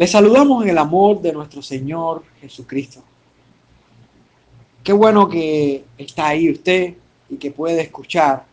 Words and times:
Les 0.00 0.10
saludamos 0.10 0.62
en 0.62 0.70
el 0.70 0.78
amor 0.78 1.20
de 1.20 1.30
nuestro 1.30 1.60
Señor 1.60 2.22
Jesucristo. 2.40 3.02
Qué 4.82 4.94
bueno 4.94 5.28
que 5.28 5.84
está 5.98 6.28
ahí 6.28 6.50
usted 6.50 6.94
y 7.28 7.36
que 7.36 7.50
puede 7.50 7.82
escuchar 7.82 8.46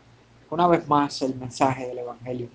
una 0.50 0.66
vez 0.66 0.86
más 0.86 1.22
el 1.22 1.34
mensaje 1.36 1.86
del 1.86 2.00
Evangelio. 2.00 2.50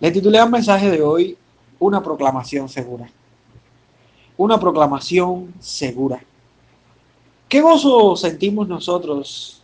Le 0.00 0.10
titulé 0.10 0.40
al 0.40 0.50
mensaje 0.50 0.90
de 0.90 1.00
hoy 1.00 1.38
Una 1.78 2.02
proclamación 2.02 2.68
segura. 2.68 3.08
Una 4.36 4.58
proclamación 4.58 5.54
segura. 5.60 6.20
¿Qué 7.48 7.60
gozo 7.60 8.16
sentimos 8.16 8.66
nosotros 8.66 9.62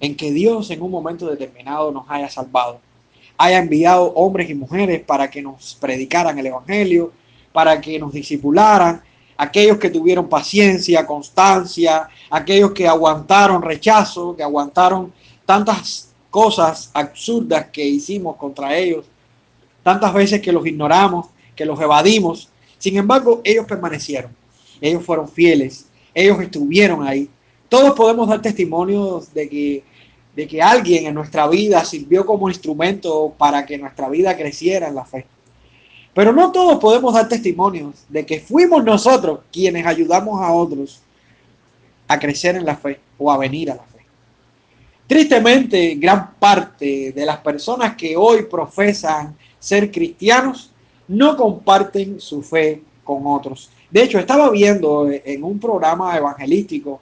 en 0.00 0.16
que 0.16 0.32
Dios 0.32 0.70
en 0.70 0.80
un 0.80 0.90
momento 0.90 1.26
determinado 1.26 1.92
nos 1.92 2.06
haya 2.08 2.30
salvado? 2.30 2.80
Haya 3.36 3.58
enviado 3.58 4.04
hombres 4.14 4.48
y 4.48 4.54
mujeres 4.54 5.02
para 5.02 5.30
que 5.30 5.42
nos 5.42 5.74
predicaran 5.78 6.38
el 6.38 6.46
Evangelio, 6.46 7.12
para 7.52 7.80
que 7.80 7.98
nos 7.98 8.12
discipularan, 8.12 9.02
aquellos 9.36 9.78
que 9.78 9.90
tuvieron 9.90 10.28
paciencia, 10.28 11.06
constancia, 11.06 12.08
aquellos 12.30 12.72
que 12.72 12.86
aguantaron 12.86 13.62
rechazo, 13.62 14.36
que 14.36 14.42
aguantaron 14.42 15.12
tantas 15.44 16.12
cosas 16.30 16.90
absurdas 16.94 17.66
que 17.72 17.84
hicimos 17.84 18.36
contra 18.36 18.76
ellos, 18.76 19.06
tantas 19.82 20.12
veces 20.14 20.40
que 20.40 20.52
los 20.52 20.66
ignoramos, 20.66 21.26
que 21.54 21.66
los 21.66 21.80
evadimos. 21.80 22.48
Sin 22.78 22.96
embargo, 22.96 23.40
ellos 23.44 23.66
permanecieron, 23.66 24.34
ellos 24.80 25.04
fueron 25.04 25.28
fieles, 25.28 25.86
ellos 26.14 26.40
estuvieron 26.40 27.06
ahí. 27.06 27.28
Todos 27.68 27.92
podemos 27.94 28.28
dar 28.28 28.40
testimonios 28.40 29.32
de 29.34 29.48
que, 29.48 29.84
de 30.36 30.46
que 30.46 30.62
alguien 30.62 31.06
en 31.06 31.14
nuestra 31.14 31.48
vida 31.48 31.84
sirvió 31.84 32.24
como 32.24 32.48
instrumento 32.48 33.34
para 33.36 33.66
que 33.66 33.78
nuestra 33.78 34.08
vida 34.08 34.36
creciera 34.36 34.88
en 34.88 34.94
la 34.94 35.04
fe. 35.04 35.26
Pero 36.14 36.32
no 36.32 36.52
todos 36.52 36.78
podemos 36.78 37.14
dar 37.14 37.28
testimonios 37.28 38.04
de 38.08 38.26
que 38.26 38.40
fuimos 38.40 38.84
nosotros 38.84 39.40
quienes 39.50 39.86
ayudamos 39.86 40.40
a 40.42 40.52
otros 40.52 41.00
a 42.06 42.18
crecer 42.18 42.56
en 42.56 42.66
la 42.66 42.76
fe 42.76 43.00
o 43.18 43.32
a 43.32 43.38
venir 43.38 43.70
a 43.70 43.76
la 43.76 43.82
fe. 43.82 44.04
Tristemente, 45.06 45.94
gran 45.94 46.34
parte 46.34 47.12
de 47.12 47.26
las 47.26 47.38
personas 47.38 47.96
que 47.96 48.16
hoy 48.16 48.42
profesan 48.44 49.36
ser 49.58 49.90
cristianos 49.90 50.70
no 51.08 51.36
comparten 51.36 52.20
su 52.20 52.42
fe 52.42 52.82
con 53.04 53.26
otros. 53.26 53.70
De 53.90 54.02
hecho, 54.02 54.18
estaba 54.18 54.50
viendo 54.50 55.08
en 55.10 55.44
un 55.44 55.58
programa 55.58 56.16
evangelístico 56.16 57.00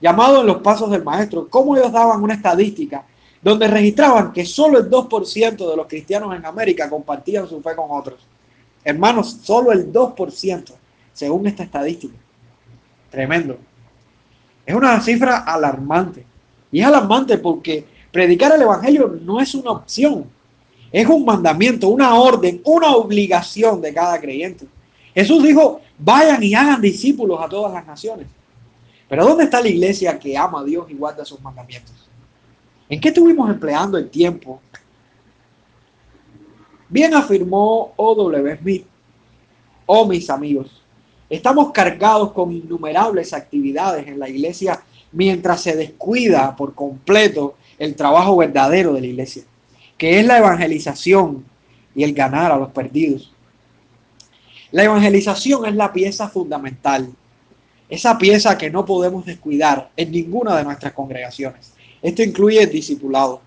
llamado 0.00 0.40
En 0.40 0.46
los 0.46 0.58
Pasos 0.58 0.90
del 0.90 1.04
Maestro, 1.04 1.48
cómo 1.48 1.76
ellos 1.76 1.92
daban 1.92 2.22
una 2.22 2.34
estadística 2.34 3.04
donde 3.42 3.68
registraban 3.68 4.32
que 4.32 4.44
solo 4.44 4.78
el 4.78 4.90
2% 4.90 5.70
de 5.70 5.76
los 5.76 5.86
cristianos 5.86 6.34
en 6.34 6.44
América 6.44 6.88
compartían 6.90 7.48
su 7.48 7.60
fe 7.62 7.74
con 7.74 7.86
otros. 7.90 8.20
Hermanos, 8.84 9.38
solo 9.42 9.72
el 9.72 9.92
2%, 9.92 10.72
según 11.12 11.46
esta 11.46 11.62
estadística. 11.62 12.14
Tremendo. 13.10 13.58
Es 14.64 14.74
una 14.74 15.00
cifra 15.00 15.38
alarmante. 15.38 16.24
Y 16.72 16.80
es 16.80 16.86
alarmante 16.86 17.38
porque 17.38 17.84
predicar 18.12 18.52
el 18.52 18.62
Evangelio 18.62 19.18
no 19.22 19.40
es 19.40 19.54
una 19.54 19.72
opción. 19.72 20.26
Es 20.92 21.06
un 21.06 21.24
mandamiento, 21.24 21.88
una 21.88 22.14
orden, 22.14 22.60
una 22.64 22.94
obligación 22.94 23.80
de 23.80 23.92
cada 23.92 24.20
creyente. 24.20 24.66
Jesús 25.14 25.42
dijo, 25.42 25.80
vayan 25.98 26.42
y 26.42 26.54
hagan 26.54 26.80
discípulos 26.80 27.40
a 27.40 27.48
todas 27.48 27.72
las 27.72 27.86
naciones. 27.86 28.26
Pero 29.08 29.24
¿dónde 29.24 29.44
está 29.44 29.60
la 29.60 29.68
iglesia 29.68 30.18
que 30.18 30.36
ama 30.36 30.60
a 30.60 30.64
Dios 30.64 30.86
y 30.88 30.94
guarda 30.94 31.24
sus 31.24 31.40
mandamientos? 31.40 31.92
¿En 32.88 33.00
qué 33.00 33.08
estuvimos 33.08 33.50
empleando 33.50 33.98
el 33.98 34.08
tiempo 34.08 34.60
Bien 36.90 37.14
afirmó 37.14 37.92
O.W. 37.94 38.58
Smith, 38.58 38.84
oh 39.86 40.08
mis 40.08 40.28
amigos, 40.28 40.82
estamos 41.28 41.70
cargados 41.70 42.32
con 42.32 42.50
innumerables 42.50 43.32
actividades 43.32 44.08
en 44.08 44.18
la 44.18 44.28
iglesia 44.28 44.82
mientras 45.12 45.62
se 45.62 45.76
descuida 45.76 46.56
por 46.56 46.74
completo 46.74 47.54
el 47.78 47.94
trabajo 47.94 48.36
verdadero 48.36 48.92
de 48.92 49.02
la 49.02 49.06
iglesia, 49.06 49.44
que 49.96 50.18
es 50.18 50.26
la 50.26 50.38
evangelización 50.38 51.44
y 51.94 52.02
el 52.02 52.12
ganar 52.12 52.50
a 52.50 52.56
los 52.56 52.70
perdidos. 52.70 53.32
La 54.72 54.82
evangelización 54.82 55.66
es 55.66 55.76
la 55.76 55.92
pieza 55.92 56.28
fundamental, 56.28 57.08
esa 57.88 58.18
pieza 58.18 58.58
que 58.58 58.68
no 58.68 58.84
podemos 58.84 59.24
descuidar 59.24 59.90
en 59.96 60.10
ninguna 60.10 60.56
de 60.56 60.64
nuestras 60.64 60.92
congregaciones. 60.92 61.72
Esto 62.02 62.24
incluye 62.24 62.64
el 62.64 62.70
discipulado. 62.70 63.40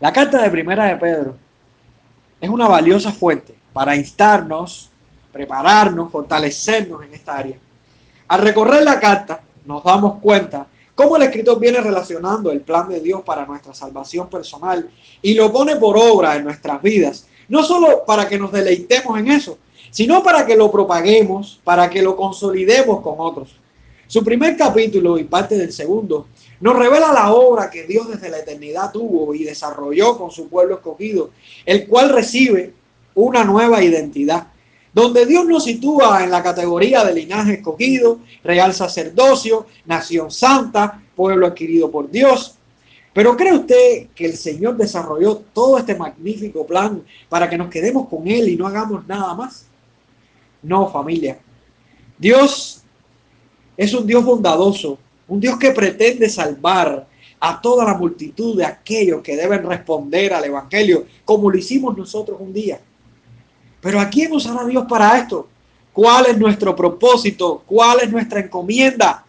La 0.00 0.12
carta 0.12 0.42
de 0.42 0.50
primera 0.50 0.86
de 0.86 0.96
Pedro 0.96 1.36
es 2.42 2.50
una 2.50 2.66
valiosa 2.66 3.12
fuente 3.12 3.54
para 3.72 3.94
instarnos, 3.94 4.90
prepararnos, 5.32 6.10
fortalecernos 6.10 7.04
en 7.04 7.14
esta 7.14 7.36
área. 7.36 7.56
Al 8.26 8.40
recorrer 8.40 8.82
la 8.82 8.98
carta, 8.98 9.42
nos 9.64 9.84
damos 9.84 10.18
cuenta 10.18 10.66
cómo 10.96 11.16
el 11.16 11.22
escritor 11.22 11.60
viene 11.60 11.80
relacionando 11.80 12.50
el 12.50 12.60
plan 12.60 12.88
de 12.88 12.98
Dios 12.98 13.22
para 13.22 13.46
nuestra 13.46 13.72
salvación 13.72 14.28
personal 14.28 14.90
y 15.22 15.34
lo 15.34 15.52
pone 15.52 15.76
por 15.76 15.96
obra 15.96 16.34
en 16.34 16.42
nuestras 16.42 16.82
vidas, 16.82 17.28
no 17.48 17.62
solo 17.62 18.04
para 18.04 18.28
que 18.28 18.40
nos 18.40 18.50
deleitemos 18.50 19.16
en 19.20 19.30
eso, 19.30 19.58
sino 19.92 20.20
para 20.24 20.44
que 20.44 20.56
lo 20.56 20.68
propaguemos, 20.68 21.60
para 21.62 21.88
que 21.88 22.02
lo 22.02 22.16
consolidemos 22.16 23.02
con 23.02 23.14
otros. 23.18 23.54
Su 24.12 24.22
primer 24.22 24.58
capítulo 24.58 25.16
y 25.16 25.24
parte 25.24 25.56
del 25.56 25.72
segundo 25.72 26.26
nos 26.60 26.78
revela 26.78 27.14
la 27.14 27.32
obra 27.32 27.70
que 27.70 27.84
Dios 27.84 28.10
desde 28.10 28.28
la 28.28 28.40
eternidad 28.40 28.92
tuvo 28.92 29.34
y 29.34 29.42
desarrolló 29.42 30.18
con 30.18 30.30
su 30.30 30.50
pueblo 30.50 30.74
escogido, 30.74 31.30
el 31.64 31.88
cual 31.88 32.10
recibe 32.10 32.74
una 33.14 33.42
nueva 33.42 33.82
identidad, 33.82 34.48
donde 34.92 35.24
Dios 35.24 35.46
nos 35.46 35.64
sitúa 35.64 36.22
en 36.22 36.30
la 36.30 36.42
categoría 36.42 37.02
de 37.04 37.14
linaje 37.14 37.54
escogido, 37.54 38.20
real 38.44 38.74
sacerdocio, 38.74 39.64
nación 39.86 40.30
santa, 40.30 41.02
pueblo 41.16 41.46
adquirido 41.46 41.90
por 41.90 42.10
Dios. 42.10 42.56
Pero 43.14 43.34
¿cree 43.34 43.54
usted 43.54 44.08
que 44.14 44.26
el 44.26 44.36
Señor 44.36 44.76
desarrolló 44.76 45.36
todo 45.54 45.78
este 45.78 45.94
magnífico 45.94 46.66
plan 46.66 47.02
para 47.30 47.48
que 47.48 47.56
nos 47.56 47.70
quedemos 47.70 48.10
con 48.10 48.28
Él 48.28 48.50
y 48.50 48.56
no 48.56 48.66
hagamos 48.66 49.06
nada 49.06 49.32
más? 49.32 49.64
No, 50.62 50.92
familia. 50.92 51.38
Dios 52.18 52.81
es 53.82 53.92
un 53.94 54.06
Dios 54.06 54.24
bondadoso 54.24 54.98
un 55.28 55.40
Dios 55.40 55.58
que 55.58 55.70
pretende 55.70 56.28
salvar 56.28 57.06
a 57.40 57.60
toda 57.60 57.86
la 57.86 57.94
multitud 57.94 58.56
de 58.56 58.66
aquellos 58.66 59.22
que 59.22 59.34
deben 59.34 59.64
responder 59.64 60.34
al 60.34 60.44
Evangelio, 60.44 61.06
como 61.24 61.50
lo 61.50 61.56
hicimos 61.56 61.96
nosotros 61.96 62.38
un 62.38 62.52
día. 62.52 62.78
Pero 63.80 63.98
¿a 63.98 64.10
quién 64.10 64.30
usará 64.32 64.64
Dios 64.66 64.84
para 64.86 65.18
esto? 65.18 65.48
¿Cuál 65.92 66.26
es 66.26 66.38
nuestro 66.38 66.76
propósito? 66.76 67.62
¿Cuál 67.66 68.00
es 68.00 68.12
nuestra 68.12 68.40
encomienda? 68.40 69.24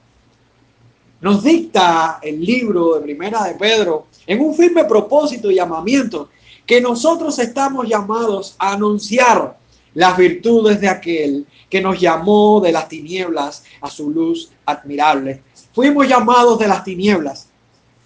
Nos 1.22 1.42
dicta 1.42 2.20
el 2.22 2.44
libro 2.44 2.96
de 2.96 3.02
Primera 3.02 3.46
de 3.46 3.54
Pedro 3.54 4.08
en 4.28 4.42
un 4.42 4.54
firme 4.54 4.84
propósito 4.84 5.50
y 5.50 5.56
llamamiento 5.56 6.30
que 6.66 6.82
nosotros 6.82 7.40
estamos 7.40 7.88
llamados 7.88 8.56
a 8.60 8.74
anunciar 8.74 9.58
las 9.94 10.18
virtudes 10.18 10.82
de 10.82 10.90
aquel 10.90 11.46
que 11.70 11.82
nos 11.82 12.00
llamó 12.00 12.60
de 12.62 12.72
las 12.72 12.88
tinieblas 12.88 13.64
a 13.82 13.90
su 13.90 14.10
luz 14.10 14.52
admirable 14.66 15.42
Fuimos 15.74 16.08
llamados 16.08 16.60
de 16.60 16.68
las 16.68 16.84
tinieblas 16.84 17.48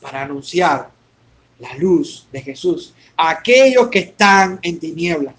para 0.01 0.21
anunciar 0.21 0.89
la 1.59 1.75
luz 1.75 2.25
de 2.31 2.41
Jesús 2.41 2.93
a 3.17 3.29
aquellos 3.29 3.89
que 3.89 3.99
están 3.99 4.59
en 4.61 4.79
tinieblas. 4.79 5.35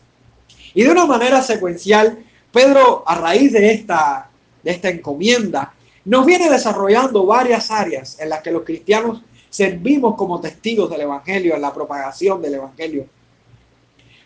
Y 0.75 0.83
de 0.83 0.91
una 0.91 1.07
manera 1.07 1.43
secuencial, 1.43 2.23
Pedro, 2.53 3.03
a 3.07 3.15
raíz 3.15 3.53
de 3.55 3.73
esta, 3.73 4.29
de 4.63 4.71
esta 4.71 4.91
encomienda, 4.91 5.73
nos 6.05 6.27
viene 6.27 6.51
desarrollando 6.51 7.25
varias 7.25 7.71
áreas 7.71 8.21
en 8.21 8.29
las 8.29 8.43
que 8.43 8.53
los 8.53 8.63
cristianos 8.63 9.23
servimos 9.49 10.15
como 10.15 10.41
testigos 10.41 10.91
del 10.91 11.03
Evangelio, 11.03 11.55
en 11.55 11.63
la 11.63 11.73
propagación 11.73 12.43
del 12.43 12.55
Evangelio. 12.55 13.07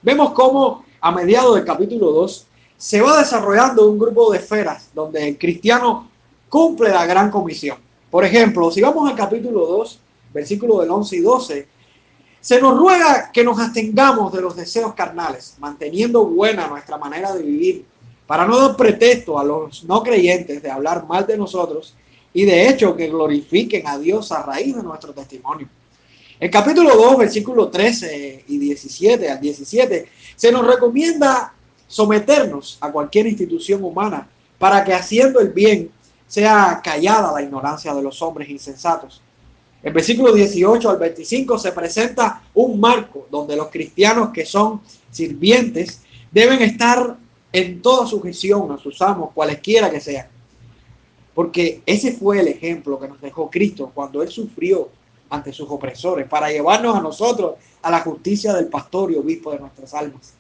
Vemos 0.03 0.33
cómo 0.33 0.84
a 1.02 1.10
mediados 1.10 1.56
del 1.56 1.64
capítulo 1.64 2.12
2 2.12 2.47
se 2.78 3.00
va 3.00 3.18
desarrollando 3.18 3.91
un 3.91 3.98
grupo 3.98 4.32
de 4.32 4.38
esferas 4.38 4.88
donde 4.94 5.28
el 5.28 5.36
cristiano 5.36 6.09
cumple 6.48 6.91
la 6.91 7.04
gran 7.04 7.30
comisión. 7.30 7.77
Por 8.09 8.24
ejemplo, 8.24 8.71
si 8.71 8.80
vamos 8.80 9.10
al 9.10 9.16
capítulo 9.16 9.66
2, 9.66 9.98
versículo 10.32 10.80
del 10.80 10.91
11 10.91 11.16
y 11.16 11.21
12, 11.21 11.68
se 12.41 12.60
nos 12.60 12.78
ruega 12.78 13.30
que 13.32 13.42
nos 13.42 13.59
abstengamos 13.59 14.32
de 14.32 14.42
los 14.42 14.54
deseos 14.54 14.94
carnales, 14.94 15.56
manteniendo 15.59 16.24
buena 16.24 16.68
nuestra 16.68 16.98
manera 16.98 17.32
de 17.34 17.42
vivir, 17.42 17.84
para 18.27 18.47
no 18.47 18.56
dar 18.60 18.77
pretexto 18.77 19.38
a 19.38 19.44
los 19.44 19.84
no 19.84 20.03
creyentes 20.03 20.62
de 20.62 20.71
hablar 20.71 21.06
mal 21.06 21.27
de 21.27 21.36
nosotros 21.36 21.94
y 22.32 22.44
de 22.44 22.68
hecho 22.68 22.94
que 22.97 23.09
glorifiquen 23.09 23.86
a 23.88 23.98
Dios 23.98 24.30
a 24.30 24.42
raíz 24.42 24.77
de 24.77 24.82
nuestro 24.82 25.12
testimonio. 25.12 25.68
El 26.42 26.50
capítulo 26.50 26.97
2, 26.97 27.18
versículo 27.18 27.68
13 27.68 28.47
y 28.48 28.59
17 28.59 29.30
al 29.30 29.41
17, 29.41 30.09
se 30.36 30.52
nos 30.52 30.66
recomienda 30.66 31.52
someternos 31.86 32.78
a 32.80 32.90
cualquier 32.90 33.26
institución 33.26 33.84
humana 33.84 34.28
para 34.58 34.82
que 34.84 34.94
haciendo 34.94 35.40
el 35.40 35.50
bien 35.50 35.90
sea 36.26 36.80
callada 36.82 37.32
la 37.32 37.42
ignorancia 37.42 37.92
de 37.94 38.02
los 38.02 38.22
hombres 38.22 38.48
insensatos. 38.48 39.20
En 39.82 39.92
versículo 39.92 40.32
18 40.32 40.88
al 40.88 40.96
25 40.96 41.58
se 41.58 41.72
presenta 41.72 42.42
un 42.54 42.78
marco 42.78 43.26
donde 43.30 43.56
los 43.56 43.68
cristianos 43.68 44.30
que 44.32 44.46
son 44.46 44.80
sirvientes 45.10 46.02
deben 46.30 46.62
estar 46.62 47.16
en 47.52 47.82
toda 47.82 48.06
sujeción 48.06 48.72
a 48.72 48.78
sus 48.78 49.02
amos, 49.02 49.32
cualesquiera 49.34 49.90
que 49.90 50.00
sean. 50.00 50.26
Porque 51.34 51.82
ese 51.84 52.12
fue 52.12 52.40
el 52.40 52.48
ejemplo 52.48 52.98
que 52.98 53.08
nos 53.08 53.20
dejó 53.20 53.50
Cristo 53.50 53.90
cuando 53.94 54.22
Él 54.22 54.28
sufrió 54.28 54.88
ante 55.28 55.52
sus 55.52 55.68
opresores, 55.70 56.28
para 56.28 56.50
llevarnos 56.50 56.94
a 56.94 57.00
nosotros 57.00 57.54
a 57.82 57.90
la 57.90 58.00
justicia 58.00 58.54
del 58.54 58.68
pastor 58.68 59.10
y 59.12 59.16
obispo 59.16 59.52
de 59.52 59.58
nuestras 59.58 59.92
almas. 59.94 60.34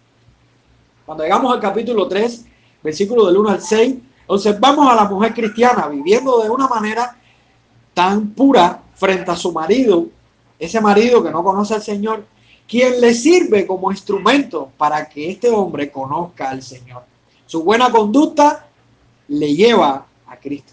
Cuando 1.04 1.24
llegamos 1.24 1.52
al 1.52 1.60
capítulo 1.60 2.08
3, 2.08 2.44
versículo 2.82 3.26
del 3.26 3.36
1 3.36 3.48
al 3.50 3.60
6, 3.60 3.94
observamos 4.28 4.90
a 4.90 4.94
la 4.94 5.04
mujer 5.04 5.34
cristiana 5.34 5.88
viviendo 5.88 6.40
de 6.40 6.48
una 6.48 6.68
manera 6.68 7.16
tan 7.92 8.30
pura 8.30 8.80
frente 8.94 9.30
a 9.30 9.36
su 9.36 9.52
marido, 9.52 10.06
ese 10.58 10.80
marido 10.80 11.22
que 11.22 11.30
no 11.30 11.42
conoce 11.42 11.74
al 11.74 11.82
Señor, 11.82 12.24
quien 12.68 13.00
le 13.00 13.14
sirve 13.14 13.66
como 13.66 13.90
instrumento 13.90 14.70
para 14.78 15.08
que 15.08 15.30
este 15.30 15.50
hombre 15.50 15.90
conozca 15.90 16.50
al 16.50 16.62
Señor. 16.62 17.02
Su 17.46 17.64
buena 17.64 17.90
conducta 17.90 18.66
le 19.28 19.54
lleva 19.54 20.06
a 20.26 20.36
Cristo. 20.36 20.72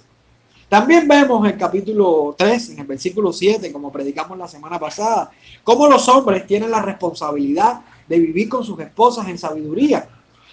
También 0.70 1.08
vemos 1.08 1.44
en 1.44 1.54
el 1.54 1.58
capítulo 1.58 2.36
3, 2.38 2.70
en 2.70 2.80
el 2.80 2.86
versículo 2.86 3.34
7, 3.34 3.74
como 3.74 3.92
predicamos 3.92 4.38
la 4.38 4.48
semana 4.48 4.80
pasada, 4.80 5.32
cómo 5.64 5.88
los 5.88 6.08
hombres 6.08 6.46
tienen 6.46 6.70
la 6.70 6.84
responsabilidad 6.84 7.82
de 8.08 8.20
vivir 8.20 8.48
con 8.48 8.64
sus 8.64 8.80
esposas 8.80 9.28
en 9.28 9.40
sabiduría, 9.40 10.08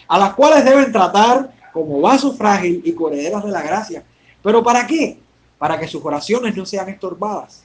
a 0.09 0.19
las 0.19 0.33
cuales 0.35 0.65
deben 0.65 0.91
tratar 0.91 1.53
como 1.71 2.01
vaso 2.01 2.33
frágil 2.33 2.81
y 2.83 2.93
correderas 2.93 3.45
de 3.45 3.51
la 3.51 3.61
gracia. 3.61 4.05
¿Pero 4.43 4.63
para 4.63 4.87
qué? 4.87 5.19
Para 5.59 5.79
que 5.79 5.87
sus 5.87 6.03
oraciones 6.03 6.57
no 6.57 6.65
sean 6.65 6.89
estorbadas. 6.89 7.65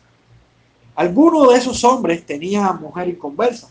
Alguno 0.93 1.49
de 1.49 1.57
esos 1.57 1.81
hombres 1.85 2.25
tenía 2.25 2.73
mujer 2.73 3.07
inconversa, 3.07 3.69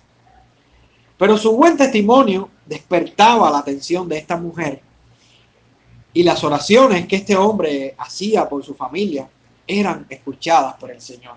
pero 1.19 1.37
su 1.37 1.55
buen 1.55 1.77
testimonio 1.77 2.49
despertaba 2.65 3.51
la 3.51 3.59
atención 3.59 4.09
de 4.09 4.17
esta 4.17 4.39
mujer 4.39 4.81
y 6.13 6.23
las 6.23 6.43
oraciones 6.43 7.07
que 7.07 7.17
este 7.17 7.37
hombre 7.37 7.95
hacía 7.99 8.49
por 8.49 8.65
su 8.65 8.75
familia 8.75 9.29
eran 9.67 10.07
escuchadas 10.09 10.75
por 10.75 10.91
el 10.91 11.01
Señor. 11.01 11.37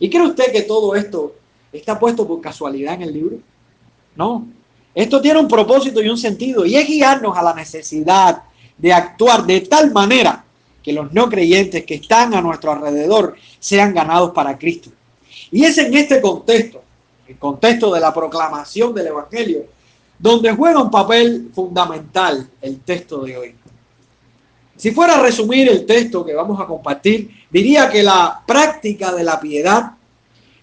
¿Y 0.00 0.08
cree 0.08 0.26
usted 0.26 0.52
que 0.52 0.62
todo 0.62 0.94
esto 0.94 1.34
está 1.72 1.98
puesto 1.98 2.26
por 2.26 2.40
casualidad 2.40 2.94
en 2.94 3.02
el 3.02 3.12
libro? 3.12 3.38
No. 4.16 4.46
Esto 4.94 5.20
tiene 5.20 5.40
un 5.40 5.48
propósito 5.48 6.02
y 6.02 6.08
un 6.08 6.18
sentido 6.18 6.64
y 6.64 6.76
es 6.76 6.86
guiarnos 6.86 7.36
a 7.36 7.42
la 7.42 7.52
necesidad 7.52 8.42
de 8.78 8.92
actuar 8.92 9.44
de 9.44 9.60
tal 9.62 9.92
manera 9.92 10.44
que 10.82 10.92
los 10.92 11.12
no 11.12 11.28
creyentes 11.28 11.84
que 11.84 11.94
están 11.94 12.34
a 12.34 12.40
nuestro 12.40 12.72
alrededor 12.72 13.36
sean 13.58 13.94
ganados 13.94 14.32
para 14.32 14.56
Cristo. 14.58 14.90
Y 15.50 15.64
es 15.64 15.78
en 15.78 15.94
este 15.94 16.20
contexto, 16.20 16.82
el 17.26 17.38
contexto 17.38 17.92
de 17.92 18.00
la 18.00 18.12
proclamación 18.12 18.94
del 18.94 19.08
Evangelio, 19.08 19.64
donde 20.24 20.54
juega 20.54 20.80
un 20.80 20.90
papel 20.90 21.50
fundamental 21.54 22.48
el 22.62 22.80
texto 22.80 23.24
de 23.24 23.36
hoy. 23.36 23.54
Si 24.74 24.90
fuera 24.90 25.16
a 25.16 25.22
resumir 25.22 25.68
el 25.68 25.84
texto 25.84 26.24
que 26.24 26.32
vamos 26.32 26.58
a 26.58 26.64
compartir, 26.64 27.28
diría 27.50 27.90
que 27.90 28.02
la 28.02 28.42
práctica 28.46 29.12
de 29.12 29.22
la 29.22 29.38
piedad 29.38 29.92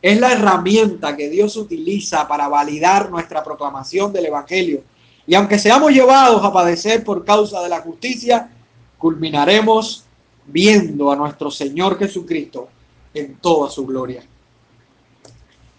es 0.01 0.19
la 0.19 0.31
herramienta 0.31 1.15
que 1.15 1.29
Dios 1.29 1.55
utiliza 1.57 2.27
para 2.27 2.47
validar 2.47 3.11
nuestra 3.11 3.43
proclamación 3.43 4.11
del 4.11 4.25
Evangelio. 4.25 4.81
Y 5.27 5.35
aunque 5.35 5.59
seamos 5.59 5.91
llevados 5.91 6.43
a 6.43 6.51
padecer 6.51 7.03
por 7.03 7.23
causa 7.23 7.61
de 7.61 7.69
la 7.69 7.81
justicia, 7.81 8.49
culminaremos 8.97 10.05
viendo 10.47 11.11
a 11.11 11.15
nuestro 11.15 11.51
Señor 11.51 11.99
Jesucristo 11.99 12.67
en 13.13 13.35
toda 13.35 13.69
su 13.69 13.85
gloria. 13.85 14.23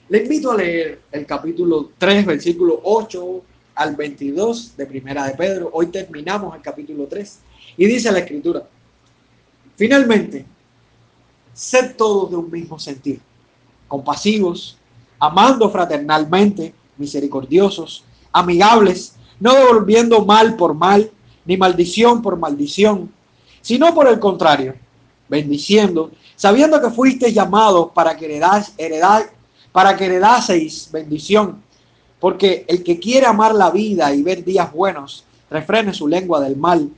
Le 0.08 0.18
invito 0.18 0.52
a 0.52 0.56
leer 0.56 1.00
el 1.10 1.26
capítulo 1.26 1.90
3, 1.98 2.26
versículo 2.26 2.80
8 2.84 3.42
al 3.74 3.96
22 3.96 4.76
de 4.76 4.86
Primera 4.86 5.26
de 5.26 5.34
Pedro. 5.34 5.70
Hoy 5.72 5.86
terminamos 5.86 6.54
el 6.54 6.62
capítulo 6.62 7.06
3 7.06 7.38
y 7.76 7.86
dice 7.86 8.12
la 8.12 8.20
escritura, 8.20 8.62
finalmente, 9.76 10.44
sed 11.52 11.96
todos 11.96 12.30
de 12.30 12.36
un 12.36 12.50
mismo 12.50 12.78
sentir, 12.78 13.20
compasivos, 13.88 14.76
amando 15.18 15.70
fraternalmente, 15.70 16.74
misericordiosos, 16.96 18.04
amigables, 18.32 19.14
no 19.40 19.54
devolviendo 19.54 20.24
mal 20.24 20.56
por 20.56 20.74
mal, 20.74 21.10
ni 21.44 21.56
maldición 21.56 22.22
por 22.22 22.36
maldición, 22.36 23.12
sino 23.60 23.94
por 23.94 24.08
el 24.08 24.18
contrario, 24.18 24.74
bendiciendo, 25.28 26.10
sabiendo 26.36 26.80
que 26.80 26.90
fuisteis 26.90 27.34
llamados 27.34 27.90
para 27.92 28.16
que 28.16 28.26
heredad, 28.26 29.30
para 29.72 29.96
que 29.96 30.06
heredaseis 30.06 30.90
bendición 30.92 31.62
porque 32.22 32.64
el 32.68 32.84
que 32.84 33.00
quiere 33.00 33.26
amar 33.26 33.52
la 33.52 33.72
vida 33.72 34.14
y 34.14 34.22
ver 34.22 34.44
días 34.44 34.72
buenos, 34.72 35.24
refrene 35.50 35.92
su 35.92 36.06
lengua 36.06 36.40
del 36.40 36.56
mal 36.56 36.88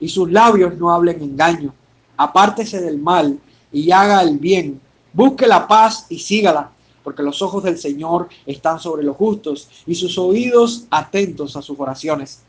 y 0.00 0.08
sus 0.08 0.32
labios 0.32 0.74
no 0.78 0.90
hablen 0.90 1.20
engaño. 1.20 1.74
Apártese 2.16 2.80
del 2.80 2.96
mal 2.96 3.38
y 3.70 3.90
haga 3.90 4.22
el 4.22 4.38
bien. 4.38 4.80
Busque 5.12 5.46
la 5.46 5.68
paz 5.68 6.06
y 6.08 6.18
sígala, 6.18 6.70
porque 7.04 7.22
los 7.22 7.42
ojos 7.42 7.62
del 7.62 7.76
Señor 7.76 8.30
están 8.46 8.80
sobre 8.80 9.02
los 9.02 9.18
justos 9.18 9.68
y 9.86 9.94
sus 9.94 10.16
oídos 10.16 10.86
atentos 10.88 11.56
a 11.56 11.60
sus 11.60 11.78
oraciones. 11.78 12.40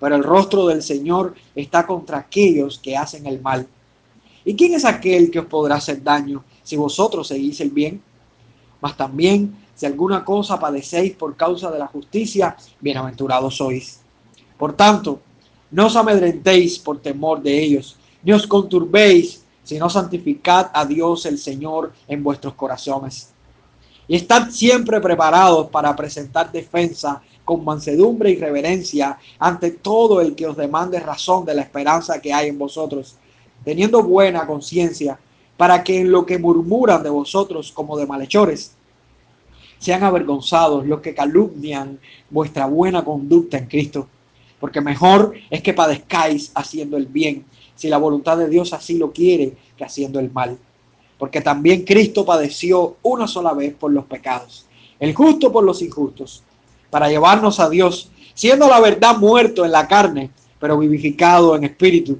Pero 0.00 0.16
el 0.16 0.24
rostro 0.24 0.66
del 0.66 0.82
Señor 0.82 1.36
está 1.54 1.86
contra 1.86 2.18
aquellos 2.18 2.80
que 2.80 2.96
hacen 2.96 3.26
el 3.26 3.40
mal. 3.40 3.64
¿Y 4.44 4.56
quién 4.56 4.74
es 4.74 4.84
aquel 4.84 5.30
que 5.30 5.38
os 5.38 5.46
podrá 5.46 5.76
hacer 5.76 6.02
daño 6.02 6.42
si 6.64 6.74
vosotros 6.74 7.28
seguís 7.28 7.60
el 7.60 7.70
bien? 7.70 8.02
Mas 8.80 8.96
también 8.96 9.65
si 9.76 9.84
alguna 9.84 10.24
cosa 10.24 10.58
padecéis 10.58 11.14
por 11.14 11.36
causa 11.36 11.70
de 11.70 11.78
la 11.78 11.86
justicia, 11.86 12.56
bienaventurados 12.80 13.58
sois. 13.58 14.00
Por 14.58 14.72
tanto, 14.72 15.20
no 15.70 15.86
os 15.86 15.96
amedrentéis 15.96 16.78
por 16.78 16.98
temor 16.98 17.42
de 17.42 17.62
ellos, 17.62 17.96
ni 18.22 18.32
os 18.32 18.46
conturbéis, 18.46 19.44
sino 19.62 19.90
santificad 19.90 20.70
a 20.72 20.86
Dios 20.86 21.26
el 21.26 21.38
Señor 21.38 21.92
en 22.08 22.24
vuestros 22.24 22.54
corazones. 22.54 23.32
Y 24.08 24.16
estad 24.16 24.48
siempre 24.50 25.00
preparados 25.00 25.68
para 25.68 25.94
presentar 25.94 26.50
defensa 26.50 27.20
con 27.44 27.64
mansedumbre 27.64 28.30
y 28.30 28.36
reverencia 28.36 29.18
ante 29.38 29.72
todo 29.72 30.20
el 30.20 30.34
que 30.34 30.46
os 30.46 30.56
demande 30.56 31.00
razón 31.00 31.44
de 31.44 31.54
la 31.54 31.62
esperanza 31.62 32.20
que 32.20 32.32
hay 32.32 32.48
en 32.48 32.58
vosotros, 32.58 33.16
teniendo 33.62 34.02
buena 34.02 34.46
conciencia, 34.46 35.18
para 35.56 35.82
que 35.84 36.00
en 36.00 36.10
lo 36.10 36.24
que 36.24 36.38
murmuran 36.38 37.02
de 37.02 37.10
vosotros 37.10 37.72
como 37.72 37.96
de 37.96 38.06
malhechores, 38.06 38.75
sean 39.78 40.02
avergonzados 40.02 40.86
los 40.86 41.00
que 41.00 41.14
calumnian 41.14 41.98
vuestra 42.30 42.66
buena 42.66 43.04
conducta 43.04 43.58
en 43.58 43.66
Cristo, 43.66 44.08
porque 44.58 44.80
mejor 44.80 45.34
es 45.50 45.62
que 45.62 45.74
padezcáis 45.74 46.50
haciendo 46.54 46.96
el 46.96 47.06
bien, 47.06 47.44
si 47.74 47.88
la 47.88 47.98
voluntad 47.98 48.38
de 48.38 48.48
Dios 48.48 48.72
así 48.72 48.96
lo 48.96 49.12
quiere, 49.12 49.54
que 49.76 49.84
haciendo 49.84 50.18
el 50.18 50.30
mal. 50.30 50.56
Porque 51.18 51.40
también 51.40 51.84
Cristo 51.84 52.24
padeció 52.24 52.96
una 53.02 53.26
sola 53.26 53.52
vez 53.52 53.74
por 53.74 53.92
los 53.92 54.04
pecados, 54.06 54.66
el 54.98 55.14
justo 55.14 55.52
por 55.52 55.64
los 55.64 55.82
injustos, 55.82 56.42
para 56.90 57.08
llevarnos 57.08 57.60
a 57.60 57.68
Dios, 57.68 58.10
siendo 58.34 58.68
la 58.68 58.80
verdad 58.80 59.16
muerto 59.18 59.64
en 59.64 59.72
la 59.72 59.86
carne, 59.86 60.30
pero 60.58 60.78
vivificado 60.78 61.54
en 61.54 61.64
espíritu, 61.64 62.18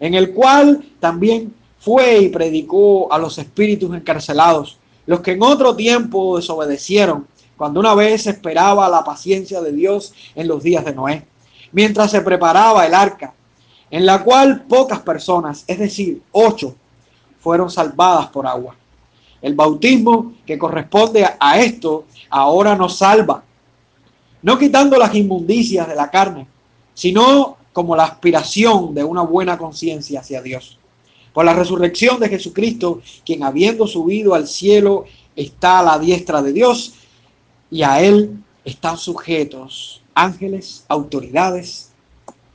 en 0.00 0.14
el 0.14 0.32
cual 0.32 0.84
también 1.00 1.54
fue 1.78 2.18
y 2.18 2.28
predicó 2.28 3.12
a 3.12 3.18
los 3.18 3.38
espíritus 3.38 3.94
encarcelados 3.94 4.78
los 5.08 5.20
que 5.20 5.32
en 5.32 5.42
otro 5.42 5.74
tiempo 5.74 6.36
desobedecieron, 6.36 7.26
cuando 7.56 7.80
una 7.80 7.94
vez 7.94 8.26
esperaba 8.26 8.90
la 8.90 9.02
paciencia 9.04 9.62
de 9.62 9.72
Dios 9.72 10.12
en 10.34 10.46
los 10.46 10.62
días 10.62 10.84
de 10.84 10.94
Noé, 10.94 11.24
mientras 11.72 12.10
se 12.10 12.20
preparaba 12.20 12.84
el 12.84 12.92
arca, 12.92 13.32
en 13.90 14.04
la 14.04 14.22
cual 14.22 14.64
pocas 14.68 15.00
personas, 15.00 15.64
es 15.66 15.78
decir, 15.78 16.20
ocho, 16.30 16.74
fueron 17.40 17.70
salvadas 17.70 18.26
por 18.26 18.46
agua. 18.46 18.76
El 19.40 19.54
bautismo 19.54 20.34
que 20.44 20.58
corresponde 20.58 21.26
a 21.40 21.58
esto 21.58 22.04
ahora 22.28 22.76
nos 22.76 22.98
salva, 22.98 23.42
no 24.42 24.58
quitando 24.58 24.98
las 24.98 25.14
inmundicias 25.14 25.88
de 25.88 25.94
la 25.94 26.10
carne, 26.10 26.46
sino 26.92 27.56
como 27.72 27.96
la 27.96 28.04
aspiración 28.04 28.94
de 28.94 29.04
una 29.04 29.22
buena 29.22 29.56
conciencia 29.56 30.20
hacia 30.20 30.42
Dios 30.42 30.77
por 31.38 31.44
la 31.44 31.54
resurrección 31.54 32.18
de 32.18 32.28
Jesucristo, 32.28 33.00
quien 33.24 33.44
habiendo 33.44 33.86
subido 33.86 34.34
al 34.34 34.48
cielo 34.48 35.04
está 35.36 35.78
a 35.78 35.84
la 35.84 35.96
diestra 35.96 36.42
de 36.42 36.52
Dios 36.52 36.94
y 37.70 37.84
a 37.84 38.00
él 38.00 38.42
están 38.64 38.98
sujetos 38.98 40.02
ángeles, 40.16 40.84
autoridades 40.88 41.92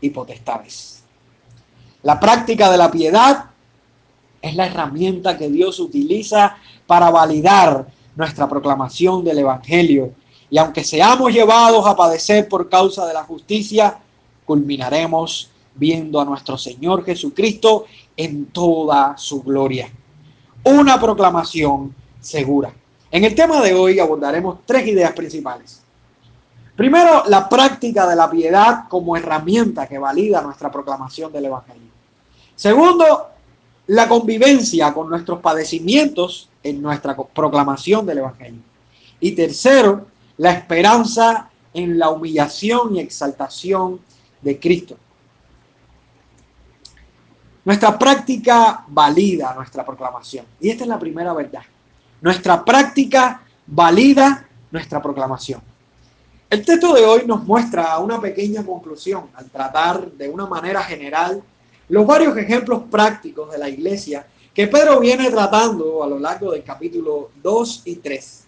y 0.01 0.09
potestades. 0.09 1.01
La 2.01 2.19
práctica 2.19 2.69
de 2.69 2.77
la 2.77 2.91
piedad 2.91 3.45
es 4.41 4.53
la 4.53 4.65
herramienta 4.65 5.37
que 5.37 5.47
Dios 5.47 5.79
utiliza 5.79 6.57
para 6.85 7.09
validar 7.09 7.87
nuestra 8.17 8.49
proclamación 8.49 9.23
del 9.23 9.39
Evangelio. 9.39 10.11
Y 10.49 10.57
aunque 10.57 10.83
seamos 10.83 11.31
llevados 11.31 11.87
a 11.87 11.95
padecer 11.95 12.49
por 12.49 12.67
causa 12.67 13.05
de 13.05 13.13
la 13.13 13.23
justicia, 13.23 13.97
culminaremos 14.43 15.51
viendo 15.73 16.19
a 16.19 16.25
nuestro 16.25 16.57
Señor 16.57 17.05
Jesucristo 17.05 17.85
en 18.15 18.47
toda 18.47 19.17
su 19.17 19.41
gloria. 19.41 19.89
Una 20.63 20.99
proclamación 20.99 21.93
segura. 22.19 22.73
En 23.11 23.23
el 23.23 23.35
tema 23.35 23.61
de 23.61 23.73
hoy 23.73 23.99
abordaremos 23.99 24.59
tres 24.65 24.87
ideas 24.87 25.11
principales. 25.13 25.81
Primero, 26.75 27.23
la 27.27 27.47
práctica 27.47 28.07
de 28.07 28.15
la 28.15 28.29
piedad 28.29 28.87
como 28.89 29.15
herramienta 29.15 29.87
que 29.87 29.99
valida 29.99 30.41
nuestra 30.41 30.71
proclamación 30.71 31.31
del 31.31 31.45
Evangelio. 31.45 31.89
Segundo, 32.55 33.27
la 33.87 34.07
convivencia 34.07 34.93
con 34.93 35.09
nuestros 35.09 35.39
padecimientos 35.39 36.49
en 36.63 36.81
nuestra 36.81 37.15
proclamación 37.15 38.05
del 38.05 38.19
Evangelio. 38.19 38.61
Y 39.19 39.33
tercero, 39.33 40.07
la 40.37 40.51
esperanza 40.51 41.49
en 41.73 41.99
la 41.99 42.09
humillación 42.09 42.95
y 42.95 42.99
exaltación 42.99 43.99
de 44.41 44.59
Cristo. 44.59 44.97
Nuestra 47.65 47.97
práctica 47.97 48.83
valida 48.87 49.53
nuestra 49.53 49.85
proclamación. 49.85 50.45
Y 50.59 50.69
esta 50.69 50.83
es 50.83 50.89
la 50.89 50.99
primera 50.99 51.33
verdad. 51.33 51.61
Nuestra 52.21 52.63
práctica 52.63 53.41
valida 53.67 54.47
nuestra 54.71 55.01
proclamación. 55.01 55.61
El 56.49 56.65
texto 56.65 56.93
de 56.93 57.05
hoy 57.05 57.23
nos 57.25 57.43
muestra 57.43 57.97
una 57.99 58.19
pequeña 58.19 58.63
conclusión 58.63 59.25
al 59.33 59.49
tratar 59.49 60.11
de 60.11 60.29
una 60.29 60.45
manera 60.45 60.83
general 60.83 61.41
los 61.89 62.05
varios 62.05 62.35
ejemplos 62.37 62.83
prácticos 62.91 63.51
de 63.51 63.57
la 63.57 63.69
iglesia 63.69 64.27
que 64.53 64.67
Pedro 64.67 64.99
viene 64.99 65.31
tratando 65.31 66.03
a 66.03 66.07
lo 66.07 66.19
largo 66.19 66.51
del 66.51 66.63
capítulo 66.63 67.31
2 67.41 67.81
y 67.85 67.95
3. 67.95 68.43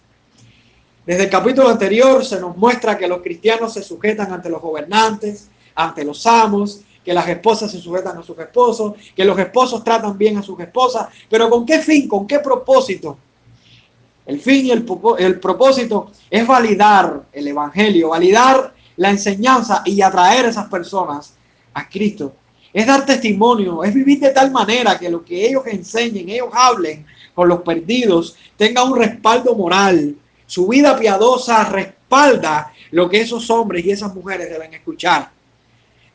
Desde 1.06 1.24
el 1.24 1.30
capítulo 1.30 1.68
anterior 1.68 2.24
se 2.24 2.40
nos 2.40 2.56
muestra 2.56 2.96
que 2.96 3.08
los 3.08 3.22
cristianos 3.22 3.72
se 3.72 3.82
sujetan 3.82 4.32
ante 4.32 4.50
los 4.50 4.60
gobernantes, 4.60 5.48
ante 5.74 6.04
los 6.04 6.26
amos, 6.26 6.82
que 7.06 7.14
las 7.14 7.28
esposas 7.28 7.70
se 7.70 7.80
sujetan 7.80 8.18
a 8.18 8.22
sus 8.24 8.36
esposos, 8.36 8.94
que 9.14 9.24
los 9.24 9.38
esposos 9.38 9.84
tratan 9.84 10.18
bien 10.18 10.38
a 10.38 10.42
sus 10.42 10.58
esposas, 10.58 11.06
pero 11.30 11.48
¿con 11.48 11.64
qué 11.64 11.78
fin? 11.78 12.08
¿Con 12.08 12.26
qué 12.26 12.40
propósito? 12.40 13.16
El 14.26 14.40
fin 14.40 14.66
y 14.66 14.70
el, 14.72 14.84
el 15.18 15.38
propósito 15.38 16.10
es 16.28 16.44
validar 16.44 17.22
el 17.32 17.46
Evangelio, 17.46 18.08
validar 18.08 18.74
la 18.96 19.10
enseñanza 19.10 19.82
y 19.84 20.02
atraer 20.02 20.46
a 20.46 20.48
esas 20.48 20.68
personas 20.68 21.34
a 21.72 21.88
Cristo. 21.88 22.32
Es 22.72 22.84
dar 22.88 23.06
testimonio, 23.06 23.84
es 23.84 23.94
vivir 23.94 24.18
de 24.18 24.30
tal 24.30 24.50
manera 24.50 24.98
que 24.98 25.08
lo 25.08 25.24
que 25.24 25.46
ellos 25.46 25.62
enseñen, 25.64 26.28
ellos 26.28 26.48
hablen 26.52 27.06
con 27.36 27.48
los 27.48 27.60
perdidos, 27.60 28.36
tenga 28.56 28.82
un 28.82 28.98
respaldo 28.98 29.54
moral. 29.54 30.16
Su 30.44 30.66
vida 30.66 30.98
piadosa 30.98 31.68
respalda 31.68 32.72
lo 32.90 33.08
que 33.08 33.20
esos 33.20 33.48
hombres 33.48 33.84
y 33.84 33.92
esas 33.92 34.12
mujeres 34.12 34.50
deben 34.50 34.74
escuchar. 34.74 35.35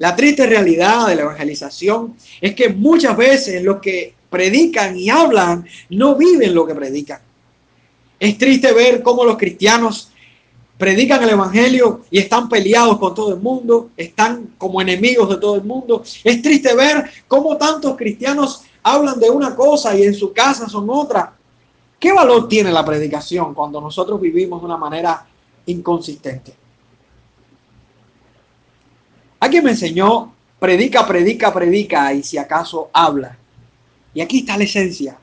La 0.01 0.15
triste 0.15 0.47
realidad 0.47 1.05
de 1.05 1.15
la 1.15 1.21
evangelización 1.21 2.15
es 2.41 2.55
que 2.55 2.69
muchas 2.69 3.15
veces 3.15 3.61
los 3.61 3.79
que 3.79 4.15
predican 4.31 4.97
y 4.97 5.11
hablan 5.11 5.63
no 5.91 6.15
viven 6.15 6.55
lo 6.55 6.65
que 6.65 6.73
predican. 6.73 7.19
Es 8.19 8.35
triste 8.35 8.73
ver 8.73 9.03
cómo 9.03 9.23
los 9.23 9.37
cristianos 9.37 10.09
predican 10.79 11.21
el 11.21 11.29
Evangelio 11.29 12.01
y 12.09 12.17
están 12.17 12.49
peleados 12.49 12.97
con 12.97 13.13
todo 13.13 13.35
el 13.35 13.41
mundo, 13.41 13.91
están 13.95 14.55
como 14.57 14.81
enemigos 14.81 15.29
de 15.29 15.37
todo 15.37 15.53
el 15.53 15.63
mundo. 15.63 16.01
Es 16.23 16.41
triste 16.41 16.73
ver 16.73 17.07
cómo 17.27 17.55
tantos 17.57 17.95
cristianos 17.95 18.63
hablan 18.81 19.19
de 19.19 19.29
una 19.29 19.55
cosa 19.55 19.95
y 19.95 20.01
en 20.01 20.15
su 20.15 20.33
casa 20.33 20.67
son 20.67 20.89
otra. 20.89 21.31
¿Qué 21.99 22.11
valor 22.11 22.47
tiene 22.47 22.71
la 22.71 22.83
predicación 22.83 23.53
cuando 23.53 23.79
nosotros 23.79 24.19
vivimos 24.19 24.61
de 24.61 24.65
una 24.65 24.77
manera 24.77 25.27
inconsistente? 25.67 26.60
Alguien 29.41 29.63
me 29.63 29.71
enseñó, 29.71 30.31
predica, 30.59 31.05
predica, 31.07 31.51
predica 31.51 32.13
y 32.13 32.21
si 32.21 32.37
acaso 32.37 32.91
habla. 32.93 33.35
Y 34.13 34.21
aquí 34.21 34.39
está 34.39 34.55
la 34.55 34.65
esencia. 34.65 35.17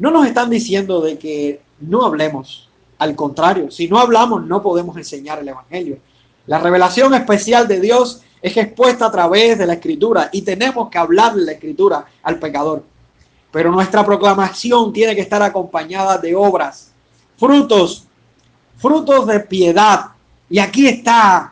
No 0.00 0.10
nos 0.10 0.26
están 0.26 0.50
diciendo 0.50 1.00
de 1.00 1.16
que 1.16 1.62
no 1.78 2.04
hablemos. 2.04 2.68
Al 2.98 3.14
contrario, 3.14 3.70
si 3.70 3.86
no 3.86 3.96
hablamos 3.96 4.44
no 4.44 4.60
podemos 4.60 4.96
enseñar 4.96 5.38
el 5.38 5.48
Evangelio. 5.50 5.98
La 6.46 6.58
revelación 6.58 7.14
especial 7.14 7.68
de 7.68 7.80
Dios 7.80 8.22
es 8.42 8.56
expuesta 8.56 9.06
a 9.06 9.12
través 9.12 9.56
de 9.56 9.66
la 9.66 9.74
escritura 9.74 10.28
y 10.32 10.42
tenemos 10.42 10.90
que 10.90 10.98
hablar 10.98 11.34
de 11.34 11.44
la 11.44 11.52
escritura 11.52 12.04
al 12.24 12.40
pecador. 12.40 12.82
Pero 13.52 13.70
nuestra 13.70 14.04
proclamación 14.04 14.92
tiene 14.92 15.14
que 15.14 15.20
estar 15.20 15.44
acompañada 15.44 16.18
de 16.18 16.34
obras, 16.34 16.90
frutos, 17.36 18.08
frutos 18.78 19.28
de 19.28 19.38
piedad. 19.38 20.06
Y 20.50 20.58
aquí 20.58 20.88
está 20.88 21.51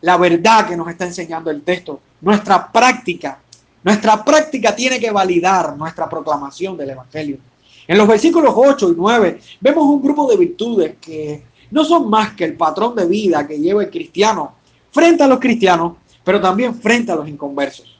la 0.00 0.16
verdad 0.16 0.66
que 0.66 0.76
nos 0.76 0.88
está 0.88 1.06
enseñando 1.06 1.50
el 1.50 1.62
texto, 1.62 2.00
nuestra 2.20 2.70
práctica. 2.70 3.40
Nuestra 3.82 4.24
práctica 4.24 4.74
tiene 4.74 4.98
que 4.98 5.10
validar 5.10 5.76
nuestra 5.76 6.08
proclamación 6.08 6.76
del 6.76 6.90
Evangelio. 6.90 7.38
En 7.86 7.96
los 7.96 8.06
versículos 8.06 8.52
8 8.54 8.90
y 8.90 8.94
9 8.96 9.40
vemos 9.60 9.84
un 9.84 10.02
grupo 10.02 10.28
de 10.28 10.36
virtudes 10.36 10.96
que 11.00 11.42
no 11.70 11.84
son 11.84 12.08
más 12.10 12.34
que 12.34 12.44
el 12.44 12.54
patrón 12.54 12.94
de 12.94 13.06
vida 13.06 13.46
que 13.46 13.58
lleva 13.58 13.82
el 13.82 13.90
cristiano 13.90 14.54
frente 14.90 15.22
a 15.22 15.28
los 15.28 15.38
cristianos, 15.38 15.94
pero 16.24 16.40
también 16.40 16.74
frente 16.74 17.12
a 17.12 17.16
los 17.16 17.28
inconversos. 17.28 17.98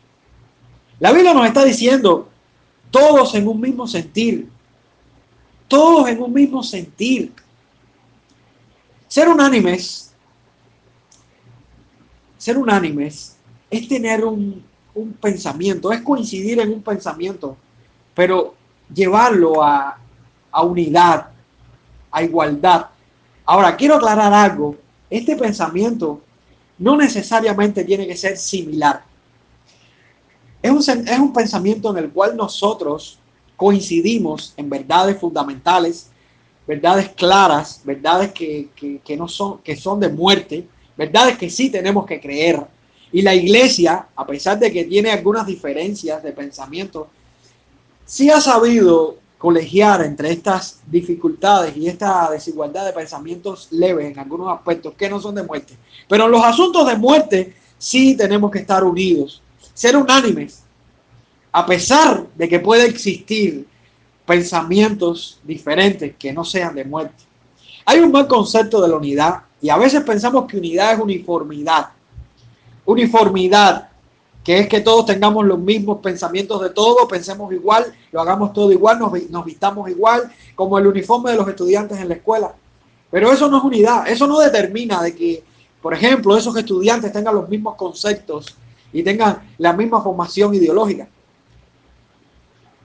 La 0.99 1.13
Biblia 1.13 1.33
nos 1.33 1.47
está 1.47 1.65
diciendo, 1.65 2.29
todos 2.91 3.35
en 3.35 3.47
un 3.47 3.61
mismo 3.61 3.87
sentir, 3.87 4.49
todos 5.69 6.09
en 6.09 6.23
un 6.23 6.33
mismo 6.33 6.63
sentir. 6.63 7.33
Ser 9.07 9.29
unánimes 9.29 10.08
ser 12.39 12.57
unánimes 12.57 13.37
es 13.71 13.89
tener 13.89 14.25
un, 14.25 14.65
pensamiento, 15.21 15.93
es 15.93 16.01
coincidir 16.01 16.59
en 16.59 16.73
un 16.73 16.83
pensamiento, 16.83 17.57
pero 18.15 18.55
llevarlo 18.93 19.63
a, 19.63 19.97
a 20.51 20.63
unidad, 20.63 21.29
a 22.11 22.23
igualdad. 22.23 22.87
Ahora, 23.45 23.77
quiero 23.77 23.95
aclarar 23.95 24.33
algo. 24.33 24.77
Este 25.09 25.37
pensamiento 25.37 26.21
no 26.79 26.97
necesariamente 26.97 27.85
tiene 27.85 28.07
que 28.07 28.17
ser 28.17 28.37
similar. 28.37 29.03
Es 30.63 30.71
un, 30.71 31.09
es 31.09 31.19
un, 31.19 31.33
pensamiento 31.33 31.91
en 31.91 32.05
el 32.05 32.11
cual 32.11 32.37
nosotros 32.37 33.19
coincidimos 33.57 34.55
en 34.57 34.69
verdades 34.69 35.19
fundamentales, 35.19 36.11
verdades 36.67 37.11
claras, 37.11 37.81
verdades 37.85 38.33
que, 38.33 38.69
que, 39.05 39.17
no 39.17 39.29
son, 39.29 39.59
que 39.59 39.77
son 39.77 40.01
de 40.01 40.09
muerte, 40.09 40.67
verdad 40.99 41.31
es 41.31 41.39
que 41.39 41.49
sí 41.49 41.71
tenemos 41.71 42.05
que 42.05 42.21
creer. 42.21 42.61
Y 43.13 43.23
la 43.23 43.35
iglesia, 43.35 44.09
a 44.15 44.27
pesar 44.27 44.59
de 44.59 44.71
que 44.71 44.85
tiene 44.85 45.11
algunas 45.13 45.47
diferencias 45.47 46.23
de 46.23 46.33
pensamiento, 46.33 47.09
sí 48.05 48.29
ha 48.29 48.41
sabido 48.41 49.17
colegiar 49.39 50.05
entre 50.05 50.33
estas 50.33 50.81
dificultades 50.87 51.77
y 51.77 51.87
esta 51.87 52.29
desigualdad 52.31 52.85
de 52.85 52.93
pensamientos 52.93 53.69
leves 53.71 54.11
en 54.11 54.19
algunos 54.19 54.53
aspectos 54.53 54.95
que 54.95 55.09
no 55.09 55.21
son 55.21 55.37
de 55.37 55.45
muerte. 55.45 55.75
Pero 56.09 56.25
en 56.25 56.33
los 56.33 56.45
asuntos 56.45 56.87
de 56.87 56.97
muerte 56.97 57.55
sí 57.79 58.17
tenemos 58.17 58.51
que 58.51 58.59
estar 58.59 58.83
unidos, 58.83 59.41
ser 59.73 59.97
unánimes, 59.97 60.65
a 61.53 61.65
pesar 61.65 62.27
de 62.35 62.49
que 62.49 62.59
puede 62.59 62.87
existir 62.87 63.67
pensamientos 64.27 65.41
diferentes 65.45 66.17
que 66.19 66.33
no 66.33 66.45
sean 66.45 66.75
de 66.75 66.85
muerte. 66.85 67.25
Hay 67.87 68.01
un 68.01 68.11
buen 68.11 68.27
concepto 68.27 68.83
de 68.83 68.89
la 68.89 68.97
unidad 68.97 69.43
y 69.61 69.71
a 69.71 69.77
veces 69.77 70.03
pensamos 70.03 70.47
que 70.47 70.57
unidad 70.57 70.95
es 70.95 71.01
uniformidad. 71.01 71.89
Uniformidad, 72.85 73.89
que 74.45 74.61
es 74.61 74.69
que 74.69 74.81
todos 74.81 75.07
tengamos 75.07 75.45
los 75.45 75.59
mismos 75.59 75.99
pensamientos 75.99 76.63
de 76.63 76.71
todo, 76.71 77.09
pensemos 77.09 77.53
igual, 77.53 77.93
lo 78.13 78.21
hagamos 78.21 78.53
todo 78.53 78.73
igual, 78.73 78.99
nos, 78.99 79.13
nos 79.31 79.45
vistamos 79.45 79.91
igual, 79.91 80.33
como 80.55 80.79
el 80.79 80.87
uniforme 80.87 81.33
de 81.33 81.37
los 81.37 81.49
estudiantes 81.49 81.99
en 81.99 82.09
la 82.09 82.15
escuela. 82.15 82.55
Pero 83.11 83.33
eso 83.33 83.49
no 83.49 83.59
es 83.59 83.65
unidad, 83.65 84.09
eso 84.09 84.27
no 84.27 84.39
determina 84.39 85.03
de 85.03 85.15
que, 85.15 85.43
por 85.83 85.93
ejemplo, 85.93 86.37
esos 86.37 86.57
estudiantes 86.57 87.13
tengan 87.13 87.35
los 87.35 87.49
mismos 87.49 87.75
conceptos 87.75 88.57
y 88.93 89.03
tengan 89.03 89.43
la 89.59 89.73
misma 89.73 90.01
formación 90.01 90.55
ideológica. 90.55 91.09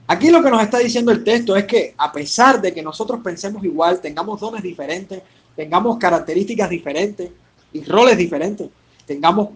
Aquí 0.06 0.30
lo 0.30 0.42
que 0.42 0.50
nos 0.50 0.62
está 0.62 0.78
diciendo 0.78 1.12
el 1.12 1.24
texto 1.24 1.56
es 1.56 1.64
que 1.64 1.94
a 1.96 2.12
pesar 2.12 2.60
de 2.60 2.74
que 2.74 2.82
nosotros 2.82 3.20
pensemos 3.24 3.64
igual, 3.64 4.00
tengamos 4.00 4.38
dones 4.38 4.62
diferentes, 4.62 5.22
tengamos 5.56 5.98
características 5.98 6.68
diferentes 6.70 7.30
y 7.72 7.84
roles 7.84 8.16
diferentes, 8.16 8.68
tengamos 9.06 9.50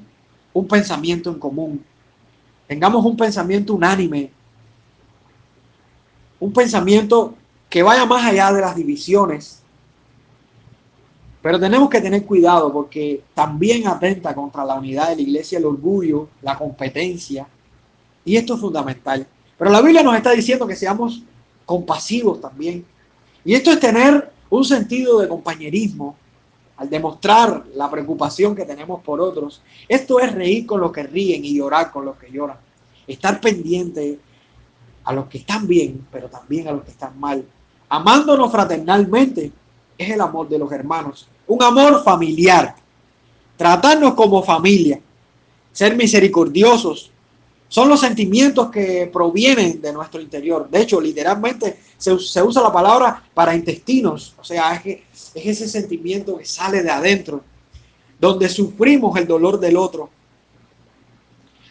un 0.53 0.67
pensamiento 0.67 1.31
en 1.31 1.39
común, 1.39 1.85
tengamos 2.67 3.05
un 3.05 3.17
pensamiento 3.17 3.75
unánime, 3.75 4.31
un 6.41 6.53
pensamiento 6.53 7.35
que 7.69 7.83
vaya 7.83 8.07
más 8.07 8.25
allá 8.25 8.53
de 8.53 8.61
las 8.61 8.77
divisiones. 8.77 9.63
Pero 11.41 11.61
tenemos 11.61 11.89
que 11.89 12.01
tener 12.01 12.25
cuidado 12.25 12.73
porque 12.73 13.23
también 13.35 13.87
atenta 13.87 14.35
contra 14.35 14.65
la 14.65 14.75
unidad 14.75 15.11
de 15.11 15.17
la 15.17 15.23
iglesia 15.23 15.59
el 15.59 15.67
orgullo, 15.67 16.29
la 16.43 16.57
competencia. 16.57 17.47
Y 18.25 18.37
esto 18.37 18.55
es 18.55 18.61
fundamental. 18.61 19.27
Pero 19.57 19.71
la 19.71 19.81
Biblia 19.81 20.03
nos 20.03 20.17
está 20.17 20.33
diciendo 20.33 20.67
que 20.67 20.77
seamos 20.77 21.23
compasivos 21.65 22.41
también. 22.41 22.85
Y 23.45 23.55
esto 23.55 23.71
es 23.71 23.79
tener 23.79 24.31
un 24.51 24.65
sentido 24.65 25.21
de 25.21 25.29
compañerismo 25.29 26.17
al 26.77 26.89
demostrar 26.89 27.65
la 27.75 27.91
preocupación 27.91 28.55
que 28.55 28.65
tenemos 28.65 29.03
por 29.03 29.21
otros. 29.21 29.61
Esto 29.89 30.21
es 30.21 30.33
reír 30.33 30.65
con 30.65 30.81
los 30.81 30.93
que 30.93 31.03
ríen 31.03 31.45
y 31.45 31.57
llorar 31.57 31.91
con 31.91 32.05
los 32.05 32.17
que 32.17 32.31
lloran. 32.31 32.57
Estar 33.07 33.41
pendiente 33.41 34.19
a 35.05 35.13
los 35.13 35.27
que 35.27 35.39
están 35.39 35.67
bien, 35.67 36.07
pero 36.13 36.29
también 36.29 36.69
a 36.69 36.73
los 36.73 36.85
que 36.85 36.91
están 36.91 37.19
mal. 37.19 37.45
Amándonos 37.89 38.53
fraternalmente 38.53 39.51
es 39.97 40.11
el 40.11 40.21
amor 40.21 40.49
de 40.49 40.59
los 40.59 40.71
hermanos. 40.71 41.29
un 41.49 41.63
amor 41.63 42.05
familiar, 42.05 42.77
tratarnos 43.57 44.13
como 44.13 44.43
familia, 44.43 45.01
ser 45.73 45.97
misericordiosos, 45.97 47.11
son 47.69 47.89
los 47.89 48.01
sentimientos 48.01 48.71
que 48.71 49.09
provienen 49.13 49.81
de 49.81 49.93
nuestro 49.93 50.21
interior. 50.21 50.69
De 50.71 50.81
hecho, 50.81 51.01
literalmente 51.01 51.79
se, 51.97 52.13
usa 52.13 52.63
la 52.63 52.73
palabra 52.73 53.23
para 53.35 53.55
intestinos, 53.55 54.35
o 54.39 54.45
sea, 54.45 54.75
es, 54.75 54.83
que, 54.83 55.05
es 55.13 55.35
ese 55.35 55.69
sentimiento 55.69 56.39
que 56.39 56.45
sale 56.47 56.83
de 56.83 56.91
adentro, 56.91 57.43
donde 58.19 58.49
sufrimos 58.49 59.17
el 59.19 59.27
dolor 59.27 59.61
del 59.61 59.77
otro, 59.77 60.09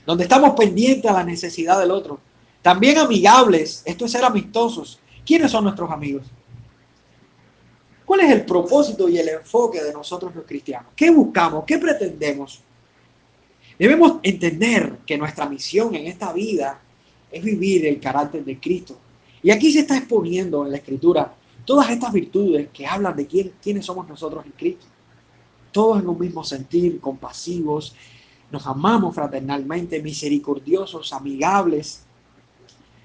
donde 0.05 0.23
estamos 0.23 0.51
pendientes 0.51 1.09
a 1.09 1.15
la 1.15 1.23
necesidad 1.23 1.79
del 1.79 1.91
otro. 1.91 2.19
También 2.61 2.97
amigables, 2.97 3.81
esto 3.85 4.05
es 4.05 4.11
ser 4.11 4.23
amistosos. 4.23 4.99
¿Quiénes 5.25 5.51
son 5.51 5.63
nuestros 5.63 5.91
amigos? 5.91 6.23
¿Cuál 8.05 8.21
es 8.21 8.31
el 8.31 8.45
propósito 8.45 9.09
y 9.09 9.17
el 9.17 9.27
enfoque 9.27 9.83
de 9.83 9.91
nosotros 9.91 10.33
los 10.33 10.45
cristianos? 10.45 10.91
¿Qué 10.95 11.09
buscamos? 11.09 11.65
¿Qué 11.65 11.77
pretendemos? 11.77 12.61
Debemos 13.77 14.19
entender 14.23 14.97
que 15.05 15.17
nuestra 15.17 15.47
misión 15.47 15.93
en 15.95 16.07
esta 16.07 16.33
vida 16.33 16.79
es 17.31 17.43
vivir 17.43 17.85
el 17.85 17.99
carácter 17.99 18.43
de 18.43 18.59
Cristo. 18.59 18.97
Y 19.43 19.51
aquí 19.51 19.71
se 19.71 19.79
está 19.79 19.97
exponiendo 19.97 20.65
en 20.65 20.71
la 20.71 20.77
Escritura 20.77 21.33
todas 21.63 21.89
estas 21.89 22.11
virtudes 22.11 22.69
que 22.73 22.87
hablan 22.87 23.15
de 23.15 23.27
quién, 23.27 23.51
quiénes 23.61 23.85
somos 23.85 24.07
nosotros 24.07 24.45
en 24.45 24.51
Cristo. 24.53 24.85
Todos 25.71 26.01
en 26.01 26.07
un 26.07 26.17
mismo 26.17 26.43
sentir, 26.43 26.99
compasivos, 26.99 27.95
nos 28.49 28.65
amamos 28.65 29.13
fraternalmente, 29.13 30.01
misericordiosos, 30.01 31.13
amigables. 31.13 32.03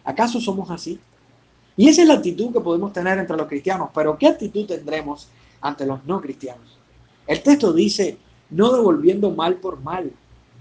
¿Acaso 0.05 0.41
somos 0.41 0.71
así? 0.71 0.99
Y 1.76 1.88
esa 1.88 2.02
es 2.02 2.09
la 2.09 2.14
actitud 2.14 2.52
que 2.52 2.61
podemos 2.61 2.93
tener 2.93 3.19
entre 3.19 3.37
los 3.37 3.47
cristianos, 3.47 3.91
pero 3.95 4.17
¿qué 4.17 4.29
actitud 4.29 4.67
tendremos 4.67 5.29
ante 5.61 5.87
los 5.87 6.05
no 6.05 6.21
cristianos? 6.21 6.79
El 7.26 7.43
texto 7.43 7.73
dice, 7.73 8.19
no 8.50 8.73
devolviendo 8.73 9.31
mal 9.31 9.57
por 9.57 9.81
mal, 9.81 10.12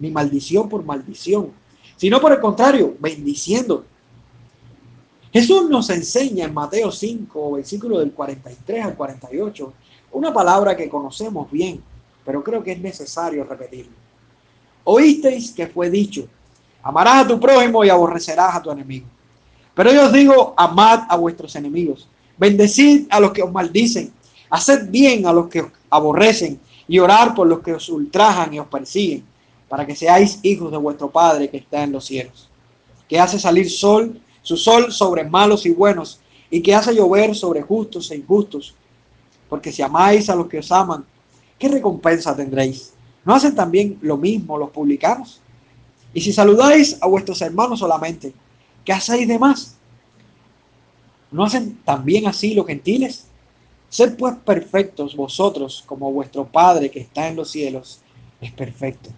ni 0.02 0.10
maldición 0.10 0.68
por 0.68 0.84
maldición, 0.84 1.52
sino 1.96 2.20
por 2.20 2.32
el 2.32 2.42
contrario, 2.42 2.96
bendiciendo. 3.00 3.86
Jesús 5.32 5.70
nos 5.70 5.90
enseña 5.92 6.46
en 6.46 6.54
Mateo 6.54 6.92
5, 6.92 7.52
versículo 7.52 8.00
del 8.00 8.12
43 8.12 8.86
al 8.86 8.96
48, 8.96 9.74
una 10.14 10.34
palabra 10.34 10.76
que 10.76 10.90
conocemos 10.90 11.50
bien, 11.52 11.82
pero 12.26 12.44
creo 12.44 12.64
que 12.64 12.72
es 12.72 12.80
necesario 12.82 13.44
repetirlo. 13.44 13.94
Oísteis 14.84 15.52
que 15.52 15.68
fue 15.68 15.92
dicho, 15.92 16.28
amarás 16.82 17.26
a 17.26 17.28
tu 17.28 17.40
prójimo 17.40 17.86
y 17.86 17.90
aborrecerás 17.90 18.56
a 18.56 18.62
tu 18.62 18.72
enemigo. 18.72 19.06
Pero 19.76 19.94
yo 19.94 20.06
os 20.06 20.12
digo, 20.12 20.56
amad 20.58 21.02
a 21.08 21.16
vuestros 21.16 21.56
enemigos, 21.56 22.10
bendecid 22.38 23.06
a 23.12 23.20
los 23.20 23.32
que 23.32 23.44
os 23.44 23.52
maldicen, 23.52 24.12
haced 24.50 24.90
bien 24.90 25.28
a 25.28 25.32
los 25.32 25.48
que 25.48 25.62
os 25.62 25.72
aborrecen 25.92 26.60
y 26.88 26.98
orar 26.98 27.36
por 27.36 27.48
los 27.48 27.60
que 27.60 27.74
os 27.74 27.88
ultrajan 27.88 28.54
y 28.56 28.60
os 28.60 28.68
persiguen 28.68 29.31
para 29.72 29.88
que 29.88 29.96
seáis 29.96 30.38
hijos 30.44 30.70
de 30.70 30.76
vuestro 30.76 31.10
Padre 31.10 31.50
que 31.50 31.56
está 31.56 31.82
en 31.82 31.94
los 31.94 32.04
cielos, 32.04 32.50
que 33.08 33.18
hace 33.18 33.40
salir 33.40 33.70
sol, 33.70 34.20
su 34.42 34.58
sol 34.58 34.92
sobre 34.92 35.24
malos 35.24 35.66
y 35.66 35.70
buenos, 35.70 36.20
y 36.50 36.62
que 36.62 36.76
hace 36.76 36.94
llover 36.94 37.34
sobre 37.34 37.62
justos 37.62 38.12
e 38.12 38.18
injustos. 38.18 38.76
Porque 39.48 39.72
si 39.72 39.82
amáis 39.82 40.30
a 40.30 40.36
los 40.36 40.48
que 40.48 40.60
os 40.60 40.70
aman, 40.74 41.06
¿qué 41.58 41.70
recompensa 41.70 42.36
tendréis? 42.36 42.92
¿No 43.24 43.34
hacen 43.34 43.56
también 43.56 43.98
lo 44.02 44.18
mismo 44.18 44.58
los 44.58 44.72
publicanos? 44.72 45.40
Y 46.14 46.20
si 46.20 46.34
saludáis 46.34 46.98
a 47.00 47.08
vuestros 47.08 47.42
hermanos 47.42 47.80
solamente, 47.80 48.34
¿qué 48.84 48.92
hacéis 48.92 49.26
de 49.26 49.40
más? 49.40 49.78
¿No 51.32 51.46
hacen 51.46 51.78
también 51.86 52.28
así 52.28 52.54
los 52.56 52.68
gentiles? 52.68 53.26
Sed 53.88 54.18
pues 54.18 54.36
perfectos 54.36 55.16
vosotros 55.16 55.82
como 55.86 56.12
vuestro 56.12 56.46
Padre 56.46 56.92
que 56.92 57.00
está 57.00 57.30
en 57.30 57.38
los 57.38 57.50
cielos 57.50 58.02
es 58.42 58.52
perfecto. 58.52 59.12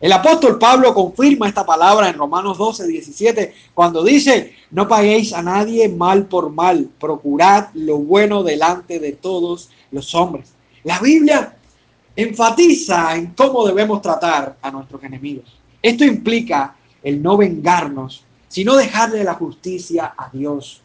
El 0.00 0.12
apóstol 0.12 0.58
Pablo 0.58 0.94
confirma 0.94 1.48
esta 1.48 1.66
palabra 1.66 2.08
en 2.08 2.16
Romanos 2.16 2.56
12, 2.56 2.86
17, 2.86 3.54
cuando 3.74 4.04
dice, 4.04 4.54
no 4.70 4.86
paguéis 4.86 5.32
a 5.32 5.42
nadie 5.42 5.88
mal 5.88 6.26
por 6.26 6.50
mal, 6.50 6.88
procurad 7.00 7.68
lo 7.74 7.98
bueno 7.98 8.44
delante 8.44 9.00
de 9.00 9.12
todos 9.12 9.70
los 9.90 10.14
hombres. 10.14 10.52
La 10.84 11.00
Biblia 11.00 11.56
enfatiza 12.14 13.16
en 13.16 13.34
cómo 13.34 13.66
debemos 13.66 14.00
tratar 14.00 14.56
a 14.62 14.70
nuestros 14.70 15.02
enemigos. 15.02 15.52
Esto 15.82 16.04
implica 16.04 16.76
el 17.02 17.20
no 17.20 17.36
vengarnos, 17.36 18.24
sino 18.46 18.76
dejarle 18.76 19.24
la 19.24 19.34
justicia 19.34 20.14
a 20.16 20.30
Dios. 20.32 20.80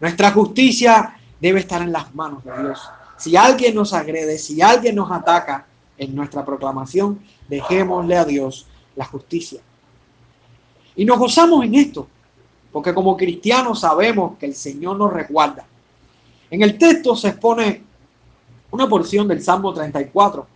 Nuestra 0.00 0.32
justicia 0.32 1.16
debe 1.40 1.60
estar 1.60 1.80
en 1.80 1.92
las 1.92 2.14
manos 2.14 2.44
de 2.44 2.52
Dios. 2.62 2.80
Si 3.16 3.36
alguien 3.36 3.74
nos 3.74 3.92
agrede, 3.92 4.38
si 4.38 4.60
alguien 4.62 4.96
nos 4.96 5.10
ataca, 5.10 5.66
en 6.00 6.14
nuestra 6.14 6.44
proclamación, 6.44 7.20
dejémosle 7.46 8.16
a 8.16 8.24
Dios 8.24 8.66
la 8.96 9.04
justicia. 9.04 9.60
Y 10.96 11.04
nos 11.04 11.18
gozamos 11.18 11.62
en 11.62 11.74
esto, 11.74 12.08
porque 12.72 12.94
como 12.94 13.16
cristianos 13.16 13.80
sabemos 13.80 14.38
que 14.38 14.46
el 14.46 14.54
Señor 14.54 14.96
nos 14.96 15.12
resguarda. 15.12 15.66
En 16.50 16.62
el 16.62 16.78
texto 16.78 17.14
se 17.14 17.28
expone 17.28 17.82
una 18.70 18.88
porción 18.88 19.28
del 19.28 19.42
Salmo 19.42 19.74
34 19.74 20.46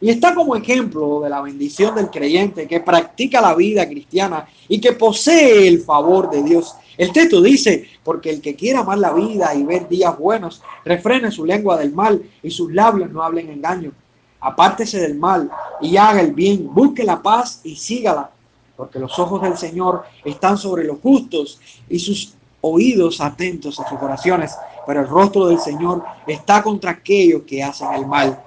y 0.00 0.10
está 0.10 0.34
como 0.34 0.54
ejemplo 0.54 1.20
de 1.20 1.30
la 1.30 1.42
bendición 1.42 1.96
del 1.96 2.08
creyente 2.08 2.68
que 2.68 2.80
practica 2.80 3.40
la 3.40 3.56
vida 3.56 3.88
cristiana 3.88 4.46
y 4.68 4.80
que 4.80 4.92
posee 4.92 5.66
el 5.66 5.80
favor 5.80 6.30
de 6.30 6.44
Dios. 6.44 6.74
El 6.96 7.12
texto 7.12 7.42
dice, 7.42 7.88
porque 8.04 8.30
el 8.30 8.40
que 8.40 8.54
quiera 8.54 8.80
amar 8.80 8.98
la 8.98 9.12
vida 9.12 9.52
y 9.54 9.64
ver 9.64 9.88
días 9.88 10.16
buenos, 10.16 10.62
refrene 10.84 11.32
su 11.32 11.44
lengua 11.44 11.76
del 11.76 11.92
mal 11.92 12.22
y 12.40 12.50
sus 12.52 12.72
labios 12.72 13.10
no 13.10 13.22
hablen 13.22 13.50
engaño 13.50 13.92
apártese 14.42 15.00
del 15.00 15.14
mal 15.14 15.50
y 15.80 15.96
haga 15.96 16.20
el 16.20 16.32
bien, 16.32 16.68
busque 16.72 17.04
la 17.04 17.22
paz 17.22 17.60
y 17.64 17.76
sígala, 17.76 18.30
porque 18.76 18.98
los 18.98 19.18
ojos 19.18 19.40
del 19.40 19.56
Señor 19.56 20.04
están 20.24 20.58
sobre 20.58 20.84
los 20.84 20.98
justos 21.00 21.60
y 21.88 21.98
sus 21.98 22.34
oídos 22.60 23.20
atentos 23.20 23.78
a 23.80 23.88
sus 23.88 24.00
oraciones, 24.00 24.56
pero 24.86 25.00
el 25.00 25.08
rostro 25.08 25.46
del 25.46 25.60
Señor 25.60 26.02
está 26.26 26.62
contra 26.62 26.90
aquellos 26.90 27.42
que 27.42 27.62
hacen 27.62 27.92
el 27.92 28.06
mal. 28.06 28.42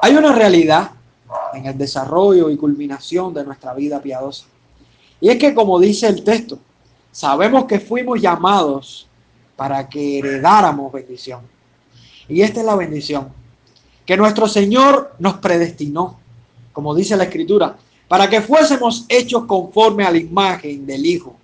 Hay 0.00 0.14
una 0.14 0.32
realidad 0.32 0.90
en 1.54 1.66
el 1.66 1.76
desarrollo 1.76 2.50
y 2.50 2.56
culminación 2.56 3.32
de 3.34 3.44
nuestra 3.44 3.74
vida 3.74 4.00
piadosa. 4.00 4.46
Y 5.20 5.28
es 5.30 5.38
que, 5.38 5.54
como 5.54 5.78
dice 5.80 6.06
el 6.06 6.22
texto, 6.22 6.58
sabemos 7.10 7.64
que 7.64 7.80
fuimos 7.80 8.20
llamados 8.20 9.08
para 9.56 9.88
que 9.88 10.18
heredáramos 10.18 10.92
bendición. 10.92 11.40
Y 12.28 12.42
esta 12.42 12.60
es 12.60 12.66
la 12.66 12.76
bendición, 12.76 13.28
que 14.08 14.16
nuestro 14.16 14.48
Señor 14.48 15.14
nos 15.18 15.34
predestinó, 15.34 16.18
como 16.72 16.94
dice 16.94 17.14
la 17.14 17.24
Escritura, 17.24 17.76
para 18.08 18.30
que 18.30 18.40
fuésemos 18.40 19.04
hechos 19.06 19.44
conforme 19.44 20.02
a 20.02 20.10
la 20.10 20.16
imagen 20.16 20.86
del 20.86 21.04
Hijo. 21.04 21.36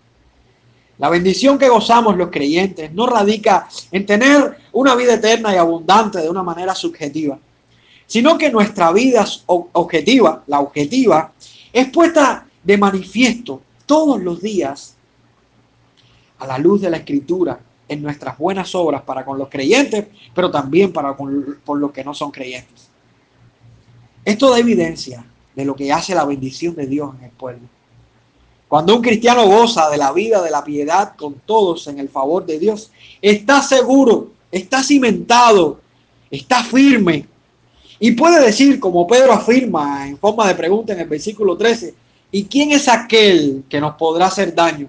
La 0.96 1.10
bendición 1.10 1.58
que 1.58 1.68
gozamos 1.68 2.16
los 2.16 2.30
creyentes 2.30 2.90
no 2.94 3.04
radica 3.04 3.68
en 3.92 4.06
tener 4.06 4.56
una 4.72 4.94
vida 4.94 5.12
eterna 5.12 5.52
y 5.52 5.58
abundante 5.58 6.20
de 6.22 6.30
una 6.30 6.42
manera 6.42 6.74
subjetiva, 6.74 7.38
sino 8.06 8.38
que 8.38 8.50
nuestra 8.50 8.90
vida 8.92 9.26
objetiva, 9.44 10.42
la 10.46 10.60
objetiva, 10.60 11.32
es 11.70 11.90
puesta 11.90 12.46
de 12.62 12.78
manifiesto 12.78 13.60
todos 13.84 14.22
los 14.22 14.40
días 14.40 14.94
a 16.38 16.46
la 16.46 16.56
luz 16.56 16.80
de 16.80 16.88
la 16.88 16.96
Escritura 16.96 17.60
en 17.88 18.02
nuestras 18.02 18.38
buenas 18.38 18.74
obras 18.74 19.02
para 19.02 19.24
con 19.24 19.38
los 19.38 19.48
creyentes, 19.48 20.06
pero 20.34 20.50
también 20.50 20.92
para 20.92 21.16
con 21.16 21.58
por 21.64 21.78
los 21.78 21.92
que 21.92 22.04
no 22.04 22.14
son 22.14 22.30
creyentes. 22.30 22.88
Esto 24.24 24.50
da 24.50 24.58
evidencia 24.58 25.24
de 25.54 25.64
lo 25.64 25.74
que 25.76 25.92
hace 25.92 26.14
la 26.14 26.24
bendición 26.24 26.74
de 26.74 26.86
Dios 26.86 27.14
en 27.18 27.24
el 27.24 27.30
pueblo. 27.30 27.68
Cuando 28.68 28.96
un 28.96 29.02
cristiano 29.02 29.46
goza 29.46 29.90
de 29.90 29.98
la 29.98 30.12
vida 30.12 30.42
de 30.42 30.50
la 30.50 30.64
piedad 30.64 31.14
con 31.16 31.34
todos 31.46 31.86
en 31.86 31.98
el 31.98 32.08
favor 32.08 32.44
de 32.44 32.58
Dios, 32.58 32.90
está 33.20 33.62
seguro, 33.62 34.32
está 34.50 34.82
cimentado, 34.82 35.80
está 36.30 36.64
firme 36.64 37.26
y 38.00 38.12
puede 38.12 38.44
decir, 38.44 38.80
como 38.80 39.06
Pedro 39.06 39.32
afirma 39.32 40.08
en 40.08 40.18
forma 40.18 40.48
de 40.48 40.54
pregunta 40.54 40.92
en 40.92 41.00
el 41.00 41.08
versículo 41.08 41.56
13, 41.56 41.94
¿y 42.32 42.44
quién 42.44 42.72
es 42.72 42.88
aquel 42.88 43.64
que 43.68 43.80
nos 43.80 43.94
podrá 43.94 44.26
hacer 44.26 44.54
daño 44.54 44.88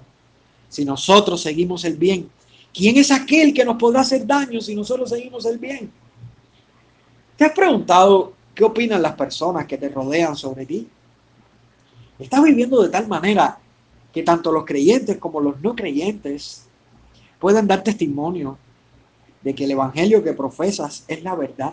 si 0.68 0.84
nosotros 0.84 1.40
seguimos 1.40 1.84
el 1.84 1.96
bien? 1.96 2.28
¿Quién 2.76 2.98
es 2.98 3.10
aquel 3.10 3.54
que 3.54 3.64
nos 3.64 3.78
podrá 3.78 4.00
hacer 4.00 4.26
daño 4.26 4.60
si 4.60 4.76
nosotros 4.76 5.08
seguimos 5.08 5.46
el 5.46 5.56
bien? 5.56 5.90
¿Te 7.34 7.46
has 7.46 7.52
preguntado 7.52 8.34
qué 8.54 8.64
opinan 8.64 9.00
las 9.00 9.14
personas 9.14 9.66
que 9.66 9.78
te 9.78 9.88
rodean 9.88 10.36
sobre 10.36 10.66
ti? 10.66 10.86
Estás 12.18 12.44
viviendo 12.44 12.82
de 12.82 12.90
tal 12.90 13.08
manera 13.08 13.58
que 14.12 14.22
tanto 14.22 14.52
los 14.52 14.66
creyentes 14.66 15.16
como 15.16 15.40
los 15.40 15.58
no 15.62 15.74
creyentes 15.74 16.66
pueden 17.38 17.66
dar 17.66 17.82
testimonio 17.82 18.58
de 19.42 19.54
que 19.54 19.64
el 19.64 19.70
evangelio 19.70 20.22
que 20.22 20.34
profesas 20.34 21.02
es 21.08 21.22
la 21.22 21.34
verdad. 21.34 21.72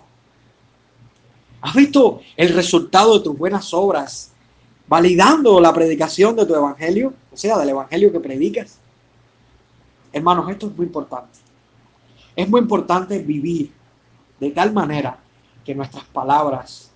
¿Has 1.60 1.74
visto 1.74 2.22
el 2.38 2.54
resultado 2.54 3.18
de 3.18 3.26
tus 3.26 3.38
buenas 3.38 3.74
obras 3.74 4.32
validando 4.88 5.60
la 5.60 5.74
predicación 5.74 6.34
de 6.38 6.46
tu 6.46 6.56
evangelio? 6.56 7.14
O 7.30 7.36
sea, 7.36 7.58
del 7.58 7.70
evangelio 7.70 8.10
que 8.10 8.22
predicas. 8.22 8.80
Hermanos, 10.14 10.48
esto 10.50 10.68
es 10.68 10.78
muy 10.78 10.86
importante. 10.86 11.40
Es 12.36 12.48
muy 12.48 12.62
importante 12.62 13.20
vivir 13.20 13.74
de 14.40 14.52
tal 14.52 14.72
manera 14.72 15.18
que 15.66 15.74
nuestras 15.74 16.06
palabras 16.06 16.92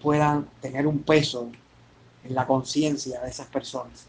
puedan 0.00 0.48
tener 0.60 0.86
un 0.86 0.98
peso 0.98 1.50
en 2.24 2.34
la 2.34 2.46
conciencia 2.46 3.20
de 3.20 3.30
esas 3.30 3.46
personas. 3.46 4.06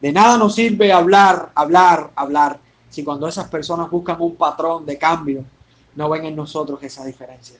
De 0.00 0.12
nada 0.12 0.36
nos 0.36 0.56
sirve 0.56 0.92
hablar, 0.92 1.52
hablar, 1.54 2.10
hablar, 2.16 2.58
si 2.90 3.04
cuando 3.04 3.28
esas 3.28 3.48
personas 3.48 3.88
buscan 3.88 4.20
un 4.20 4.34
patrón 4.34 4.84
de 4.84 4.98
cambio, 4.98 5.44
no 5.94 6.10
ven 6.10 6.24
en 6.24 6.34
nosotros 6.34 6.82
esa 6.82 7.04
diferencia. 7.04 7.58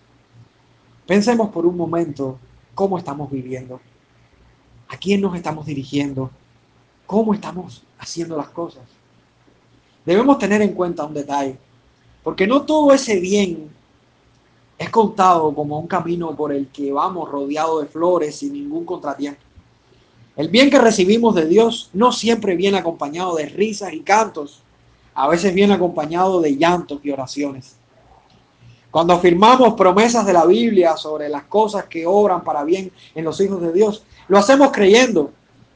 Pensemos 1.06 1.50
por 1.50 1.66
un 1.66 1.76
momento 1.76 2.38
cómo 2.74 2.98
estamos 2.98 3.30
viviendo, 3.30 3.80
a 4.88 4.96
quién 4.96 5.20
nos 5.20 5.36
estamos 5.36 5.66
dirigiendo, 5.66 6.30
cómo 7.12 7.34
estamos 7.34 7.82
haciendo 7.98 8.38
las 8.38 8.48
cosas. 8.48 8.84
Debemos 10.06 10.38
tener 10.38 10.62
en 10.62 10.72
cuenta 10.72 11.04
un 11.04 11.12
detalle, 11.12 11.58
porque 12.22 12.46
no 12.46 12.62
todo 12.62 12.90
ese 12.94 13.20
bien 13.20 13.68
es 14.78 14.88
contado 14.88 15.54
como 15.54 15.78
un 15.78 15.86
camino 15.86 16.34
por 16.34 16.54
el 16.54 16.68
que 16.68 16.90
vamos 16.90 17.30
rodeado 17.30 17.80
de 17.80 17.86
flores 17.86 18.36
sin 18.36 18.54
ningún 18.54 18.86
contratiempo. 18.86 19.42
El 20.36 20.48
bien 20.48 20.70
que 20.70 20.78
recibimos 20.78 21.34
de 21.34 21.44
Dios 21.44 21.90
no 21.92 22.12
siempre 22.12 22.56
viene 22.56 22.78
acompañado 22.78 23.34
de 23.36 23.44
risas 23.44 23.92
y 23.92 24.00
cantos, 24.00 24.62
a 25.12 25.28
veces 25.28 25.52
viene 25.52 25.74
acompañado 25.74 26.40
de 26.40 26.56
llantos 26.56 26.98
y 27.02 27.10
oraciones. 27.10 27.76
Cuando 28.90 29.12
afirmamos 29.12 29.74
promesas 29.74 30.24
de 30.24 30.32
la 30.32 30.46
Biblia 30.46 30.96
sobre 30.96 31.28
las 31.28 31.42
cosas 31.42 31.84
que 31.84 32.06
obran 32.06 32.42
para 32.42 32.64
bien 32.64 32.90
en 33.14 33.24
los 33.26 33.38
hijos 33.38 33.60
de 33.60 33.70
Dios, 33.70 34.02
lo 34.28 34.38
hacemos 34.38 34.72
creyendo 34.72 35.30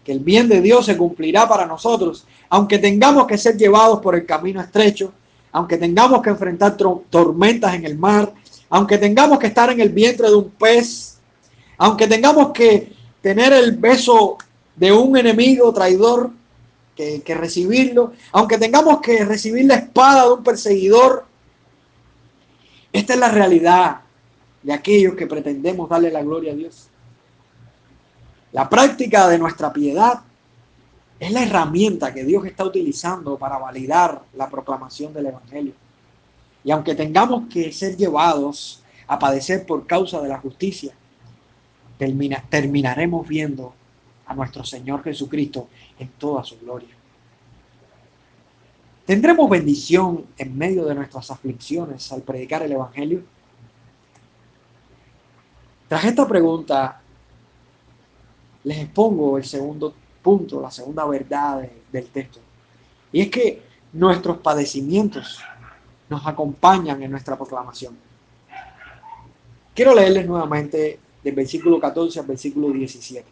que 0.07 0.12
el 0.12 0.21
bien 0.21 0.49
de 0.49 0.61
Dios 0.61 0.87
se 0.87 0.97
cumplirá 0.97 1.49
para 1.49 1.66
nosotros, 1.66 2.25
aunque 2.49 2.79
tengamos 2.79 3.27
que 3.27 3.37
ser 3.37 3.57
llevados 3.57 3.99
por 3.99 4.14
el 4.14 4.25
camino 4.25 4.61
estrecho, 4.61 5.12
aunque 5.51 5.77
tengamos 5.77 6.23
que 6.23 6.31
enfrentar 6.31 6.77
tormentas 6.77 7.75
en 7.75 7.85
el 7.85 7.99
mar, 7.99 8.33
aunque 8.71 8.99
tengamos 8.99 9.40
que 9.40 9.49
estar 9.49 9.69
en 9.73 9.81
el 9.81 9.88
vientre 9.88 10.29
de 10.29 10.37
un 10.37 10.51
pez, 10.51 11.19
aunque 11.77 12.07
tengamos 12.07 12.53
que 12.53 12.92
tener 13.21 13.53
el 13.53 13.73
beso 13.73 14.38
de 14.77 14.92
un 14.92 15.16
enemigo 15.16 15.73
traidor, 15.73 16.31
que, 16.95 17.21
que 17.23 17.35
recibirlo, 17.35 18.12
aunque 18.31 18.59
tengamos 18.59 19.01
que 19.01 19.25
recibir 19.25 19.64
la 19.64 19.75
espada 19.75 20.27
de 20.27 20.35
un 20.35 20.45
perseguidor, 20.45 21.25
esta 22.92 23.14
es 23.14 23.19
la 23.19 23.29
realidad 23.33 24.03
de 24.62 24.73
aquellos 24.73 25.16
que 25.16 25.27
pretendemos 25.27 25.88
darle 25.88 26.12
la 26.12 26.23
gloria 26.23 26.53
a 26.53 26.55
Dios. 26.55 26.90
La 28.53 28.69
práctica 28.69 29.29
de 29.29 29.39
nuestra 29.39 29.73
piedad 29.73 30.21
es 31.19 31.31
la 31.33 31.43
herramienta 31.43 32.13
que 32.13 32.25
Dios 32.25 32.45
está 32.45 32.65
utilizando 32.65 33.39
para 33.39 33.59
validar 33.59 34.23
la 34.35 34.49
proclamación 34.49 35.13
del 35.13 35.27
Evangelio. 35.27 35.73
Y 36.63 36.71
aunque 36.71 36.95
tengamos 36.95 37.49
que 37.49 37.73
ser 37.73 37.97
llevados 37.97 38.83
a 39.07 39.19
padecer 39.19 39.65
por 39.67 39.87
causa 39.87 40.21
de 40.21 40.29
la 40.29 40.39
justicia, 40.39 40.93
terminaremos 41.97 43.27
viendo 43.27 43.75
a 44.27 44.35
nuestro 44.35 44.65
Señor 44.65 45.03
Jesucristo 45.03 45.69
en 45.99 46.09
toda 46.11 46.45
su 46.45 46.59
gloria. 46.59 46.95
¿Tendremos 49.07 49.49
bendición 49.49 50.27
en 50.37 50.59
medio 50.59 50.85
de 50.85 50.95
nuestras 50.95 51.31
aflicciones 51.31 52.11
al 52.11 52.23
predicar 52.23 52.63
el 52.63 52.73
Evangelio? 52.73 53.23
Tras 55.89 56.05
esta 56.05 56.27
pregunta, 56.27 57.01
les 58.67 58.79
expongo 58.79 59.39
el 59.39 59.45
segundo 59.45 59.95
punto, 60.21 60.61
la 60.61 60.73
segunda 60.73 61.05
verdad 61.07 61.69
del 61.93 62.07
texto. 62.09 62.41
Y 63.13 63.21
es 63.21 63.31
que 63.31 63.63
nuestros 63.93 64.39
padecimientos 64.39 65.39
nos 66.09 66.27
acompañan 66.27 67.01
en 67.01 67.13
nuestra 67.13 67.37
proclamación. 67.37 67.97
Quiero 69.73 69.95
leerles 69.95 70.27
nuevamente 70.27 70.99
del 71.23 71.35
versículo 71.37 71.79
14 71.79 72.19
al 72.19 72.27
versículo 72.27 72.71
17. 72.71 73.25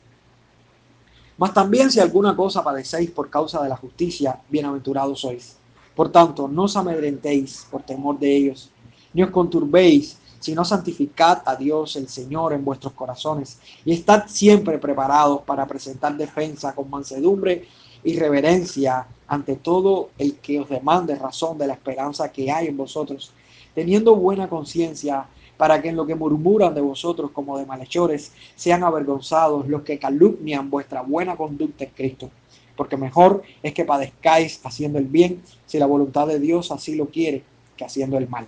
Mas 1.37 1.53
también 1.53 1.91
si 1.91 1.99
alguna 1.99 2.37
cosa 2.37 2.63
padecéis 2.63 3.11
por 3.11 3.29
causa 3.29 3.61
de 3.61 3.69
la 3.69 3.77
justicia, 3.77 4.39
bienaventurados 4.49 5.21
sois. 5.21 5.57
Por 5.97 6.13
tanto, 6.13 6.47
no 6.47 6.65
os 6.65 6.77
amedrentéis 6.77 7.67
por 7.69 7.83
temor 7.83 8.21
de 8.21 8.37
ellos, 8.37 8.71
ni 9.13 9.25
os 9.25 9.31
conturbéis, 9.31 10.17
sino 10.45 10.63
santificad 10.63 11.41
a 11.47 11.57
Dios 11.57 11.97
el 11.97 12.07
Señor 12.07 12.53
en 12.53 12.67
vuestros 12.67 12.93
corazones 12.93 13.59
y 13.83 13.95
estad 13.95 14.25
siempre 14.27 14.77
preparados 14.77 15.41
para 15.41 15.67
presentar 15.67 16.15
defensa 16.19 16.75
con 16.75 16.91
mansedumbre 16.91 17.67
y 18.05 18.19
reverencia 18.19 19.07
ante 19.27 19.57
todo 19.57 20.11
el 20.19 20.35
que 20.41 20.61
os 20.61 20.69
demande 20.69 21.15
razón 21.15 21.57
de 21.57 21.67
la 21.67 21.73
esperanza 21.73 22.31
que 22.31 22.53
hay 22.53 22.67
en 22.67 22.77
vosotros, 22.77 23.33
teniendo 23.75 24.17
buena 24.17 24.47
conciencia 24.47 25.25
para 25.57 25.81
que 25.81 25.89
en 25.89 25.97
lo 25.97 26.05
que 26.05 26.15
murmuran 26.15 26.75
de 26.75 26.83
vosotros 26.83 27.31
como 27.31 27.57
de 27.57 27.65
malhechores 27.65 28.33
sean 28.55 28.85
avergonzados 28.85 29.67
los 29.67 29.81
que 29.81 29.99
calumnian 29.99 30.69
vuestra 30.69 31.01
buena 31.01 31.39
conducta 31.39 31.85
en 31.85 31.91
Cristo. 31.97 32.29
Porque 32.77 32.99
mejor 32.99 33.43
es 33.63 33.73
que 33.73 33.87
padezcáis 33.87 34.61
haciendo 34.63 34.99
el 34.99 35.07
bien, 35.07 35.41
si 35.65 35.79
la 35.79 35.87
voluntad 35.87 36.27
de 36.27 36.39
Dios 36.39 36.71
así 36.71 36.97
lo 36.97 37.07
quiere, 37.07 37.43
que 37.79 37.87
haciendo 37.87 38.19
el 38.19 38.29
mal. 38.29 38.47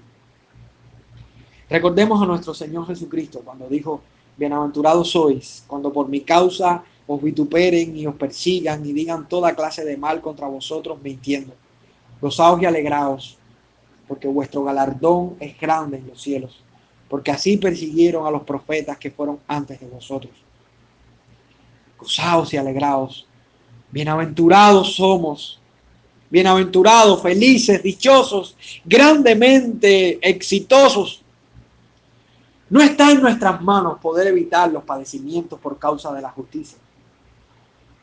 Recordemos 1.69 2.23
a 2.23 2.27
nuestro 2.27 2.55
Señor 2.55 2.87
Jesucristo 2.87 3.41
cuando 3.45 3.69
dijo, 3.69 4.01
bienaventurados 4.37 5.11
sois, 5.11 5.65
cuando 5.67 5.93
por 5.93 6.09
mi 6.09 6.21
causa 6.21 6.85
os 7.09 7.21
vituperen 7.21 7.97
y 7.97 8.07
os 8.07 8.15
persigan 8.15 8.87
y 8.87 8.93
digan 8.93 9.29
toda 9.29 9.55
clase 9.55 9.85
de 9.85 9.97
mal 9.97 10.21
contra 10.21 10.47
vosotros 10.47 11.03
mintiendo. 11.03 11.55
Gozaos 12.21 12.63
y 12.63 12.67
alegraos, 12.67 13.37
porque 14.07 14.29
vuestro 14.29 14.63
galardón 14.63 15.35
es 15.41 15.59
grande 15.59 15.99
en 15.99 16.07
los 16.07 16.23
cielos, 16.23 16.63
porque 17.09 17.33
así 17.33 17.57
persiguieron 17.57 18.27
a 18.27 18.31
los 18.31 18.45
profetas 18.45 18.97
que 18.97 19.11
fueron 19.11 19.41
antes 19.49 19.81
de 19.81 19.89
vosotros. 19.89 20.33
Gozaos 21.99 22.55
y 22.55 22.59
alegraos. 22.59 23.27
Bienaventurados 23.91 24.95
somos, 24.95 25.59
bienaventurados, 26.31 27.23
felices, 27.23 27.83
dichosos, 27.83 28.57
grandemente 28.85 30.21
exitosos 30.23 31.25
no 32.69 32.83
está 32.83 33.13
en 33.13 33.21
nuestras 33.21 33.61
manos 33.63 33.99
poder 34.01 34.27
evitar 34.27 34.71
los 34.71 34.83
padecimientos 34.83 35.59
por 35.61 35.79
causa 35.79 36.13
de 36.13 36.23
la 36.23 36.31
justicia. 36.31 36.79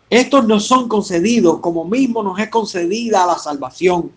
Estos 0.09 0.45
no 0.45 0.59
son 0.59 0.87
concedidos 0.87 1.59
como 1.59 1.85
mismo 1.85 2.21
nos 2.21 2.37
es 2.39 2.49
concedida 2.49 3.25
la 3.25 3.37
salvación. 3.37 4.11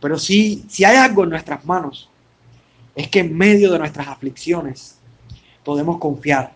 Pero 0.00 0.18
si, 0.18 0.64
si 0.68 0.84
hay 0.84 0.96
algo 0.96 1.24
en 1.24 1.30
nuestras 1.30 1.64
manos, 1.64 2.08
es 2.94 3.08
que 3.08 3.20
en 3.20 3.36
medio 3.36 3.72
de 3.72 3.78
nuestras 3.78 4.06
aflicciones 4.06 4.96
podemos 5.64 5.98
confiar, 5.98 6.52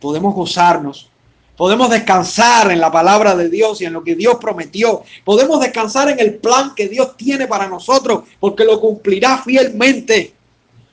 podemos 0.00 0.34
gozarnos, 0.34 1.10
podemos 1.56 1.88
descansar 1.88 2.70
en 2.70 2.80
la 2.80 2.90
palabra 2.90 3.34
de 3.34 3.48
Dios 3.48 3.80
y 3.80 3.86
en 3.86 3.92
lo 3.92 4.04
que 4.04 4.14
Dios 4.14 4.36
prometió. 4.40 5.02
Podemos 5.24 5.60
descansar 5.60 6.10
en 6.10 6.20
el 6.20 6.34
plan 6.34 6.74
que 6.74 6.88
Dios 6.88 7.16
tiene 7.16 7.46
para 7.46 7.68
nosotros, 7.68 8.24
porque 8.40 8.64
lo 8.64 8.80
cumplirá 8.80 9.38
fielmente. 9.38 10.33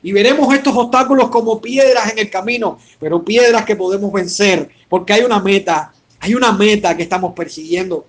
Y 0.04 0.12
veremos 0.12 0.54
estos 0.54 0.76
obstáculos 0.76 1.30
como 1.30 1.62
piedras 1.62 2.12
en 2.12 2.20
el 2.20 2.30
camino, 2.30 2.80
pero 3.00 3.24
piedras 3.24 3.66
que 3.66 3.76
podemos 3.76 4.12
vencer, 4.12 4.70
porque 4.90 5.14
hay 5.14 5.22
una 5.22 5.40
meta, 5.40 5.94
hay 6.20 6.34
una 6.34 6.52
meta 6.52 6.96
que 6.98 7.04
estamos 7.04 7.34
persiguiendo. 7.34 8.06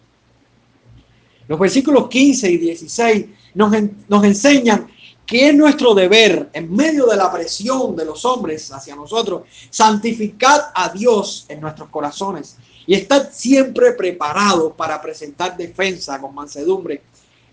Los 1.49 1.59
versículos 1.59 2.09
15 2.09 2.51
y 2.51 2.57
16 2.57 3.27
nos, 3.55 3.73
nos 4.09 4.25
enseñan 4.25 4.89
que 5.27 5.49
es 5.49 5.55
nuestro 5.55 5.95
deber, 5.95 6.51
en 6.53 6.75
medio 6.75 7.07
de 7.07 7.17
la 7.17 7.33
presión 7.33 7.95
de 7.97 8.05
los 8.05 8.25
hombres 8.25 8.71
hacia 8.73 8.97
nosotros, 8.97 9.43
santificar 9.71 10.73
a 10.75 10.89
Dios 10.89 11.47
en 11.49 11.61
nuestros 11.61 11.89
corazones 11.89 12.57
y 12.87 12.95
estar 12.95 13.31
siempre 13.33 13.93
preparados 13.93 14.73
para 14.75 15.01
presentar 15.01 15.57
defensa 15.57 16.21
con 16.21 16.35
mansedumbre 16.35 17.03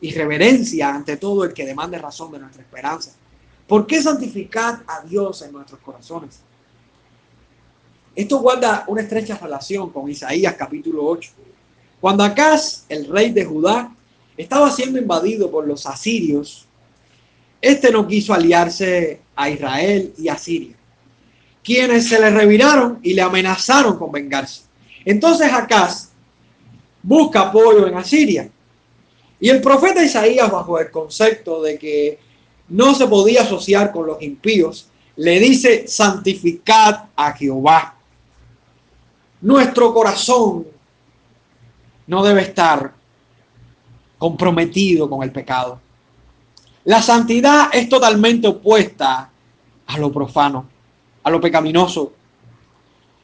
y 0.02 0.12
reverencia 0.12 0.90
ante 0.94 1.18
todo 1.18 1.44
el 1.44 1.54
que 1.54 1.66
demande 1.66 1.98
razón 1.98 2.32
de 2.32 2.40
nuestra 2.40 2.62
esperanza. 2.62 3.12
¿Por 3.70 3.86
qué 3.86 4.02
santificar 4.02 4.82
a 4.88 5.02
Dios 5.02 5.44
en 5.44 5.52
nuestros 5.52 5.80
corazones? 5.82 6.40
Esto 8.16 8.40
guarda 8.40 8.84
una 8.88 9.04
estrecha 9.04 9.38
relación 9.38 9.92
con 9.92 10.10
Isaías 10.10 10.56
capítulo 10.58 11.06
8. 11.06 11.30
Cuando 12.02 12.24
Acaz, 12.24 12.86
el 12.90 13.06
rey 13.06 13.30
de 13.30 13.46
Judá, 13.46 13.94
estaba 14.36 14.72
siendo 14.72 14.98
invadido 14.98 15.52
por 15.52 15.68
los 15.68 15.86
asirios, 15.86 16.66
este 17.62 17.92
no 17.92 18.08
quiso 18.08 18.34
aliarse 18.34 19.22
a 19.36 19.52
Israel 19.52 20.16
y 20.18 20.30
a 20.30 20.36
Siria, 20.36 20.76
quienes 21.64 22.10
se 22.10 22.20
le 22.20 22.32
reviraron 22.32 22.98
y 23.04 23.14
le 23.14 23.22
amenazaron 23.22 24.00
con 24.00 24.12
vengarse. 24.12 24.64
Entonces 25.06 25.54
Acaz 25.54 26.10
busca 27.04 27.42
apoyo 27.42 27.86
en 27.86 27.94
Asiria. 27.94 28.50
Y 29.40 29.50
el 29.50 29.62
profeta 29.62 30.04
Isaías, 30.04 30.50
bajo 30.52 30.80
el 30.80 30.90
concepto 30.90 31.62
de 31.62 31.78
que 31.78 32.29
no 32.70 32.94
se 32.94 33.08
podía 33.08 33.42
asociar 33.42 33.92
con 33.92 34.08
los 34.08 34.22
impíos, 34.22 34.88
le 35.16 35.40
dice, 35.40 35.88
santificad 35.88 37.06
a 37.16 37.34
Jehová. 37.34 37.96
Nuestro 39.42 39.94
corazón 39.94 40.66
no 42.08 42.24
debe 42.24 42.42
estar 42.42 42.94
comprometido 44.18 45.10
con 45.10 45.24
el 45.24 45.32
pecado. 45.32 45.80
La 46.86 47.02
santidad 47.02 47.70
es 47.74 47.90
totalmente 47.90 48.48
opuesta 48.48 49.30
a 49.86 49.98
lo 49.98 50.12
profano, 50.12 50.66
a 51.24 51.30
lo 51.30 51.42
pecaminoso. 51.42 52.14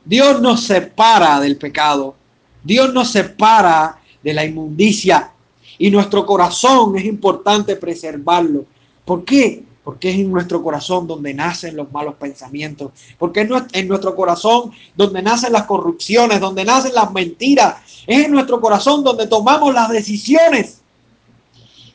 Dios 0.04 0.42
nos 0.42 0.64
separa 0.64 1.40
del 1.40 1.58
pecado. 1.58 2.16
Dios 2.64 2.94
nos 2.94 3.12
separa 3.12 4.00
de 4.22 4.34
la 4.34 4.46
inmundicia. 4.46 5.32
Y 5.78 5.90
nuestro 5.90 6.26
corazón 6.26 6.98
es 6.98 7.06
importante 7.06 7.76
preservarlo. 7.76 8.66
¿Por 9.06 9.24
qué? 9.24 9.64
Porque 9.84 10.10
es 10.10 10.16
en 10.16 10.32
nuestro 10.32 10.64
corazón 10.64 11.08
donde 11.08 11.34
nacen 11.34 11.76
los 11.76 11.92
malos 11.92 12.16
pensamientos. 12.16 12.92
Porque 13.18 13.42
es 13.42 13.50
en 13.74 13.88
nuestro 13.88 14.16
corazón 14.16 14.72
donde 14.96 15.22
nacen 15.22 15.54
las 15.54 15.66
corrupciones, 15.66 16.40
donde 16.40 16.66
nacen 16.66 16.94
las 16.94 17.12
mentiras. 17.14 17.76
Es 18.08 18.26
en 18.26 18.32
nuestro 18.32 18.60
corazón 18.60 19.04
donde 19.04 19.28
tomamos 19.28 19.74
las 19.74 19.90
decisiones. 19.90 20.82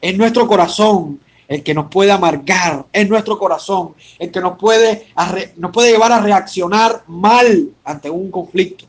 En 0.01 0.17
nuestro 0.17 0.47
corazón 0.47 1.21
el 1.51 1.65
que 1.65 1.75
nos 1.75 1.91
puede 1.91 2.13
amargar, 2.13 2.87
es 2.93 3.09
nuestro 3.09 3.37
corazón, 3.37 3.97
el 4.21 4.31
que 4.31 4.41
nos 4.41 4.57
puede, 4.57 5.09
nos 5.57 5.73
puede 5.73 5.91
llevar 5.91 6.13
a 6.13 6.21
reaccionar 6.21 7.03
mal 7.09 7.71
ante 7.83 8.09
un 8.09 8.31
conflicto. 8.31 8.85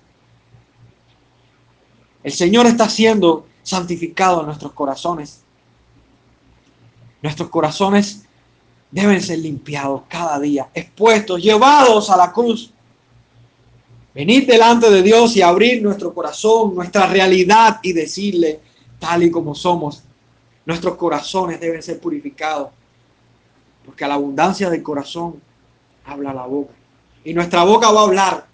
El 2.24 2.32
Señor 2.32 2.68
está 2.68 2.88
siendo 2.88 3.48
santificado 3.64 4.42
en 4.42 4.46
nuestros 4.46 4.74
corazones. 4.74 5.42
Nuestros 7.22 7.50
corazones 7.50 8.24
deben 8.90 9.22
ser 9.22 9.40
limpiados 9.40 10.04
cada 10.08 10.40
día, 10.40 10.70
expuestos, 10.74 11.42
llevados 11.42 12.10
a 12.10 12.18
la 12.18 12.32
cruz. 12.32 12.72
Venir 14.14 14.46
delante 14.46 14.90
de 14.90 15.02
Dios 15.02 15.36
y 15.38 15.42
abrir 15.42 15.82
nuestro 15.82 16.14
corazón, 16.14 16.76
nuestra 16.76 17.08
realidad 17.08 17.80
y 17.82 17.94
decirle, 17.94 18.60
tal 19.00 19.24
y 19.24 19.32
como 19.32 19.56
somos, 19.56 20.04
Nuestros 20.66 20.96
corazones 20.96 21.60
deben 21.60 21.82
ser 21.82 22.00
purificados, 22.00 22.70
porque 23.86 24.06
a 24.06 24.08
la 24.08 24.14
abundancia 24.14 24.70
del 24.70 24.84
corazón 24.84 25.42
habla 26.06 26.34
la 26.34 26.46
boca. 26.46 26.74
Y 27.24 27.34
nuestra 27.34 27.64
boca 27.64 27.92
va 27.92 28.02
a 28.02 28.04
hablar. 28.04 28.46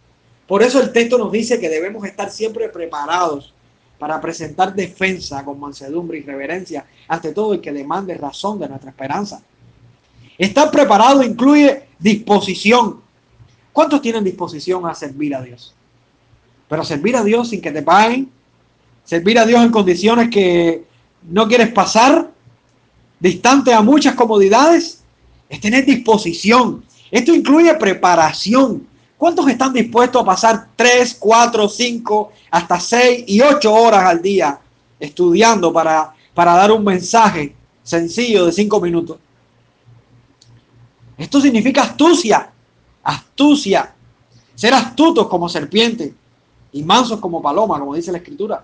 Por 0.47 0.63
eso 0.63 0.81
el 0.81 0.93
texto 0.93 1.17
nos 1.17 1.31
dice 1.31 1.59
que 1.59 1.69
debemos 1.69 2.05
estar 2.05 2.31
siempre 2.31 2.69
preparados 2.69 3.53
para 3.97 4.21
presentar 4.21 4.73
defensa 4.73 5.43
con 5.43 5.59
mansedumbre 5.59 6.19
y 6.19 6.21
reverencia 6.21 6.85
ante 7.07 7.31
todo 7.33 7.53
el 7.53 7.61
que 7.61 7.71
demande 7.71 8.15
razón 8.15 8.59
de 8.59 8.69
nuestra 8.69 8.91
esperanza. 8.91 9.41
Estar 10.37 10.69
preparado 10.69 11.23
incluye 11.23 11.83
disposición. 11.97 13.01
¿Cuántos 13.73 14.01
tienen 14.01 14.23
disposición 14.23 14.85
a 14.85 14.93
servir 14.93 15.35
a 15.35 15.41
Dios? 15.41 15.73
Pero 16.69 16.83
servir 16.83 17.15
a 17.15 17.23
Dios 17.23 17.49
sin 17.49 17.61
que 17.61 17.71
te 17.71 17.81
paguen, 17.81 18.29
servir 19.03 19.39
a 19.39 19.45
Dios 19.45 19.63
en 19.63 19.71
condiciones 19.71 20.29
que 20.29 20.83
no 21.23 21.47
quieres 21.47 21.71
pasar 21.71 22.29
distante 23.19 23.73
a 23.73 23.81
muchas 23.81 24.15
comodidades, 24.15 25.01
es 25.49 25.59
tener 25.59 25.85
disposición. 25.85 26.83
Esto 27.09 27.33
incluye 27.33 27.73
preparación. 27.75 28.85
¿Cuántos 29.17 29.47
están 29.49 29.73
dispuestos 29.73 30.21
a 30.21 30.25
pasar 30.25 30.67
3, 30.75 31.17
4, 31.19 31.67
5, 31.67 32.31
hasta 32.51 32.79
6 32.79 33.23
y 33.27 33.41
8 33.41 33.73
horas 33.73 34.03
al 34.03 34.21
día 34.21 34.59
estudiando 34.99 35.73
para, 35.73 36.13
para 36.33 36.53
dar 36.53 36.71
un 36.71 36.83
mensaje 36.83 37.55
sencillo 37.81 38.45
de 38.45 38.51
5 38.51 38.79
minutos? 38.79 39.17
Esto 41.17 41.41
significa 41.41 41.81
astucia, 41.81 42.51
astucia, 43.03 43.95
ser 44.53 44.73
astutos 44.75 45.27
como 45.27 45.49
serpiente 45.49 46.13
y 46.71 46.83
mansos 46.83 47.19
como 47.19 47.41
paloma, 47.41 47.79
como 47.79 47.95
dice 47.95 48.11
la 48.11 48.19
escritura. 48.19 48.63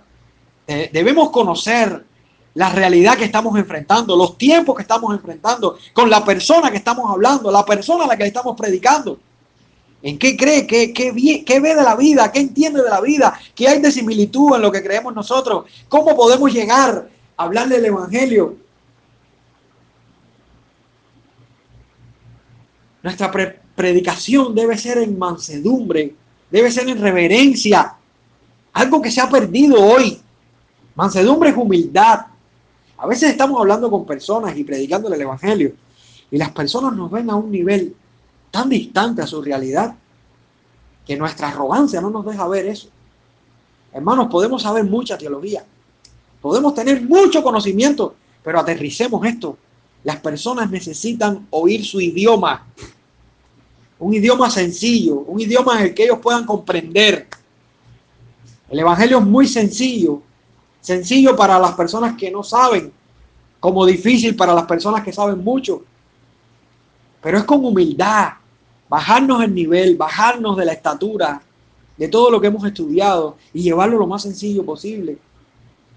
Eh, 0.68 0.89
debemos 0.94 1.32
conocer 1.32 2.06
la 2.54 2.70
realidad 2.70 3.18
que 3.18 3.26
estamos 3.26 3.58
enfrentando, 3.58 4.16
los 4.16 4.38
tiempos 4.38 4.76
que 4.76 4.84
estamos 4.84 5.12
enfrentando, 5.16 5.78
con 5.94 6.12
la 6.12 6.24
persona 6.24 6.70
que 6.70 6.78
estamos 6.78 7.10
hablando, 7.10 7.52
la 7.52 7.66
persona 7.66 8.04
a 8.04 8.08
la 8.08 8.16
que 8.16 8.24
le 8.24 8.28
estamos 8.28 8.56
predicando. 8.56 9.18
¿En 10.04 10.20
qué 10.20 10.36
cree? 10.36 10.68
¿Qué, 10.68 10.92
qué, 10.92 11.60
ve 11.62 11.76
de 11.76 11.82
la 11.82 11.96
vida? 11.96 12.30
¿Qué 12.30 12.42
entiende 12.42 12.84
de 12.84 12.89
la 12.89 13.00
vida? 13.00 13.39
¿Qué 13.56 13.70
hay 13.70 13.80
de 13.80 13.89
similitud 13.89 14.54
en 14.54 14.62
lo 14.62 14.70
que 14.70 14.84
creemos 14.84 15.16
nosotros? 15.16 15.66
¿Cómo 15.88 16.13
podemos 16.13 16.54
llegar 16.54 17.10
a 17.38 17.44
hablarle 17.44 17.78
del 17.78 17.86
Evangelio? 17.86 18.58
Nuestra 23.02 23.32
predicación 23.76 24.54
debe 24.54 24.78
ser 24.78 24.98
en 24.98 25.18
mansedumbre, 25.18 26.13
debe 26.52 26.70
ser 26.70 26.89
en 26.89 27.00
reverencia, 27.00 27.96
algo 28.74 29.02
que 29.02 29.10
se 29.10 29.22
ha 29.22 29.30
perdido 29.30 29.82
hoy. 29.82 30.22
Mansedumbre 30.96 31.52
es 31.52 31.58
humildad, 31.58 32.28
a 32.98 33.08
veces 33.08 33.30
estamos 33.32 33.60
hablando 33.60 33.89
con 33.89 34.06
personas 34.06 34.56
y 34.58 34.66
predicándole 34.66 35.16
el 35.16 35.22
Evangelio 35.22 35.74
y 36.30 36.38
las 36.38 36.52
personas 36.52 36.94
nos 36.94 37.12
ven 37.12 37.30
a 37.30 37.36
un 37.36 37.52
nivel 37.52 37.96
tan 38.54 38.70
distante 38.70 39.24
a 39.24 39.26
su 39.26 39.42
realidad 39.42 39.96
que 41.04 41.18
nuestra 41.18 41.48
arrogancia 41.48 42.00
no 42.00 42.12
nos 42.12 42.24
deja 42.24 42.48
ver 42.48 42.68
eso. 42.68 42.88
Hermanos, 43.92 44.28
podemos 44.30 44.62
saber 44.62 44.84
mucha 44.84 45.18
teología, 45.18 45.66
podemos 46.39 46.76
tener 46.76 47.02
mucho 47.02 47.42
conocimiento, 47.42 48.13
pero 48.44 48.60
aterricemos 48.60 49.26
esto. 49.26 49.58
Las 50.04 50.18
personas 50.18 50.70
necesitan 50.70 51.48
oír 51.50 51.84
su 51.84 52.00
idioma, 52.00 52.68
un 53.98 54.13
idioma 54.13 54.52
sencillo, 54.52 55.16
un 55.16 55.42
idioma 55.42 55.80
en 55.80 55.88
el 55.88 55.94
que 55.96 56.04
ellos 56.04 56.20
puedan 56.22 56.46
comprender. 56.46 57.28
El 58.70 58.80
Evangelio 58.80 59.18
es 59.18 59.26
muy 59.26 59.48
sencillo, 59.48 60.22
Sencillo 60.84 61.34
para 61.34 61.58
las 61.60 61.72
personas 61.76 62.18
que 62.18 62.30
no 62.30 62.44
saben, 62.44 62.92
como 63.62 63.86
difícil 63.86 64.36
para 64.36 64.54
las 64.54 64.66
personas 64.66 65.02
que 65.02 65.13
saben 65.13 65.42
mucho. 65.42 65.82
Pero 67.22 67.38
es 67.38 67.46
con 67.46 67.63
humildad, 67.63 68.34
bajarnos 68.93 69.43
el 69.43 69.56
nivel, 69.56 69.97
bajarnos 69.97 70.56
de 70.56 70.65
la 70.65 70.73
estatura 70.73 71.41
de 71.97 72.08
todo 72.10 72.29
lo 72.29 72.39
que 72.39 72.45
hemos 72.45 72.63
estudiado 72.63 73.38
y 73.51 73.63
llevarlo 73.63 73.97
lo 73.97 74.06
más 74.06 74.21
sencillo 74.21 74.63
posible. 74.63 75.17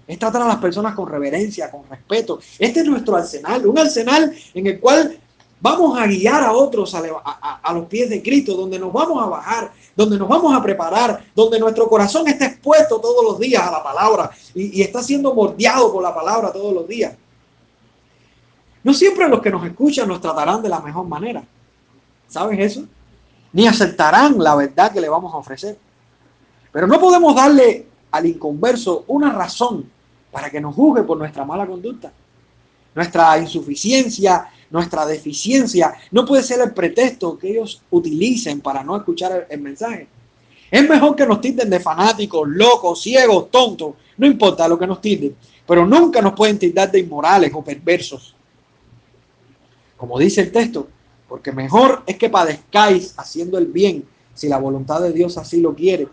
Es 0.07 0.17
tratar 0.17 0.41
a 0.41 0.47
las 0.47 0.55
personas 0.55 0.95
con 0.95 1.07
reverencia, 1.07 1.69
con 1.69 1.87
respeto. 1.87 2.39
Este 2.57 2.79
es 2.79 2.87
nuestro 2.87 3.15
arsenal, 3.15 3.67
un 3.67 3.77
arsenal 3.77 4.35
en 4.51 4.65
el 4.65 4.79
cual 4.79 5.15
vamos 5.61 5.99
a 5.99 6.07
guiar 6.07 6.41
a 6.43 6.53
otros 6.53 6.95
a, 6.95 7.71
los 7.71 7.85
pies 7.85 8.09
de 8.09 8.23
Cristo, 8.23 8.55
donde 8.55 8.79
nos 8.79 8.91
vamos 8.91 9.21
a 9.21 9.27
bajar, 9.27 9.71
donde 9.95 10.17
nos 10.17 10.27
vamos 10.27 10.55
a 10.55 10.63
preparar, 10.63 11.23
donde 11.35 11.59
nuestro 11.59 11.87
corazón 11.87 12.27
está 12.27 12.47
expuesto 12.47 12.99
todos 12.99 13.23
los 13.23 13.37
días 13.37 13.61
a 13.61 13.69
la 13.69 13.83
palabra 13.83 14.31
y, 14.55 14.81
está 14.81 15.03
siendo 15.03 15.35
mordiado 15.35 15.93
por 15.93 16.01
la 16.01 16.15
palabra 16.15 16.51
todos 16.51 16.73
los 16.73 16.87
días. 16.87 17.13
No 18.83 18.91
siempre 18.91 19.29
los 19.29 19.39
que 19.39 19.51
nos 19.51 19.63
escuchan 19.67 20.07
nos 20.07 20.19
tratarán 20.19 20.63
de 20.63 20.69
la 20.69 20.79
mejor 20.79 21.05
manera. 21.07 21.43
¿Sabes 22.27 22.59
eso? 22.59 22.85
Ni 23.53 23.67
aceptarán 23.67 24.37
la 24.39 24.55
verdad 24.55 24.91
que 24.91 25.01
le 25.01 25.09
vamos 25.09 25.33
a 25.33 25.37
ofrecer. 25.37 25.77
Pero 26.71 26.87
no 26.87 26.99
podemos 26.99 27.35
darle 27.35 27.87
al 28.11 28.25
inconverso 28.25 29.05
una 29.07 29.31
razón 29.31 29.89
para 30.31 30.49
que 30.49 30.61
nos 30.61 30.75
juzgue 30.75 31.03
por 31.03 31.17
nuestra 31.17 31.45
mala 31.45 31.65
conducta, 31.65 32.11
nuestra 32.93 33.37
insuficiencia, 33.39 34.49
nuestra 34.69 35.05
deficiencia 35.05 35.95
no 36.11 36.25
puede 36.25 36.43
ser 36.43 36.59
el 36.61 36.73
pretexto 36.73 37.37
que 37.37 37.51
ellos 37.51 37.81
utilicen 37.89 38.61
para 38.61 38.83
no 38.83 38.97
escuchar 38.97 39.47
el, 39.49 39.61
mensaje. 39.61 40.07
Es 40.69 40.87
mejor 40.87 41.15
que 41.15 41.25
nos 41.25 41.39
tilden 41.39 41.69
de 41.69 41.79
fanáticos, 41.79 42.47
locos, 42.47 43.01
ciegos, 43.01 43.49
tontos, 43.49 43.95
no 44.17 44.27
importa 44.27 44.67
lo 44.67 44.77
que 44.77 44.87
nos 44.87 44.99
tilden, 44.99 45.35
pero 45.65 45.85
nunca 45.85 46.21
nos 46.21 46.33
pueden 46.33 46.59
tildar 46.59 46.91
de 46.91 46.99
inmorales 46.99 47.51
o 47.53 47.63
perversos. 47.63 48.35
Como 49.95 50.19
dice 50.19 50.41
el 50.41 50.51
texto, 50.51 50.87
porque 51.27 51.51
mejor 51.51 52.03
es 52.05 52.17
que 52.17 52.29
padezcáis 52.29 53.13
haciendo 53.17 53.57
el 53.57 53.67
bien, 53.67 54.07
si 54.33 54.47
la 54.47 54.57
voluntad 54.57 55.01
de 55.01 55.11
Dios 55.11 55.37
así 55.37 55.59
lo 55.59 55.75
quiere, 55.75 56.07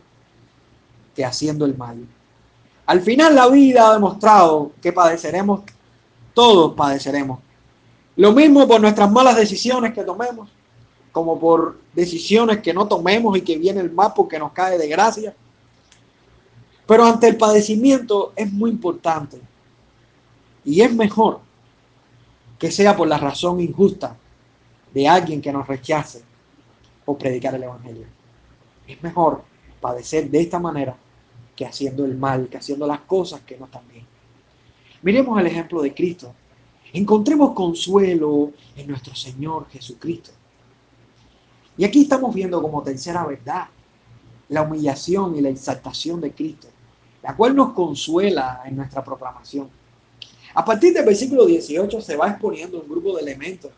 que 1.15 1.25
haciendo 1.25 1.65
el 1.65 1.77
mal. 1.77 2.07
Al 2.87 3.01
final 3.01 3.35
la 3.35 3.49
vida 3.49 3.89
ha 3.89 3.95
demostrado 3.95 4.73
que 4.83 4.93
padeceremos, 4.93 5.61
todos 6.33 6.75
padeceremos, 6.75 7.39
lo 8.17 8.33
mismo 8.33 8.67
por 8.67 8.81
nuestras 8.81 9.11
malas 9.11 9.37
decisiones 9.37 9.95
que 9.95 10.05
tomemos, 10.05 10.49
como 11.13 11.39
por 11.39 11.79
decisiones 11.95 12.59
que 12.59 12.75
no 12.75 12.89
tomemos 12.89 13.37
y 13.39 13.43
que 13.43 13.57
viene 13.57 13.81
el 13.81 13.93
mal 13.93 14.13
porque 14.15 14.39
nos 14.39 14.53
cae 14.53 14.79
de 14.79 14.89
gracia. 14.89 15.35
Pero 16.87 17.05
ante 17.05 17.29
el 17.29 17.37
padecimiento 17.37 18.33
es 18.37 18.53
muy 18.53 18.71
importante 18.71 19.41
y 20.65 20.81
es 20.81 20.93
mejor 20.93 21.41
que 22.59 22.71
sea 22.71 22.97
por 22.97 23.09
la 23.09 23.19
razón 23.19 23.61
injusta 23.61 24.17
de 24.95 25.09
alguien 25.09 25.43
que 25.43 25.53
nos 25.53 25.67
rechace 25.67 26.23
o 27.05 27.19
predicar 27.19 27.55
el 27.55 27.65
Evangelio. 27.65 28.07
Es 28.87 29.03
mejor 29.03 29.43
padecer 29.81 30.31
de 30.31 30.41
esta 30.41 30.59
manera 30.59 30.97
que 31.55 31.67
haciendo 31.67 32.05
el 32.05 32.17
mal, 32.17 32.49
que 32.49 32.57
haciendo 32.57 32.87
las 32.87 33.01
cosas 33.01 33.43
que 33.43 33.59
no 33.59 33.67
están 33.67 33.87
bien. 33.89 34.07
Miremos 35.03 35.39
el 35.39 35.47
ejemplo 35.47 35.83
de 35.83 35.93
Cristo 35.93 36.35
Encontremos 36.95 37.55
consuelo 37.55 38.53
en 38.77 38.87
nuestro 38.87 39.17
Señor 39.17 39.67
Jesucristo. 39.69 40.31
Y 41.77 41.85
aquí 41.85 42.03
estamos 42.03 42.33
viendo 42.33 42.63
como 42.63 42.85
tercera 42.85 43.27
verdad 43.27 43.65
la 44.49 44.63
humillación 44.63 45.35
y 45.35 45.41
la 45.41 45.49
exaltación 45.49 46.21
de 46.21 46.31
Cristo, 46.31 46.69
la 47.21 47.35
cual 47.35 47.57
nos 47.57 47.73
consuela 47.73 48.63
en 48.65 48.77
nuestra 48.77 49.03
proclamación. 49.03 49.69
A 50.55 50.65
partir 50.65 50.95
del 50.95 51.05
versículo 51.05 51.47
18 51.47 52.01
se 52.01 52.15
va 52.15 52.29
exponiendo 52.29 52.81
un 52.81 52.89
grupo 52.89 53.17
de 53.17 53.23
elementos 53.23 53.73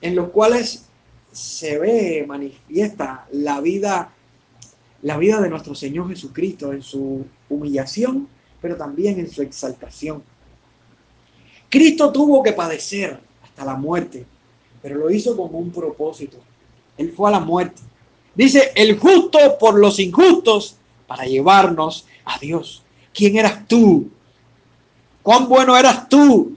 en 0.00 0.16
los 0.16 0.30
cuales 0.30 0.86
se 1.32 1.78
ve, 1.78 2.24
manifiesta 2.26 3.26
la 3.32 3.60
vida, 3.60 4.12
la 5.02 5.16
vida 5.16 5.40
de 5.40 5.48
nuestro 5.48 5.74
Señor 5.74 6.08
Jesucristo 6.08 6.72
en 6.72 6.82
su 6.82 7.24
humillación, 7.48 8.28
pero 8.60 8.76
también 8.76 9.18
en 9.18 9.30
su 9.30 9.42
exaltación. 9.42 10.22
Cristo 11.68 12.10
tuvo 12.12 12.42
que 12.42 12.52
padecer 12.52 13.20
hasta 13.42 13.64
la 13.64 13.76
muerte, 13.76 14.26
pero 14.82 14.96
lo 14.96 15.10
hizo 15.10 15.36
con 15.36 15.54
un 15.54 15.70
propósito. 15.70 16.38
Él 16.96 17.12
fue 17.16 17.28
a 17.28 17.32
la 17.32 17.40
muerte. 17.40 17.80
Dice, 18.34 18.72
el 18.74 18.98
justo 18.98 19.38
por 19.58 19.78
los 19.78 19.98
injustos 19.98 20.76
para 21.06 21.24
llevarnos 21.24 22.06
a 22.24 22.38
Dios. 22.38 22.82
¿Quién 23.12 23.36
eras 23.36 23.66
tú? 23.66 24.10
¿Cuán 25.22 25.48
bueno 25.48 25.76
eras 25.76 26.08
tú? 26.08 26.56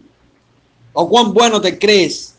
¿O 0.93 1.09
cuán 1.09 1.33
bueno 1.33 1.59
te 1.59 1.77
crees? 1.77 2.32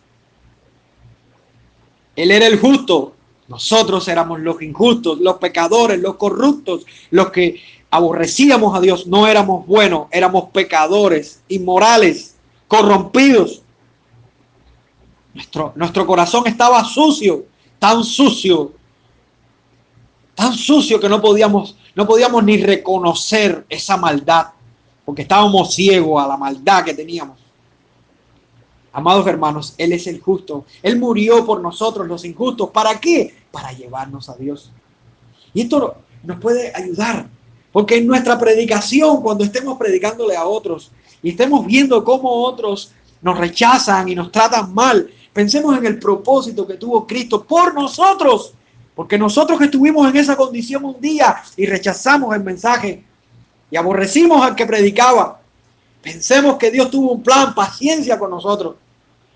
Él 2.16 2.30
era 2.30 2.46
el 2.46 2.58
justo. 2.58 3.14
Nosotros 3.48 4.08
éramos 4.08 4.40
los 4.40 4.62
injustos, 4.62 5.20
los 5.20 5.36
pecadores, 5.36 6.00
los 6.00 6.16
corruptos, 6.16 6.86
los 7.10 7.30
que 7.30 7.60
aborrecíamos 7.90 8.76
a 8.76 8.80
Dios. 8.80 9.06
No 9.06 9.26
éramos 9.26 9.66
buenos, 9.66 10.08
éramos 10.10 10.50
pecadores, 10.50 11.42
inmorales, 11.48 12.36
corrompidos. 12.68 13.62
Nuestro, 15.34 15.72
nuestro 15.74 16.06
corazón 16.06 16.46
estaba 16.46 16.84
sucio, 16.84 17.44
tan 17.78 18.02
sucio, 18.04 18.72
tan 20.34 20.52
sucio 20.54 20.98
que 20.98 21.08
no 21.08 21.20
podíamos, 21.20 21.76
no 21.94 22.06
podíamos 22.06 22.42
ni 22.44 22.56
reconocer 22.56 23.66
esa 23.68 23.96
maldad, 23.96 24.46
porque 25.04 25.22
estábamos 25.22 25.74
ciegos 25.74 26.22
a 26.22 26.28
la 26.28 26.36
maldad 26.36 26.84
que 26.84 26.94
teníamos. 26.94 27.43
Amados 28.96 29.26
hermanos, 29.26 29.74
Él 29.76 29.92
es 29.92 30.06
el 30.06 30.20
justo. 30.20 30.66
Él 30.80 31.00
murió 31.00 31.44
por 31.44 31.60
nosotros, 31.60 32.06
los 32.06 32.24
injustos. 32.24 32.70
¿Para 32.70 33.00
qué? 33.00 33.34
Para 33.50 33.72
llevarnos 33.72 34.28
a 34.28 34.36
Dios. 34.36 34.70
Y 35.52 35.62
esto 35.62 35.96
nos 36.22 36.38
puede 36.38 36.72
ayudar, 36.72 37.26
porque 37.72 37.96
en 37.96 38.06
nuestra 38.06 38.38
predicación, 38.38 39.20
cuando 39.20 39.42
estemos 39.42 39.76
predicándole 39.76 40.36
a 40.36 40.46
otros 40.46 40.92
y 41.24 41.30
estemos 41.30 41.66
viendo 41.66 42.04
cómo 42.04 42.30
otros 42.44 42.92
nos 43.20 43.36
rechazan 43.36 44.08
y 44.08 44.14
nos 44.14 44.30
tratan 44.30 44.72
mal, 44.72 45.10
pensemos 45.32 45.76
en 45.76 45.86
el 45.86 45.98
propósito 45.98 46.64
que 46.64 46.74
tuvo 46.74 47.04
Cristo 47.04 47.42
por 47.42 47.74
nosotros. 47.74 48.54
Porque 48.94 49.18
nosotros 49.18 49.58
que 49.58 49.64
estuvimos 49.64 50.08
en 50.08 50.16
esa 50.18 50.36
condición 50.36 50.84
un 50.84 51.00
día 51.00 51.42
y 51.56 51.66
rechazamos 51.66 52.32
el 52.36 52.44
mensaje 52.44 53.02
y 53.72 53.76
aborrecimos 53.76 54.40
al 54.40 54.54
que 54.54 54.66
predicaba, 54.66 55.40
pensemos 56.00 56.58
que 56.58 56.70
Dios 56.70 56.92
tuvo 56.92 57.10
un 57.10 57.24
plan, 57.24 57.56
paciencia 57.56 58.16
con 58.20 58.30
nosotros 58.30 58.76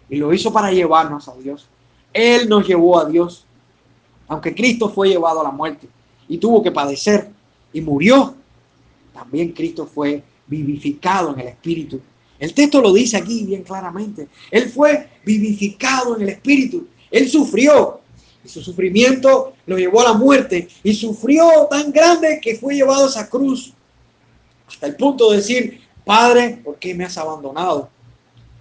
y 0.08 0.16
lo 0.16 0.32
hizo 0.32 0.52
para 0.52 0.70
llevarnos 0.70 1.28
a 1.28 1.36
Dios. 1.36 1.66
Él 2.12 2.48
nos 2.48 2.66
llevó 2.66 2.98
a 2.98 3.04
Dios. 3.04 3.44
Aunque 4.26 4.54
Cristo 4.54 4.90
fue 4.90 5.08
llevado 5.08 5.40
a 5.40 5.44
la 5.44 5.50
muerte 5.50 5.88
y 6.28 6.36
tuvo 6.38 6.62
que 6.62 6.70
padecer 6.70 7.30
y 7.72 7.80
murió, 7.80 8.34
también 9.14 9.52
Cristo 9.52 9.86
fue 9.86 10.22
vivificado 10.46 11.32
en 11.32 11.40
el 11.40 11.48
Espíritu. 11.48 12.00
El 12.38 12.54
texto 12.54 12.80
lo 12.80 12.92
dice 12.92 13.16
aquí 13.16 13.44
bien 13.44 13.62
claramente. 13.62 14.28
Él 14.50 14.68
fue 14.68 15.08
vivificado 15.24 16.16
en 16.16 16.22
el 16.22 16.28
Espíritu. 16.30 16.86
Él 17.10 17.28
sufrió 17.28 18.00
y 18.44 18.48
su 18.48 18.62
sufrimiento 18.62 19.54
lo 19.66 19.78
llevó 19.78 20.02
a 20.02 20.04
la 20.04 20.12
muerte 20.12 20.68
y 20.82 20.94
sufrió 20.94 21.66
tan 21.70 21.90
grande 21.90 22.38
que 22.40 22.56
fue 22.56 22.74
llevado 22.74 23.06
a 23.06 23.08
esa 23.08 23.28
cruz 23.28 23.72
hasta 24.68 24.86
el 24.86 24.96
punto 24.96 25.30
de 25.30 25.38
decir, 25.38 25.80
Padre, 26.04 26.60
¿por 26.62 26.78
qué 26.78 26.94
me 26.94 27.04
has 27.04 27.16
abandonado? 27.16 27.88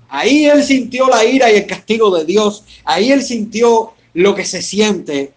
Ahí 0.10 0.46
él 0.46 0.64
sintió 0.64 1.08
la 1.08 1.26
ira 1.26 1.52
y 1.52 1.58
el 1.58 1.68
castigo 1.68 2.16
de 2.16 2.26
Dios. 2.26 2.64
Ahí 2.86 3.12
él 3.12 3.22
sintió 3.22 3.94
lo 4.14 4.34
que 4.34 4.46
se 4.46 4.62
siente 4.62 5.34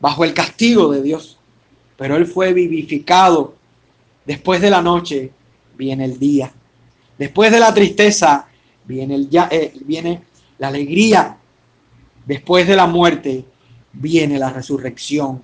bajo 0.00 0.24
el 0.24 0.34
castigo 0.34 0.90
de 0.90 1.02
Dios. 1.02 1.38
Pero 1.96 2.16
él 2.16 2.26
fue 2.26 2.52
vivificado. 2.52 3.54
Después 4.24 4.60
de 4.60 4.70
la 4.70 4.82
noche 4.82 5.32
viene 5.76 6.06
el 6.06 6.18
día. 6.18 6.52
Después 7.18 7.52
de 7.52 7.60
la 7.60 7.72
tristeza 7.72 8.48
viene, 8.84 9.14
el, 9.14 9.30
ya, 9.30 9.48
eh, 9.50 9.72
viene 9.84 10.22
la 10.58 10.68
alegría. 10.68 11.36
Después 12.26 12.66
de 12.66 12.76
la 12.76 12.86
muerte 12.86 13.44
viene 13.92 14.38
la 14.38 14.50
resurrección. 14.50 15.42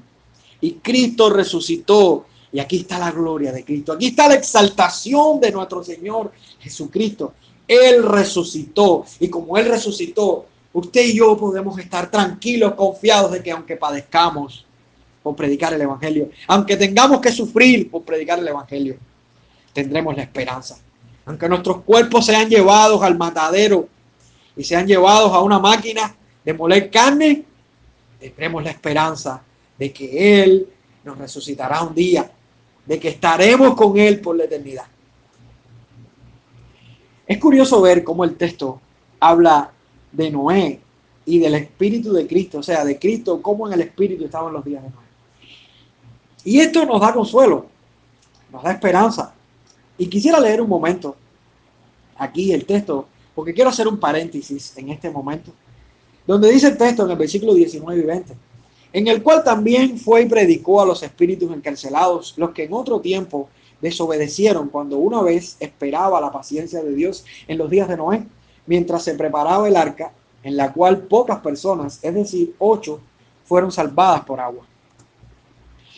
Y 0.60 0.72
Cristo 0.74 1.30
resucitó. 1.30 2.26
Y 2.52 2.58
aquí 2.58 2.78
está 2.78 2.98
la 2.98 3.12
gloria 3.12 3.52
de 3.52 3.64
Cristo. 3.64 3.92
Aquí 3.92 4.08
está 4.08 4.26
la 4.26 4.34
exaltación 4.34 5.40
de 5.40 5.52
nuestro 5.52 5.84
Señor 5.84 6.32
Jesucristo. 6.58 7.34
Él 7.70 8.02
resucitó 8.02 9.06
y 9.20 9.28
como 9.28 9.56
Él 9.56 9.66
resucitó, 9.66 10.46
usted 10.72 11.04
y 11.04 11.14
yo 11.14 11.36
podemos 11.36 11.78
estar 11.78 12.10
tranquilos, 12.10 12.74
confiados 12.74 13.30
de 13.30 13.44
que 13.44 13.52
aunque 13.52 13.76
padezcamos 13.76 14.66
por 15.22 15.36
predicar 15.36 15.72
el 15.72 15.80
Evangelio, 15.80 16.30
aunque 16.48 16.76
tengamos 16.76 17.20
que 17.20 17.30
sufrir 17.30 17.88
por 17.88 18.02
predicar 18.02 18.40
el 18.40 18.48
Evangelio, 18.48 18.96
tendremos 19.72 20.16
la 20.16 20.24
esperanza. 20.24 20.80
Aunque 21.24 21.48
nuestros 21.48 21.82
cuerpos 21.82 22.26
sean 22.26 22.48
llevados 22.48 23.00
al 23.04 23.16
matadero 23.16 23.88
y 24.56 24.64
sean 24.64 24.88
llevados 24.88 25.32
a 25.32 25.38
una 25.38 25.60
máquina 25.60 26.12
de 26.44 26.52
moler 26.52 26.90
carne, 26.90 27.44
tendremos 28.18 28.64
la 28.64 28.70
esperanza 28.70 29.44
de 29.78 29.92
que 29.92 30.42
Él 30.42 30.66
nos 31.04 31.16
resucitará 31.16 31.84
un 31.84 31.94
día, 31.94 32.28
de 32.84 32.98
que 32.98 33.10
estaremos 33.10 33.76
con 33.76 33.96
Él 33.96 34.20
por 34.20 34.36
la 34.36 34.44
eternidad. 34.46 34.86
Es 37.30 37.38
curioso 37.38 37.80
ver 37.80 38.02
cómo 38.02 38.24
el 38.24 38.34
texto 38.34 38.80
habla 39.20 39.70
de 40.10 40.32
Noé 40.32 40.80
y 41.24 41.38
del 41.38 41.54
Espíritu 41.54 42.12
de 42.12 42.26
Cristo, 42.26 42.58
o 42.58 42.62
sea, 42.64 42.84
de 42.84 42.98
Cristo, 42.98 43.40
cómo 43.40 43.68
en 43.68 43.74
el 43.74 43.82
Espíritu 43.82 44.24
estaban 44.24 44.52
los 44.52 44.64
días 44.64 44.82
de 44.82 44.88
Noé. 44.90 45.04
Y 46.42 46.58
esto 46.58 46.84
nos 46.84 47.00
da 47.00 47.14
consuelo, 47.14 47.66
nos 48.50 48.64
da 48.64 48.72
esperanza. 48.72 49.32
Y 49.96 50.08
quisiera 50.08 50.40
leer 50.40 50.60
un 50.60 50.68
momento 50.68 51.14
aquí 52.16 52.52
el 52.52 52.64
texto, 52.64 53.06
porque 53.32 53.54
quiero 53.54 53.70
hacer 53.70 53.86
un 53.86 54.00
paréntesis 54.00 54.76
en 54.76 54.88
este 54.88 55.08
momento, 55.08 55.52
donde 56.26 56.50
dice 56.50 56.66
el 56.66 56.76
texto 56.76 57.04
en 57.04 57.12
el 57.12 57.16
versículo 57.16 57.54
19 57.54 58.00
y 58.00 58.06
20, 58.06 58.34
en 58.92 59.06
el 59.06 59.22
cual 59.22 59.44
también 59.44 59.96
fue 59.98 60.22
y 60.22 60.26
predicó 60.26 60.82
a 60.82 60.86
los 60.86 61.00
espíritus 61.04 61.52
encarcelados, 61.52 62.34
los 62.36 62.50
que 62.50 62.64
en 62.64 62.72
otro 62.72 63.00
tiempo 63.00 63.48
desobedecieron 63.80 64.68
cuando 64.68 64.98
una 64.98 65.22
vez 65.22 65.56
esperaba 65.60 66.20
la 66.20 66.30
paciencia 66.30 66.82
de 66.82 66.94
Dios 66.94 67.24
en 67.48 67.58
los 67.58 67.70
días 67.70 67.88
de 67.88 67.96
Noé, 67.96 68.26
mientras 68.66 69.02
se 69.02 69.14
preparaba 69.14 69.66
el 69.68 69.76
arca, 69.76 70.12
en 70.42 70.56
la 70.56 70.72
cual 70.72 70.98
pocas 70.98 71.40
personas, 71.40 71.98
es 72.02 72.14
decir, 72.14 72.54
ocho, 72.58 73.00
fueron 73.44 73.72
salvadas 73.72 74.22
por 74.22 74.40
agua. 74.40 74.64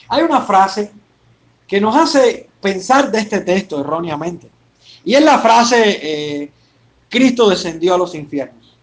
Hay 0.09 0.23
una 0.23 0.41
frase 0.41 0.91
que 1.67 1.81
nos 1.81 1.95
hace 1.95 2.49
pensar 2.61 3.11
de 3.11 3.21
este 3.21 3.41
texto 3.41 3.81
erróneamente, 3.81 4.49
y 5.05 5.15
es 5.15 5.23
la 5.23 5.39
frase, 5.39 5.99
eh, 6.43 6.51
Cristo 7.09 7.49
descendió 7.49 7.95
a 7.95 7.99
los 7.99 8.15
infiernos. 8.15 8.77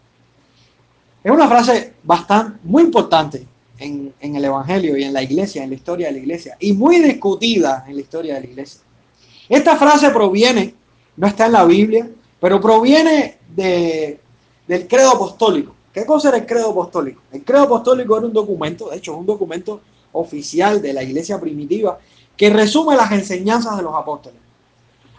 Es 1.23 1.31
una 1.31 1.47
frase 1.47 1.95
bastante, 2.03 2.59
muy 2.63 2.83
importante 2.83 3.45
en, 3.77 4.13
en, 4.19 4.35
el 4.35 4.45
Evangelio 4.45 4.97
y 4.97 5.03
en 5.03 5.13
la 5.13 5.21
iglesia, 5.21 5.63
en 5.63 5.69
la 5.69 5.75
historia 5.75 6.07
de 6.07 6.13
la 6.13 6.19
iglesia, 6.19 6.57
y 6.59 6.73
muy 6.73 6.99
discutida 6.99 7.85
en 7.87 7.95
la 7.95 8.01
historia 8.01 8.35
de 8.35 8.41
la 8.41 8.47
iglesia. 8.47 8.81
Esta 9.49 9.75
frase 9.75 10.11
proviene, 10.11 10.75
no 11.17 11.27
está 11.27 11.47
en 11.47 11.53
la 11.53 11.65
Biblia, 11.65 12.07
pero 12.39 12.61
proviene 12.61 13.39
de, 13.55 14.19
del 14.67 14.87
credo 14.87 15.11
apostólico. 15.11 15.73
¿Qué 15.91 16.05
cosa 16.05 16.29
era 16.29 16.37
el 16.37 16.45
credo 16.45 16.69
apostólico? 16.69 17.21
El 17.31 17.43
credo 17.43 17.63
apostólico 17.63 18.15
era 18.15 18.27
un 18.27 18.33
documento, 18.33 18.89
de 18.89 18.97
hecho, 18.97 19.17
un 19.17 19.25
documento 19.25 19.81
oficial 20.11 20.81
de 20.81 20.93
la 20.93 21.03
iglesia 21.03 21.39
primitiva 21.39 21.97
que 22.37 22.49
resume 22.49 22.95
las 22.95 23.11
enseñanzas 23.11 23.75
de 23.75 23.83
los 23.83 23.93
apóstoles. 23.93 24.39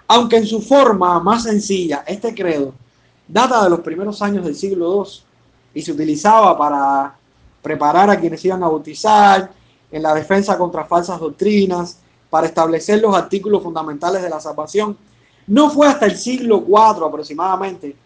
Aunque 0.06 0.36
en 0.36 0.46
su 0.46 0.62
forma 0.62 1.20
más 1.20 1.42
sencilla, 1.42 2.04
este 2.06 2.34
credo 2.34 2.72
data 3.26 3.62
de 3.64 3.70
los 3.70 3.80
primeros 3.80 4.22
años 4.22 4.44
del 4.44 4.56
siglo 4.56 5.04
II 5.04 5.10
y 5.74 5.82
se 5.82 5.92
utilizaba 5.92 6.56
para 6.56 7.14
preparar 7.62 8.10
a 8.10 8.18
quienes 8.18 8.44
iban 8.44 8.62
a 8.62 8.68
bautizar, 8.68 9.52
en 9.92 10.02
la 10.02 10.14
defensa 10.14 10.56
contra 10.56 10.84
falsas 10.84 11.18
doctrinas, 11.18 11.98
para 12.30 12.46
establecer 12.46 13.00
los 13.00 13.14
artículos 13.14 13.62
fundamentales 13.62 14.22
de 14.22 14.30
la 14.30 14.40
salvación. 14.40 14.96
No 15.46 15.68
fue 15.68 15.88
hasta 15.88 16.06
el 16.06 16.16
siglo 16.16 16.64
IV 16.66 17.04
aproximadamente 17.04 17.96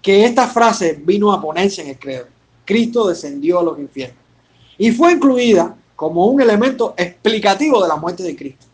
que 0.00 0.24
esta 0.24 0.48
frase 0.48 0.98
vino 1.04 1.32
a 1.32 1.40
ponerse 1.40 1.82
en 1.82 1.88
el 1.88 1.98
credo. 1.98 2.26
Cristo 2.64 3.06
descendió 3.06 3.60
a 3.60 3.62
los 3.62 3.78
infiernos. 3.78 4.18
Y 4.78 4.90
fue 4.90 5.12
incluida 5.12 5.76
como 5.94 6.26
un 6.26 6.40
elemento 6.40 6.94
explicativo 6.96 7.82
de 7.82 7.88
la 7.88 7.96
muerte 7.96 8.22
de 8.22 8.36
Cristo. 8.36 8.66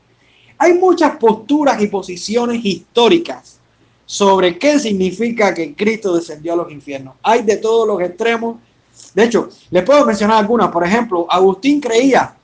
Hay 0.59 0.75
muchas 0.75 1.17
posturas 1.17 1.81
y 1.83 1.89
posiciones 1.89 2.65
históricas 2.65 3.59
sobre 4.07 4.59
qué 4.59 4.79
significa 4.79 5.55
que 5.55 5.75
Cristo 5.75 6.15
descendió 6.15 6.53
a 6.53 6.57
los 6.57 6.71
infiernos. 6.71 7.15
Hay 7.23 7.43
de 7.43 7.57
todos 7.57 7.87
los 7.87 8.01
extremos. 8.01 8.57
De 9.15 9.25
hecho, 9.25 9.49
les 9.71 9.83
puedo 9.85 10.05
mencionar 10.05 10.39
algunas. 10.39 10.71
Por 10.71 10.85
ejemplo, 10.85 11.27
Agustín 11.29 11.81
creía 11.81 12.37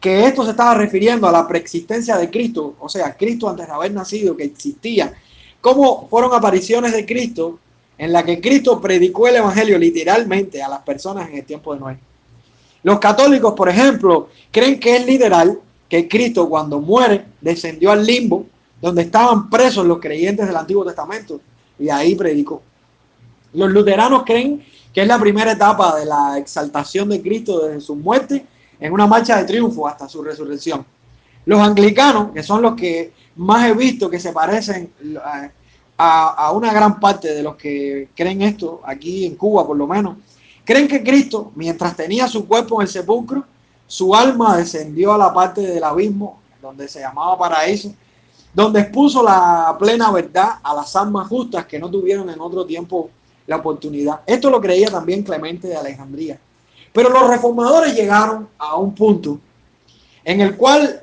que 0.00 0.24
esto 0.24 0.44
se 0.44 0.50
estaba 0.50 0.74
refiriendo 0.74 1.26
a 1.26 1.32
la 1.32 1.46
preexistencia 1.46 2.16
de 2.16 2.30
Cristo, 2.30 2.74
o 2.78 2.88
sea, 2.88 3.16
Cristo 3.16 3.48
antes 3.48 3.66
de 3.66 3.72
haber 3.72 3.92
nacido, 3.92 4.36
que 4.36 4.44
existía. 4.44 5.12
¿Cómo 5.60 6.06
fueron 6.08 6.32
apariciones 6.32 6.92
de 6.92 7.04
Cristo 7.04 7.58
en 7.98 8.12
la 8.12 8.24
que 8.24 8.40
Cristo 8.40 8.80
predicó 8.80 9.26
el 9.26 9.36
Evangelio 9.36 9.76
literalmente 9.76 10.62
a 10.62 10.68
las 10.68 10.80
personas 10.82 11.28
en 11.28 11.38
el 11.38 11.44
tiempo 11.44 11.74
de 11.74 11.80
Noé. 11.80 11.98
Los 12.84 13.00
católicos, 13.00 13.54
por 13.54 13.68
ejemplo, 13.68 14.28
creen 14.52 14.78
que 14.78 14.96
es 14.96 15.04
literal 15.04 15.58
que 15.88 16.08
Cristo 16.08 16.48
cuando 16.48 16.80
muere 16.80 17.24
descendió 17.40 17.90
al 17.90 18.06
limbo 18.06 18.46
donde 18.80 19.02
estaban 19.02 19.50
presos 19.50 19.84
los 19.84 19.98
creyentes 19.98 20.46
del 20.46 20.56
Antiguo 20.56 20.84
Testamento 20.84 21.40
y 21.76 21.88
ahí 21.88 22.14
predicó. 22.14 22.62
Los 23.52 23.70
luteranos 23.70 24.22
creen 24.24 24.64
que 24.94 25.02
es 25.02 25.08
la 25.08 25.18
primera 25.18 25.52
etapa 25.52 25.98
de 25.98 26.06
la 26.06 26.38
exaltación 26.38 27.08
de 27.08 27.20
Cristo 27.20 27.66
desde 27.66 27.80
su 27.80 27.96
muerte 27.96 28.46
en 28.80 28.92
una 28.92 29.06
marcha 29.06 29.36
de 29.36 29.44
triunfo 29.44 29.86
hasta 29.86 30.08
su 30.08 30.22
resurrección. 30.22 30.84
Los 31.44 31.60
anglicanos, 31.60 32.32
que 32.32 32.42
son 32.42 32.62
los 32.62 32.74
que 32.74 33.12
más 33.36 33.68
he 33.68 33.74
visto 33.74 34.10
que 34.10 34.20
se 34.20 34.32
parecen 34.32 34.92
a, 35.98 36.52
una 36.52 36.72
gran 36.72 37.00
parte 37.00 37.34
de 37.34 37.42
los 37.42 37.56
que 37.56 38.08
creen 38.14 38.42
esto, 38.42 38.80
aquí 38.84 39.26
en 39.26 39.36
Cuba 39.36 39.66
por 39.66 39.76
lo 39.76 39.86
menos, 39.86 40.16
creen 40.64 40.86
que 40.86 41.02
Cristo, 41.02 41.52
mientras 41.54 41.96
tenía 41.96 42.28
su 42.28 42.46
cuerpo 42.46 42.80
en 42.80 42.86
el 42.86 42.92
sepulcro, 42.92 43.44
su 43.86 44.14
alma 44.14 44.56
descendió 44.56 45.14
a 45.14 45.18
la 45.18 45.32
parte 45.32 45.62
del 45.62 45.82
abismo, 45.82 46.40
donde 46.60 46.86
se 46.88 47.00
llamaba 47.00 47.38
paraíso, 47.38 47.92
donde 48.52 48.80
expuso 48.80 49.22
la 49.22 49.74
plena 49.78 50.10
verdad 50.10 50.58
a 50.62 50.74
las 50.74 50.94
almas 50.96 51.28
justas 51.28 51.66
que 51.66 51.78
no 51.78 51.90
tuvieron 51.90 52.28
en 52.28 52.40
otro 52.40 52.66
tiempo 52.66 53.10
la 53.46 53.56
oportunidad. 53.56 54.20
Esto 54.26 54.50
lo 54.50 54.60
creía 54.60 54.90
también 54.90 55.22
Clemente 55.22 55.68
de 55.68 55.76
Alejandría. 55.76 56.38
Pero 56.92 57.10
los 57.10 57.28
reformadores 57.28 57.94
llegaron 57.94 58.48
a 58.58 58.76
un 58.76 58.94
punto 58.94 59.38
en 60.24 60.40
el 60.40 60.56
cual 60.56 61.02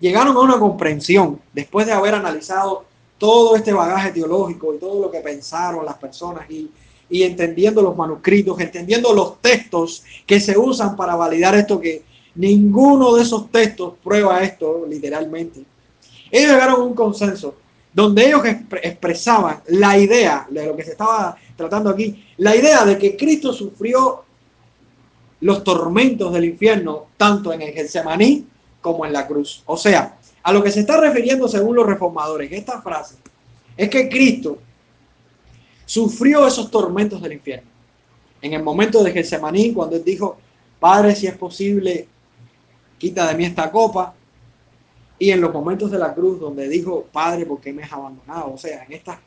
llegaron 0.00 0.36
a 0.36 0.40
una 0.40 0.58
comprensión, 0.58 1.40
después 1.52 1.86
de 1.86 1.92
haber 1.92 2.14
analizado 2.14 2.84
todo 3.18 3.56
este 3.56 3.72
bagaje 3.72 4.12
teológico 4.12 4.74
y 4.74 4.78
todo 4.78 5.00
lo 5.00 5.10
que 5.10 5.20
pensaron 5.20 5.84
las 5.84 5.96
personas 5.96 6.50
y, 6.50 6.70
y 7.08 7.22
entendiendo 7.22 7.80
los 7.80 7.96
manuscritos, 7.96 8.60
entendiendo 8.60 9.12
los 9.12 9.40
textos 9.40 10.04
que 10.26 10.40
se 10.40 10.58
usan 10.58 10.96
para 10.96 11.16
validar 11.16 11.54
esto, 11.54 11.80
que 11.80 12.02
ninguno 12.34 13.14
de 13.14 13.22
esos 13.22 13.50
textos 13.50 13.94
prueba 14.02 14.42
esto 14.42 14.84
literalmente. 14.88 15.64
Ellos 16.30 16.52
llegaron 16.52 16.80
a 16.80 16.84
un 16.84 16.94
consenso 16.94 17.54
donde 17.92 18.26
ellos 18.26 18.42
expresaban 18.44 19.62
la 19.68 19.96
idea 19.96 20.46
de 20.50 20.66
lo 20.66 20.76
que 20.76 20.84
se 20.84 20.90
estaba 20.90 21.34
tratando 21.56 21.88
aquí, 21.88 22.26
la 22.36 22.54
idea 22.54 22.84
de 22.84 22.98
que 22.98 23.16
Cristo 23.16 23.54
sufrió 23.54 24.25
los 25.40 25.62
tormentos 25.62 26.32
del 26.32 26.46
infierno 26.46 27.06
tanto 27.16 27.52
en 27.52 27.62
el 27.62 27.72
Getsemaní 27.72 28.46
como 28.80 29.04
en 29.04 29.12
la 29.12 29.26
cruz. 29.26 29.62
O 29.66 29.76
sea, 29.76 30.16
a 30.42 30.52
lo 30.52 30.62
que 30.62 30.70
se 30.70 30.80
está 30.80 31.00
refiriendo 31.00 31.48
según 31.48 31.76
los 31.76 31.86
reformadores, 31.86 32.50
esta 32.52 32.80
frase, 32.80 33.16
es 33.76 33.88
que 33.90 34.08
Cristo 34.08 34.58
sufrió 35.84 36.46
esos 36.46 36.70
tormentos 36.70 37.20
del 37.20 37.34
infierno. 37.34 37.68
En 38.40 38.52
el 38.52 38.62
momento 38.62 39.02
de 39.02 39.12
Getsemaní, 39.12 39.72
cuando 39.72 39.96
él 39.96 40.04
dijo, 40.04 40.38
Padre, 40.78 41.14
si 41.14 41.26
es 41.26 41.36
posible, 41.36 42.06
quita 42.98 43.26
de 43.28 43.34
mí 43.34 43.44
esta 43.44 43.70
copa. 43.70 44.14
Y 45.18 45.30
en 45.30 45.40
los 45.40 45.52
momentos 45.52 45.90
de 45.90 45.98
la 45.98 46.14
cruz, 46.14 46.38
donde 46.38 46.68
dijo, 46.68 47.06
Padre, 47.10 47.46
¿por 47.46 47.60
qué 47.60 47.72
me 47.72 47.82
has 47.82 47.92
abandonado? 47.92 48.52
O 48.54 48.58
sea, 48.58 48.84
en, 48.84 48.92
estas, 48.92 49.18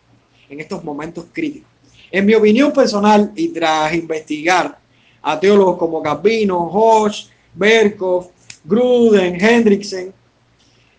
en 0.50 0.60
estos 0.60 0.84
momentos 0.84 1.26
críticos. 1.34 1.70
En 2.12 2.26
mi 2.26 2.34
opinión 2.34 2.72
personal, 2.72 3.32
y 3.36 3.50
tras 3.50 3.94
investigar 3.94 4.79
a 5.22 5.40
teólogos 5.40 5.78
como 5.78 6.02
Gabino, 6.02 6.70
Hodge, 6.72 7.30
Berkov, 7.54 8.30
Gruden, 8.64 9.40
Hendrickson, 9.40 10.14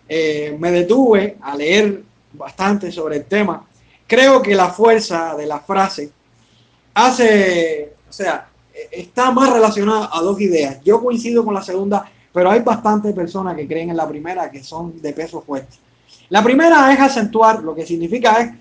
eh, 0.07 0.55
me 0.59 0.71
detuve 0.71 1.37
a 1.41 1.55
leer 1.55 2.03
bastante 2.33 2.91
sobre 2.91 3.17
el 3.17 3.25
tema. 3.25 3.65
Creo 4.07 4.41
que 4.41 4.55
la 4.55 4.69
fuerza 4.69 5.35
de 5.35 5.45
la 5.45 5.59
frase 5.59 6.11
hace, 6.93 7.93
o 8.09 8.13
sea, 8.13 8.49
está 8.91 9.31
más 9.31 9.51
relacionada 9.53 10.09
a 10.11 10.21
dos 10.21 10.39
ideas. 10.41 10.79
Yo 10.83 11.01
coincido 11.01 11.45
con 11.45 11.53
la 11.53 11.61
segunda, 11.61 12.09
pero 12.33 12.49
hay 12.49 12.59
bastantes 12.61 13.13
personas 13.13 13.55
que 13.55 13.67
creen 13.67 13.89
en 13.89 13.97
la 13.97 14.07
primera 14.07 14.51
que 14.51 14.63
son 14.63 15.01
de 15.01 15.13
peso 15.13 15.41
fuerte. 15.41 15.77
La 16.29 16.43
primera 16.43 16.91
es 16.93 16.99
acentuar, 16.99 17.61
lo 17.61 17.75
que 17.75 17.85
significa 17.85 18.39
es 18.41 18.53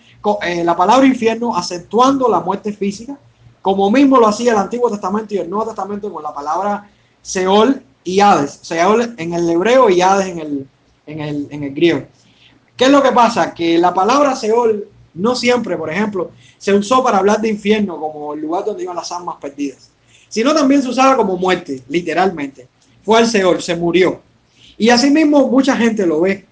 eh, 0.42 0.64
la 0.64 0.76
palabra 0.76 1.06
infierno 1.06 1.56
acentuando 1.56 2.28
la 2.28 2.40
muerte 2.40 2.72
física, 2.72 3.16
como 3.62 3.90
mismo 3.90 4.18
lo 4.18 4.26
hacía 4.26 4.52
el 4.52 4.58
Antiguo 4.58 4.90
Testamento 4.90 5.34
y 5.34 5.38
el 5.38 5.50
Nuevo 5.50 5.66
Testamento 5.66 6.12
con 6.12 6.22
la 6.22 6.32
palabra 6.32 6.90
Seol 7.20 7.82
y 8.04 8.20
Hades. 8.20 8.58
Seol 8.62 9.14
en 9.16 9.34
el 9.34 9.48
hebreo 9.48 9.90
y 9.90 10.00
Hades 10.00 10.28
en 10.28 10.38
el, 10.38 10.66
en 11.06 11.20
el, 11.20 11.48
en 11.50 11.64
el 11.64 11.74
griego. 11.74 12.04
¿Qué 12.76 12.84
es 12.84 12.90
lo 12.90 13.02
que 13.02 13.12
pasa? 13.12 13.52
Que 13.52 13.76
la 13.78 13.92
palabra 13.92 14.34
Seol 14.34 14.88
no 15.14 15.34
siempre, 15.34 15.76
por 15.76 15.90
ejemplo, 15.90 16.30
se 16.56 16.72
usó 16.72 17.02
para 17.02 17.18
hablar 17.18 17.40
de 17.40 17.48
infierno 17.48 18.00
como 18.00 18.32
el 18.32 18.40
lugar 18.40 18.64
donde 18.64 18.84
iban 18.84 18.96
las 18.96 19.12
almas 19.12 19.36
perdidas, 19.40 19.90
sino 20.28 20.54
también 20.54 20.82
se 20.82 20.88
usaba 20.88 21.16
como 21.16 21.36
muerte, 21.36 21.82
literalmente. 21.88 22.68
Fue 23.02 23.18
al 23.18 23.26
Seol, 23.26 23.61
se 23.61 23.76
murió. 23.76 24.20
Y 24.78 24.88
asimismo 24.88 25.48
mucha 25.48 25.76
gente 25.76 26.06
lo 26.06 26.22
ve. 26.22 26.46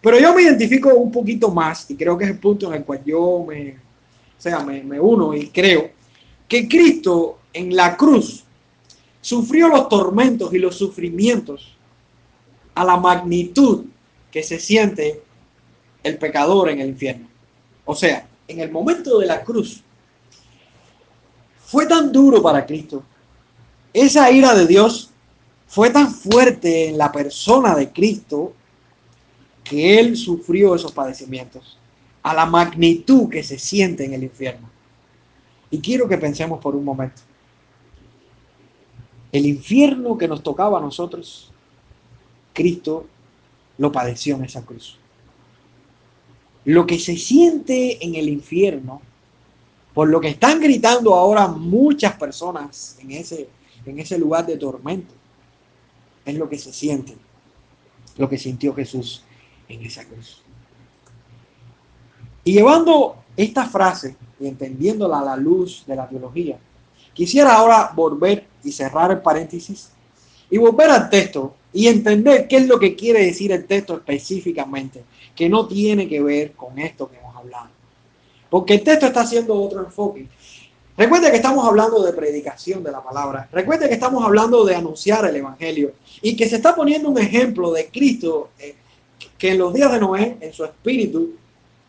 Pero 0.00 0.18
yo 0.18 0.32
me 0.32 0.42
identifico 0.42 0.94
un 0.94 1.10
poquito 1.10 1.50
más 1.50 1.90
y 1.90 1.96
creo 1.96 2.16
que 2.16 2.24
es 2.24 2.30
el 2.30 2.38
punto 2.38 2.68
en 2.68 2.74
el 2.74 2.84
cual 2.84 3.02
yo 3.04 3.44
me, 3.46 3.72
o 3.72 4.40
sea, 4.40 4.60
me, 4.60 4.82
me 4.82 4.98
uno 5.00 5.34
y 5.34 5.48
creo 5.48 5.97
que 6.48 6.66
Cristo 6.66 7.38
en 7.52 7.76
la 7.76 7.96
cruz 7.96 8.44
sufrió 9.20 9.68
los 9.68 9.88
tormentos 9.88 10.52
y 10.54 10.58
los 10.58 10.76
sufrimientos 10.76 11.76
a 12.74 12.84
la 12.84 12.96
magnitud 12.96 13.84
que 14.30 14.42
se 14.42 14.58
siente 14.58 15.22
el 16.02 16.18
pecador 16.18 16.70
en 16.70 16.80
el 16.80 16.88
infierno. 16.88 17.28
O 17.84 17.94
sea, 17.94 18.26
en 18.46 18.60
el 18.60 18.70
momento 18.70 19.18
de 19.18 19.26
la 19.26 19.44
cruz, 19.44 19.82
fue 21.66 21.86
tan 21.86 22.10
duro 22.10 22.42
para 22.42 22.64
Cristo. 22.64 23.02
Esa 23.92 24.30
ira 24.30 24.54
de 24.54 24.66
Dios 24.66 25.10
fue 25.66 25.90
tan 25.90 26.10
fuerte 26.10 26.88
en 26.88 26.96
la 26.96 27.12
persona 27.12 27.74
de 27.74 27.90
Cristo 27.90 28.54
que 29.64 29.98
Él 29.98 30.16
sufrió 30.16 30.74
esos 30.74 30.92
padecimientos 30.92 31.78
a 32.22 32.32
la 32.32 32.46
magnitud 32.46 33.28
que 33.28 33.42
se 33.42 33.58
siente 33.58 34.04
en 34.04 34.14
el 34.14 34.24
infierno. 34.24 34.70
Y 35.70 35.80
quiero 35.80 36.08
que 36.08 36.18
pensemos 36.18 36.60
por 36.60 36.74
un 36.74 36.84
momento. 36.84 37.22
El 39.30 39.46
infierno 39.46 40.16
que 40.16 40.28
nos 40.28 40.42
tocaba 40.42 40.78
a 40.78 40.80
nosotros 40.80 41.52
Cristo 42.58 43.06
lo 43.78 43.92
padeció 43.92 44.34
en 44.34 44.44
esa 44.44 44.64
cruz. 44.64 44.98
Lo 46.64 46.86
que 46.86 46.98
se 46.98 47.16
siente 47.16 48.04
en 48.04 48.16
el 48.16 48.28
infierno, 48.28 49.00
por 49.94 50.08
lo 50.08 50.20
que 50.20 50.28
están 50.28 50.60
gritando 50.60 51.14
ahora 51.14 51.46
muchas 51.46 52.14
personas 52.14 52.98
en 53.00 53.12
ese, 53.12 53.48
en 53.86 54.00
ese 54.00 54.18
lugar 54.18 54.44
de 54.44 54.56
tormento, 54.56 55.14
es 56.24 56.34
lo 56.34 56.48
que 56.48 56.58
se 56.58 56.72
siente, 56.72 57.16
lo 58.16 58.28
que 58.28 58.38
sintió 58.38 58.74
Jesús 58.74 59.22
en 59.68 59.82
esa 59.82 60.04
cruz. 60.04 60.42
Y 62.42 62.54
llevando 62.54 63.22
esta 63.38 63.66
frase 63.66 64.16
y 64.40 64.48
entendiéndola 64.48 65.20
a 65.20 65.24
la 65.24 65.36
luz 65.36 65.84
de 65.86 65.94
la 65.94 66.08
teología, 66.08 66.58
quisiera 67.14 67.54
ahora 67.54 67.92
volver 67.94 68.46
y 68.64 68.72
cerrar 68.72 69.12
el 69.12 69.20
paréntesis 69.20 69.90
y 70.50 70.58
volver 70.58 70.90
al 70.90 71.08
texto 71.08 71.54
y 71.72 71.86
entender 71.86 72.48
qué 72.48 72.56
es 72.56 72.66
lo 72.66 72.80
que 72.80 72.96
quiere 72.96 73.24
decir 73.24 73.52
el 73.52 73.64
texto 73.64 73.94
específicamente, 73.94 75.04
que 75.36 75.48
no 75.48 75.68
tiene 75.68 76.08
que 76.08 76.20
ver 76.20 76.52
con 76.52 76.78
esto 76.80 77.08
que 77.08 77.16
hemos 77.18 77.36
hablado. 77.36 77.68
Porque 78.50 78.74
el 78.74 78.82
texto 78.82 79.06
está 79.06 79.20
haciendo 79.20 79.54
otro 79.54 79.84
enfoque. 79.84 80.26
Recuerde 80.96 81.30
que 81.30 81.36
estamos 81.36 81.64
hablando 81.64 82.02
de 82.02 82.12
predicación 82.12 82.82
de 82.82 82.90
la 82.90 83.04
palabra. 83.04 83.48
Recuerde 83.52 83.86
que 83.86 83.94
estamos 83.94 84.24
hablando 84.24 84.64
de 84.64 84.74
anunciar 84.74 85.24
el 85.26 85.36
Evangelio. 85.36 85.92
Y 86.22 86.34
que 86.34 86.48
se 86.48 86.56
está 86.56 86.74
poniendo 86.74 87.08
un 87.08 87.18
ejemplo 87.18 87.70
de 87.70 87.86
Cristo 87.86 88.50
eh, 88.58 88.74
que 89.38 89.52
en 89.52 89.58
los 89.58 89.72
días 89.72 89.92
de 89.92 90.00
Noé, 90.00 90.38
en 90.40 90.52
su 90.52 90.64
espíritu, 90.64 91.36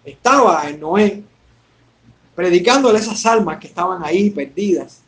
estaba 0.05 0.69
en 0.69 0.79
Noé, 0.79 1.23
predicándole 2.39 2.99
esas 2.99 3.25
almas 3.25 3.59
que 3.59 3.67
estaban 3.67 4.01
ahí 4.01 4.29
perdidas. 4.29 5.01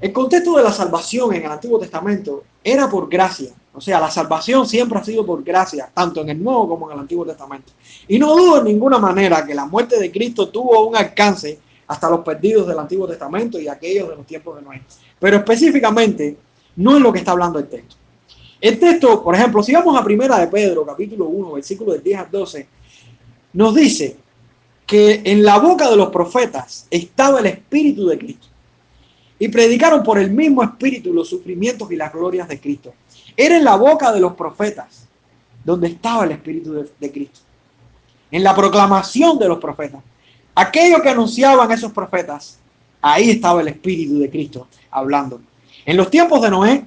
El 0.00 0.10
contexto 0.10 0.56
de 0.56 0.62
la 0.62 0.72
salvación 0.72 1.34
en 1.34 1.44
el 1.44 1.52
Antiguo 1.52 1.78
Testamento 1.78 2.44
era 2.64 2.88
por 2.88 3.10
gracia. 3.10 3.50
O 3.74 3.78
sea, 3.78 4.00
la 4.00 4.10
salvación 4.10 4.66
siempre 4.66 4.98
ha 4.98 5.04
sido 5.04 5.26
por 5.26 5.44
gracia, 5.44 5.90
tanto 5.92 6.22
en 6.22 6.30
el 6.30 6.42
Nuevo 6.42 6.66
como 6.66 6.88
en 6.88 6.94
el 6.94 7.00
Antiguo 7.02 7.26
Testamento. 7.26 7.74
Y 8.08 8.18
no 8.18 8.34
dudo 8.34 8.60
en 8.60 8.64
ninguna 8.64 8.96
manera 8.96 9.44
que 9.44 9.54
la 9.54 9.66
muerte 9.66 9.98
de 9.98 10.10
Cristo 10.10 10.48
tuvo 10.48 10.88
un 10.88 10.96
alcance 10.96 11.58
hasta 11.86 12.08
los 12.08 12.20
perdidos 12.20 12.66
del 12.68 12.78
Antiguo 12.78 13.06
Testamento 13.06 13.60
y 13.60 13.68
aquellos 13.68 14.08
de 14.08 14.16
los 14.16 14.26
tiempos 14.26 14.56
de 14.56 14.62
Noé. 14.62 14.80
Pero 15.20 15.36
específicamente 15.36 16.38
no 16.76 16.96
es 16.96 17.02
lo 17.02 17.12
que 17.12 17.18
está 17.18 17.32
hablando 17.32 17.58
el 17.58 17.68
texto. 17.68 17.96
El 18.62 18.78
texto, 18.78 19.22
por 19.22 19.34
ejemplo, 19.34 19.62
si 19.62 19.74
vamos 19.74 19.94
a 20.00 20.02
Primera 20.02 20.38
de 20.38 20.46
Pedro, 20.46 20.86
capítulo 20.86 21.26
1, 21.26 21.52
versículo 21.52 21.92
del 21.92 22.02
10 22.02 22.18
al 22.18 22.30
12, 22.30 22.66
nos 23.52 23.74
dice 23.74 24.21
que 24.92 25.22
en 25.24 25.42
la 25.42 25.58
boca 25.58 25.88
de 25.88 25.96
los 25.96 26.10
profetas 26.10 26.86
estaba 26.90 27.40
el 27.40 27.46
Espíritu 27.46 28.08
de 28.08 28.18
Cristo 28.18 28.46
y 29.38 29.48
predicaron 29.48 30.02
por 30.02 30.18
el 30.18 30.30
mismo 30.30 30.62
espíritu 30.62 31.14
los 31.14 31.30
sufrimientos 31.30 31.90
y 31.90 31.96
las 31.96 32.12
glorias 32.12 32.46
de 32.46 32.60
Cristo. 32.60 32.92
Era 33.34 33.56
en 33.56 33.64
la 33.64 33.76
boca 33.76 34.12
de 34.12 34.20
los 34.20 34.34
profetas 34.34 35.08
donde 35.64 35.88
estaba 35.88 36.26
el 36.26 36.32
espíritu 36.32 36.86
de, 37.00 37.10
Cristo. 37.10 37.40
En 38.30 38.44
la 38.44 38.54
proclamación 38.54 39.38
de 39.38 39.48
los 39.48 39.58
profetas. 39.58 40.02
aquello 40.54 41.00
que 41.00 41.08
anunciaban 41.08 41.72
esos 41.72 41.90
profetas, 41.90 42.58
ahí 43.00 43.30
estaba 43.30 43.62
el 43.62 43.68
Espíritu 43.68 44.18
de 44.18 44.28
Cristo 44.28 44.68
hablando. 44.90 45.40
En 45.86 45.96
los 45.96 46.10
tiempos 46.10 46.42
de 46.42 46.50
Noé, 46.50 46.84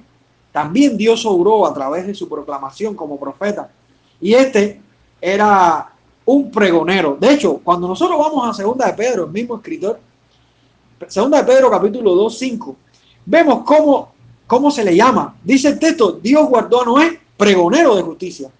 también 0.52 0.96
Dios 0.96 1.26
obró 1.26 1.66
a 1.66 1.74
través 1.74 2.06
de 2.06 2.14
su 2.14 2.28
proclamación 2.28 2.94
como 2.94 3.18
profeta. 3.18 3.68
Y 4.20 4.34
este 4.34 4.80
era 5.20 5.95
un 6.26 6.50
pregonero. 6.50 7.16
De 7.18 7.32
hecho, 7.32 7.60
cuando 7.62 7.88
nosotros 7.88 8.18
vamos 8.18 8.48
a 8.48 8.52
Segunda 8.52 8.86
de 8.86 8.92
Pedro, 8.92 9.24
el 9.24 9.30
mismo 9.30 9.56
escritor, 9.56 9.98
Segunda 11.08 11.38
de 11.38 11.44
Pedro 11.44 11.70
capítulo 11.70 12.14
2, 12.14 12.38
5, 12.38 12.76
vemos 13.24 13.62
cómo, 13.64 14.12
cómo 14.46 14.70
se 14.70 14.84
le 14.84 14.94
llama. 14.94 15.36
Dice 15.42 15.68
el 15.68 15.78
texto, 15.78 16.12
Dios 16.12 16.48
guardó 16.48 16.82
a 16.82 16.84
Noé 16.84 17.20
pregonero 17.36 17.94
de 17.94 18.02
justicia. 18.02 18.50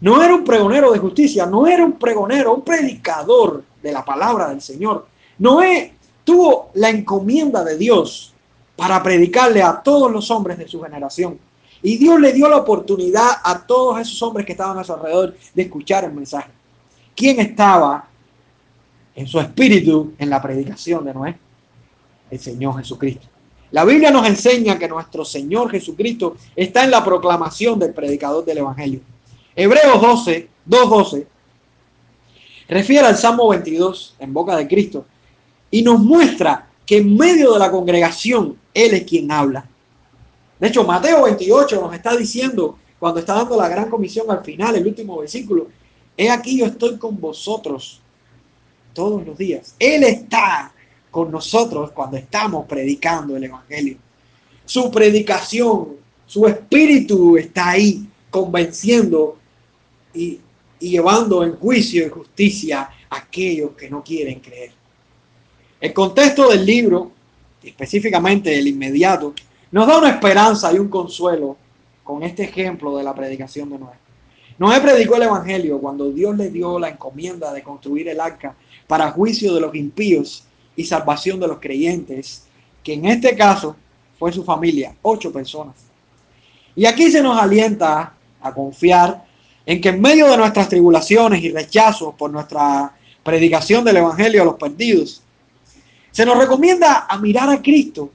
No 0.00 0.22
era 0.22 0.34
un 0.34 0.44
pregonero 0.44 0.92
de 0.92 0.98
justicia, 0.98 1.46
no 1.46 1.66
era 1.66 1.84
un 1.84 1.92
pregonero, 1.92 2.54
un 2.54 2.62
predicador 2.62 3.62
de 3.82 3.92
la 3.92 4.04
palabra 4.04 4.48
del 4.48 4.60
Señor. 4.60 5.06
Noé 5.38 5.94
tuvo 6.24 6.70
la 6.74 6.90
encomienda 6.90 7.64
de 7.64 7.78
Dios 7.78 8.34
para 8.74 9.02
predicarle 9.02 9.62
a 9.62 9.80
todos 9.82 10.10
los 10.10 10.30
hombres 10.30 10.58
de 10.58 10.68
su 10.68 10.82
generación. 10.82 11.38
Y 11.82 11.96
Dios 11.96 12.18
le 12.18 12.32
dio 12.32 12.48
la 12.48 12.58
oportunidad 12.58 13.28
a 13.44 13.64
todos 13.66 14.00
esos 14.00 14.20
hombres 14.22 14.44
que 14.44 14.52
estaban 14.52 14.78
a 14.78 14.84
su 14.84 14.92
alrededor 14.92 15.36
de 15.54 15.62
escuchar 15.62 16.04
el 16.04 16.12
mensaje. 16.12 16.50
¿Quién 17.16 17.40
estaba 17.40 18.06
en 19.14 19.26
su 19.26 19.40
espíritu 19.40 20.12
en 20.18 20.28
la 20.28 20.42
predicación 20.42 21.02
de 21.02 21.14
Noé? 21.14 21.38
El 22.30 22.38
Señor 22.38 22.76
Jesucristo. 22.76 23.26
La 23.70 23.84
Biblia 23.84 24.10
nos 24.10 24.28
enseña 24.28 24.78
que 24.78 24.86
nuestro 24.86 25.24
Señor 25.24 25.70
Jesucristo 25.70 26.36
está 26.54 26.84
en 26.84 26.90
la 26.90 27.02
proclamación 27.02 27.78
del 27.78 27.94
predicador 27.94 28.44
del 28.44 28.58
Evangelio. 28.58 29.00
Hebreos 29.56 30.00
12, 30.00 30.48
2.12, 30.68 31.26
refiere 32.68 33.06
al 33.06 33.16
Salmo 33.16 33.48
22 33.48 34.16
en 34.18 34.34
boca 34.34 34.54
de 34.54 34.68
Cristo 34.68 35.06
y 35.70 35.82
nos 35.82 35.98
muestra 35.98 36.68
que 36.84 36.98
en 36.98 37.16
medio 37.16 37.54
de 37.54 37.58
la 37.58 37.70
congregación 37.70 38.58
Él 38.74 38.92
es 38.92 39.04
quien 39.04 39.32
habla. 39.32 39.66
De 40.60 40.68
hecho, 40.68 40.84
Mateo 40.84 41.24
28 41.24 41.80
nos 41.80 41.94
está 41.94 42.14
diciendo, 42.14 42.78
cuando 42.98 43.20
está 43.20 43.34
dando 43.34 43.56
la 43.56 43.68
gran 43.68 43.88
comisión 43.88 44.30
al 44.30 44.44
final, 44.44 44.76
el 44.76 44.86
último 44.86 45.18
versículo, 45.18 45.68
he 46.16 46.30
aquí 46.30 46.58
yo 46.58 46.66
estoy 46.66 46.98
con 46.98 47.20
vosotros 47.20 48.00
todos 48.92 49.26
los 49.26 49.36
días. 49.36 49.74
Él 49.78 50.04
está 50.04 50.72
con 51.10 51.30
nosotros 51.30 51.92
cuando 51.92 52.16
estamos 52.16 52.66
predicando 52.66 53.36
el 53.36 53.44
Evangelio. 53.44 53.98
Su 54.64 54.90
predicación, 54.90 55.96
su 56.26 56.46
espíritu 56.46 57.36
está 57.36 57.70
ahí 57.70 58.06
convenciendo 58.30 59.38
y, 60.12 60.40
llevando 60.78 61.44
en 61.44 61.56
juicio 61.56 62.06
y 62.06 62.10
justicia 62.10 62.90
a 63.08 63.16
aquellos 63.16 63.72
que 63.72 63.88
no 63.88 64.02
quieren 64.02 64.40
creer. 64.40 64.72
El 65.80 65.92
contexto 65.92 66.48
del 66.48 66.64
libro, 66.64 67.12
específicamente 67.62 68.58
el 68.58 68.66
inmediato, 68.66 69.34
nos 69.70 69.86
da 69.86 69.98
una 69.98 70.10
esperanza 70.10 70.72
y 70.72 70.78
un 70.78 70.88
consuelo 70.88 71.56
con 72.02 72.22
este 72.22 72.44
ejemplo 72.44 72.96
de 72.96 73.04
la 73.04 73.14
predicación 73.14 73.70
de 73.70 73.78
Noé. 73.78 74.05
Noé 74.58 74.80
predicó 74.80 75.16
el 75.16 75.24
Evangelio 75.24 75.78
cuando 75.78 76.10
Dios 76.10 76.36
le 76.36 76.50
dio 76.50 76.78
la 76.78 76.88
encomienda 76.88 77.52
de 77.52 77.62
construir 77.62 78.08
el 78.08 78.20
arca 78.20 78.54
para 78.86 79.10
juicio 79.10 79.54
de 79.54 79.60
los 79.60 79.74
impíos 79.74 80.44
y 80.74 80.84
salvación 80.84 81.38
de 81.40 81.48
los 81.48 81.58
creyentes, 81.58 82.46
que 82.82 82.94
en 82.94 83.04
este 83.06 83.36
caso 83.36 83.76
fue 84.18 84.32
su 84.32 84.44
familia, 84.44 84.94
ocho 85.02 85.30
personas. 85.30 85.74
Y 86.74 86.86
aquí 86.86 87.10
se 87.10 87.22
nos 87.22 87.38
alienta 87.38 88.14
a 88.40 88.54
confiar 88.54 89.24
en 89.66 89.80
que 89.80 89.90
en 89.90 90.00
medio 90.00 90.30
de 90.30 90.36
nuestras 90.36 90.68
tribulaciones 90.68 91.42
y 91.42 91.50
rechazos 91.50 92.14
por 92.14 92.30
nuestra 92.30 92.94
predicación 93.22 93.84
del 93.84 93.98
Evangelio 93.98 94.42
a 94.42 94.44
los 94.44 94.54
perdidos, 94.54 95.22
se 96.12 96.24
nos 96.24 96.38
recomienda 96.38 97.06
a 97.08 97.18
mirar 97.18 97.50
a 97.50 97.60
Cristo, 97.60 98.10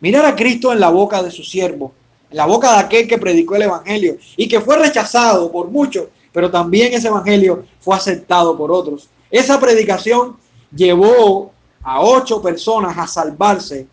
mirar 0.00 0.24
a 0.24 0.36
Cristo 0.36 0.72
en 0.72 0.80
la 0.80 0.88
boca 0.88 1.22
de 1.22 1.30
su 1.30 1.42
siervo, 1.42 1.92
la 2.30 2.46
boca 2.46 2.72
de 2.72 2.78
aquel 2.78 3.08
que 3.08 3.18
predicó 3.18 3.56
el 3.56 3.62
Evangelio 3.62 4.16
y 4.36 4.48
que 4.48 4.60
fue 4.60 4.76
rechazado 4.76 5.50
por 5.50 5.68
muchos, 5.68 6.08
pero 6.32 6.50
también 6.50 6.92
ese 6.92 7.08
Evangelio 7.08 7.64
fue 7.80 7.96
aceptado 7.96 8.56
por 8.56 8.70
otros. 8.70 9.08
Esa 9.30 9.58
predicación 9.58 10.36
llevó 10.74 11.52
a 11.82 12.00
ocho 12.00 12.42
personas 12.42 12.96
a 12.98 13.06
salvarse 13.06 13.86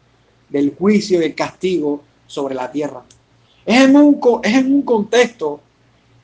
del 0.50 0.76
juicio 0.76 1.22
y 1.22 1.26
el 1.26 1.36
castigo 1.36 2.02
sobre 2.28 2.56
la 2.56 2.72
tierra. 2.72 3.04
Es 3.66 3.82
en 3.82 3.96
un, 3.96 4.20
es 4.44 4.56
en 4.56 4.74
un 4.74 4.82
contexto 4.82 5.60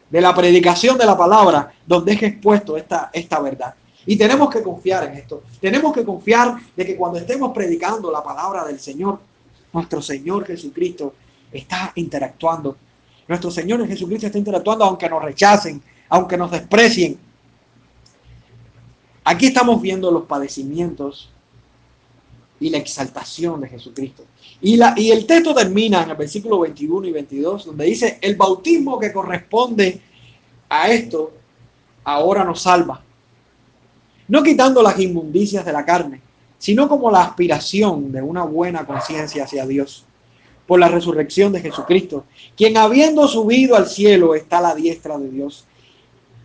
de 0.10 0.22
la 0.22 0.36
predicación 0.36 0.98
de 0.98 1.06
la 1.06 1.18
palabra 1.18 1.72
donde 1.86 2.14
es 2.14 2.24
expuesto 2.24 2.76
esta, 2.76 3.10
esta 3.14 3.40
verdad. 3.40 3.74
Y 4.06 4.18
tenemos 4.18 4.50
que 4.50 4.64
confiar 4.64 5.04
en 5.06 5.14
esto. 5.14 5.44
Tenemos 5.62 5.94
que 5.94 6.04
confiar 6.04 6.56
de 6.76 6.86
que 6.86 6.96
cuando 6.96 7.20
estemos 7.20 7.52
predicando 7.54 8.12
la 8.12 8.24
palabra 8.24 8.66
del 8.66 8.80
Señor, 8.80 9.20
nuestro 9.72 10.02
Señor 10.02 10.46
Jesucristo 10.46 11.14
está 11.52 11.92
interactuando. 11.96 12.78
Nuestro 13.28 13.52
Señor 13.52 13.86
Jesucristo 13.88 14.28
está 14.28 14.38
interactuando 14.38 14.86
aunque 14.86 15.10
nos 15.10 15.24
rechacen, 15.24 15.82
aunque 16.10 16.38
nos 16.38 16.52
desprecien. 16.52 17.18
Aquí 19.24 19.48
estamos 19.48 19.82
viendo 19.82 20.12
los 20.12 20.24
padecimientos 20.24 21.30
y 22.60 22.70
la 22.70 22.78
exaltación 22.78 23.62
de 23.62 23.70
Jesucristo. 23.70 24.24
Y, 24.62 24.76
la, 24.76 24.94
y 24.98 25.12
el 25.12 25.26
texto 25.26 25.54
termina 25.54 26.04
en 26.04 26.10
el 26.10 26.16
versículo 26.16 26.60
21 26.60 27.08
y 27.08 27.12
22, 27.12 27.66
donde 27.66 27.86
dice, 27.86 28.18
el 28.22 28.36
bautismo 28.36 29.00
que 29.00 29.14
corresponde 29.14 30.02
a 30.68 30.90
esto 30.90 31.34
ahora 32.04 32.44
nos 32.44 32.62
salva. 32.62 33.02
No 34.28 34.44
quitando 34.44 34.82
las 34.82 35.00
inmundicias 35.00 35.66
de 35.66 35.72
la 35.72 35.86
carne, 35.86 36.22
sino 36.58 36.90
como 36.90 37.10
la 37.10 37.24
aspiración 37.24 38.12
de 38.12 38.22
una 38.22 38.44
buena 38.44 38.86
conciencia 38.86 39.46
hacia 39.46 39.66
Dios, 39.66 40.06
por 40.70 40.80
la 40.80 40.88
resurrección 40.88 41.52
de 41.52 41.62
Jesucristo, 41.62 42.26
quien 42.56 42.78
habiendo 42.78 43.28
subido 43.28 43.76
al 43.76 43.88
cielo 43.88 44.36
está 44.36 44.60
a 44.60 44.62
la 44.62 44.76
diestra 44.76 45.18
de 45.18 45.28
Dios, 45.28 45.66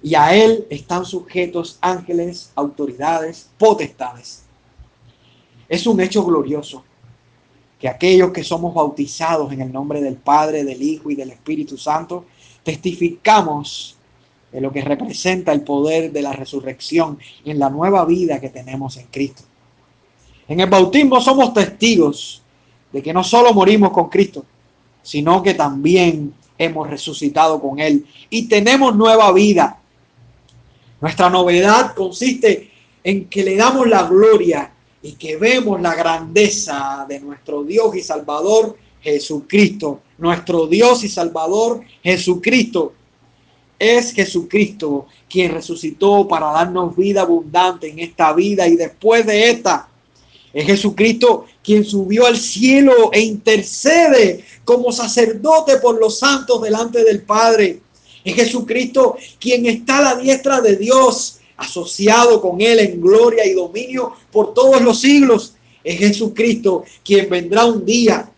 y 0.03 0.15
a 0.15 0.35
él 0.35 0.67
están 0.71 1.05
sujetos 1.05 1.77
ángeles, 1.83 2.51
autoridades, 2.55 3.51
potestades. 3.59 4.45
Es 5.69 5.87
un 5.87 6.01
hecho 6.01 6.25
glorioso 6.25 6.83
que 7.79 7.87
aquellos 7.87 8.33
que 8.33 8.43
somos 8.43 8.73
bautizados 8.73 9.53
en 9.53 9.61
el 9.61 9.71
nombre 9.71 10.01
del 10.01 10.17
Padre, 10.17 10.65
del 10.65 10.81
Hijo 10.81 11.11
y 11.11 11.17
del 11.17 11.31
Espíritu 11.31 11.77
Santo, 11.77 12.25
testificamos 12.63 13.99
de 14.51 14.63
lo 14.63 14.73
que 14.73 14.81
representa 14.81 15.53
el 15.53 15.61
poder 15.61 16.13
de 16.13 16.23
la 16.23 16.33
resurrección 16.33 17.19
en 17.45 17.59
la 17.59 17.69
nueva 17.69 18.07
vida 18.07 18.41
que 18.41 18.49
tenemos 18.49 18.97
en 18.97 19.07
Cristo. 19.09 19.43
En 20.49 20.61
el 20.61 20.71
bautismo 20.71 21.21
somos 21.21 21.53
testigos 21.53 22.41
de 22.95 23.03
que 23.03 23.13
no 23.13 23.25
solo 23.25 23.53
morimos 23.53 23.91
con 23.91 24.09
Cristo, 24.09 24.45
sino 25.03 25.43
que 25.43 25.55
también 25.55 26.33
hemos 26.57 26.89
resucitado 26.89 27.61
con 27.61 27.81
Él 27.81 28.07
y 28.31 28.47
tenemos 28.47 28.95
nueva 28.95 29.33
vida. 29.33 29.81
Nuestra 31.01 31.29
novedad 31.29 31.93
consiste 31.97 32.71
en 33.03 33.29
que 33.29 33.43
le 33.43 33.57
damos 33.57 33.89
la 33.89 34.05
gloria 34.05 34.71
y 35.03 35.15
que 35.15 35.37
vemos 35.37 35.83
la 35.83 35.97
grandeza 35.97 37.05
de 37.09 37.19
nuestro 37.19 37.65
Dios 37.65 37.97
y 37.97 38.01
Salvador 38.01 38.79
Jesucristo. 39.01 40.01
Nuestro 40.19 40.69
Dios 40.69 41.03
y 41.03 41.09
Salvador 41.09 41.81
Jesucristo. 42.01 42.93
Es 43.77 44.13
Jesucristo 44.13 45.07
quien 45.29 45.51
resucitó 45.51 46.29
para 46.29 46.53
darnos 46.53 46.95
vida 46.95 47.23
abundante 47.23 47.91
en 47.91 47.99
esta 47.99 48.33
vida 48.33 48.69
y 48.69 48.77
después 48.77 49.27
de 49.27 49.51
esta. 49.51 49.89
Es 50.53 50.65
Jesucristo 50.65 51.47
quien 51.65 51.85
subió 51.85 52.27
al 52.27 52.37
cielo 52.37 53.11
e 53.13 53.21
intercede 53.21 54.45
como 54.65 54.93
sacerdote 54.93 55.79
por 55.79 55.99
los 55.99 56.19
santos 56.19 56.63
delante 56.63 57.03
del 57.03 57.23
Padre. 57.23 57.81
Es 58.23 58.35
Jesucristo 58.35 59.17
quien 59.41 59.67
está 59.67 59.99
a 59.99 60.15
la 60.15 60.17
diestra 60.17 60.61
de 60.61 60.77
Dios 60.77 61.41
asociado 61.57 62.41
con 62.41 62.61
Él 62.61 62.79
en 62.81 63.01
gloria 63.01 63.47
y 63.47 63.55
dominio 63.55 64.13
por 64.31 64.53
todos 64.53 64.83
los 64.83 65.01
siglos. 65.01 65.55
Es 65.83 65.99
Jesucristo 65.99 66.85
quien 67.05 67.29
vendrá 67.31 67.65
un 67.65 67.85
día, 67.85 68.29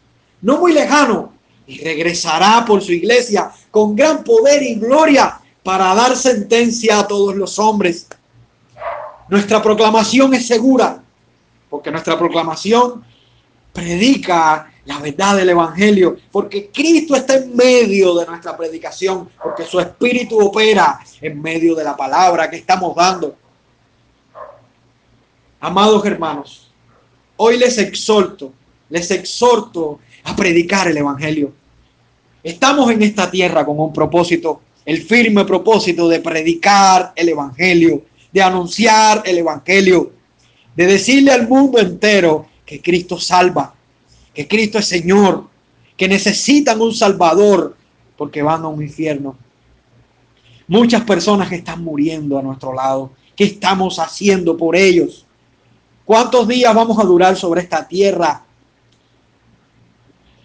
no 0.42 0.58
muy 0.58 0.72
lejano, 0.72 1.32
y 1.66 1.80
regresará 1.82 2.64
por 2.64 2.82
su 2.82 2.92
iglesia 2.92 3.50
con 3.70 3.96
gran 3.96 4.22
poder 4.22 4.62
y 4.62 4.76
gloria 4.76 5.40
para 5.64 5.94
dar 5.94 6.16
sentencia 6.16 7.00
a 7.00 7.08
todos 7.08 7.34
los 7.34 7.58
hombres. 7.58 8.06
Nuestra 9.28 9.60
proclamación 9.60 10.34
es 10.34 10.46
segura, 10.46 11.02
porque 11.68 11.90
nuestra 11.90 12.16
proclamación 12.16 13.04
predica 13.76 14.72
la 14.86 14.98
verdad 15.00 15.36
del 15.36 15.50
Evangelio, 15.50 16.16
porque 16.32 16.70
Cristo 16.72 17.14
está 17.14 17.36
en 17.36 17.54
medio 17.54 18.14
de 18.14 18.24
nuestra 18.24 18.56
predicación, 18.56 19.28
porque 19.42 19.64
su 19.64 19.78
Espíritu 19.78 20.38
opera 20.38 20.98
en 21.20 21.42
medio 21.42 21.74
de 21.74 21.84
la 21.84 21.94
palabra 21.94 22.48
que 22.48 22.56
estamos 22.56 22.96
dando. 22.96 23.36
Amados 25.60 26.04
hermanos, 26.06 26.70
hoy 27.36 27.58
les 27.58 27.76
exhorto, 27.76 28.52
les 28.88 29.10
exhorto 29.10 29.98
a 30.24 30.34
predicar 30.34 30.88
el 30.88 30.96
Evangelio. 30.96 31.52
Estamos 32.42 32.90
en 32.90 33.02
esta 33.02 33.30
tierra 33.30 33.66
con 33.66 33.78
un 33.78 33.92
propósito, 33.92 34.62
el 34.84 35.02
firme 35.02 35.44
propósito 35.44 36.08
de 36.08 36.20
predicar 36.20 37.12
el 37.14 37.28
Evangelio, 37.28 38.02
de 38.32 38.42
anunciar 38.42 39.22
el 39.26 39.38
Evangelio 39.38 40.12
de 40.76 40.86
decirle 40.86 41.32
al 41.32 41.48
mundo 41.48 41.78
entero 41.78 42.46
que 42.66 42.82
Cristo 42.82 43.18
salva, 43.18 43.74
que 44.34 44.46
Cristo 44.46 44.78
es 44.78 44.86
Señor, 44.86 45.46
que 45.96 46.08
necesitan 46.08 46.80
un 46.82 46.92
Salvador 46.92 47.76
porque 48.16 48.42
van 48.42 48.64
a 48.64 48.68
un 48.68 48.82
infierno. 48.82 49.36
Muchas 50.68 51.02
personas 51.04 51.48
que 51.48 51.56
están 51.56 51.82
muriendo 51.82 52.38
a 52.38 52.42
nuestro 52.42 52.74
lado. 52.74 53.12
¿Qué 53.36 53.44
estamos 53.44 53.98
haciendo 53.98 54.56
por 54.56 54.74
ellos? 54.74 55.24
¿Cuántos 56.04 56.48
días 56.48 56.74
vamos 56.74 56.98
a 56.98 57.04
durar 57.04 57.36
sobre 57.36 57.62
esta 57.62 57.86
tierra? 57.86 58.42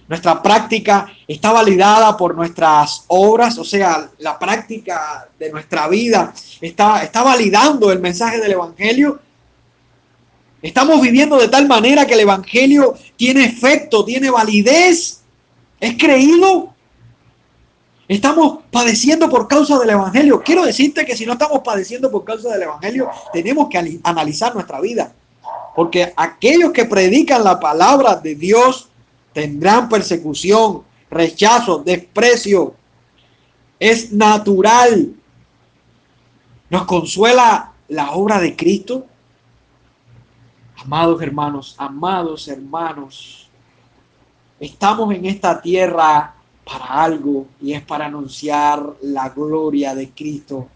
Nuestra 0.07 0.43
práctica 0.43 1.09
está 1.25 1.53
validada 1.53 2.17
por 2.17 2.35
nuestras 2.35 3.05
obras, 3.07 3.57
o 3.57 3.63
sea, 3.63 4.09
la 4.19 4.37
práctica 4.37 5.29
de 5.39 5.49
nuestra 5.49 5.87
vida 5.87 6.33
está, 6.59 7.01
está 7.01 7.23
validando 7.23 7.91
el 7.91 7.99
mensaje 7.99 8.39
del 8.39 8.51
Evangelio. 8.51 9.19
Estamos 10.61 11.01
viviendo 11.01 11.37
de 11.37 11.47
tal 11.47 11.67
manera 11.67 12.05
que 12.05 12.13
el 12.13 12.19
Evangelio 12.21 12.95
tiene 13.15 13.45
efecto, 13.45 14.05
tiene 14.05 14.29
validez, 14.29 15.21
es 15.79 15.97
creído. 15.97 16.73
Estamos 18.07 18.59
padeciendo 18.69 19.29
por 19.29 19.47
causa 19.47 19.79
del 19.79 19.91
Evangelio. 19.91 20.41
Quiero 20.43 20.65
decirte 20.65 21.05
que 21.05 21.15
si 21.15 21.25
no 21.25 21.33
estamos 21.33 21.61
padeciendo 21.61 22.11
por 22.11 22.23
causa 22.23 22.49
del 22.49 22.63
Evangelio, 22.63 23.09
tenemos 23.33 23.69
que 23.69 23.99
analizar 24.03 24.53
nuestra 24.53 24.79
vida. 24.79 25.13
Porque 25.75 26.13
aquellos 26.15 26.71
que 26.71 26.85
predican 26.85 27.43
la 27.43 27.59
palabra 27.59 28.15
de 28.15 28.35
Dios 28.35 28.89
tendrán 29.33 29.89
persecución, 29.89 30.83
rechazo, 31.09 31.79
desprecio. 31.79 32.75
Es 33.79 34.11
natural. 34.11 35.13
Nos 36.69 36.85
consuela 36.85 37.71
la 37.87 38.11
obra 38.11 38.39
de 38.39 38.55
Cristo. 38.55 39.07
Amados 40.83 41.21
hermanos, 41.21 41.75
amados 41.77 42.47
hermanos, 42.47 43.49
estamos 44.59 45.13
en 45.13 45.25
esta 45.25 45.61
tierra 45.61 46.35
para 46.65 47.03
algo 47.03 47.45
y 47.61 47.73
es 47.73 47.81
para 47.83 48.05
anunciar 48.05 48.83
la 49.01 49.29
gloria 49.29 49.93
de 49.93 50.09
Cristo 50.09 50.67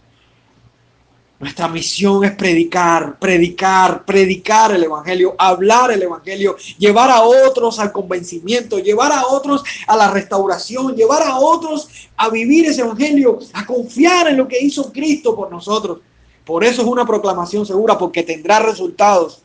nuestra 1.38 1.68
misión 1.68 2.24
es 2.24 2.32
predicar, 2.34 3.18
predicar, 3.18 4.06
predicar 4.06 4.72
el 4.72 4.84
Evangelio, 4.84 5.34
hablar 5.36 5.90
el 5.90 6.02
Evangelio, 6.02 6.56
llevar 6.78 7.10
a 7.10 7.20
otros 7.22 7.78
al 7.78 7.92
convencimiento, 7.92 8.78
llevar 8.78 9.12
a 9.12 9.26
otros 9.26 9.62
a 9.86 9.96
la 9.96 10.10
restauración, 10.10 10.96
llevar 10.96 11.22
a 11.22 11.38
otros 11.38 11.88
a 12.16 12.30
vivir 12.30 12.64
ese 12.66 12.80
Evangelio, 12.80 13.38
a 13.52 13.66
confiar 13.66 14.28
en 14.28 14.38
lo 14.38 14.48
que 14.48 14.58
hizo 14.58 14.90
Cristo 14.90 15.36
por 15.36 15.50
nosotros. 15.50 15.98
Por 16.42 16.64
eso 16.64 16.80
es 16.80 16.88
una 16.88 17.04
proclamación 17.04 17.66
segura, 17.66 17.98
porque 17.98 18.22
tendrá 18.22 18.60
resultados. 18.60 19.42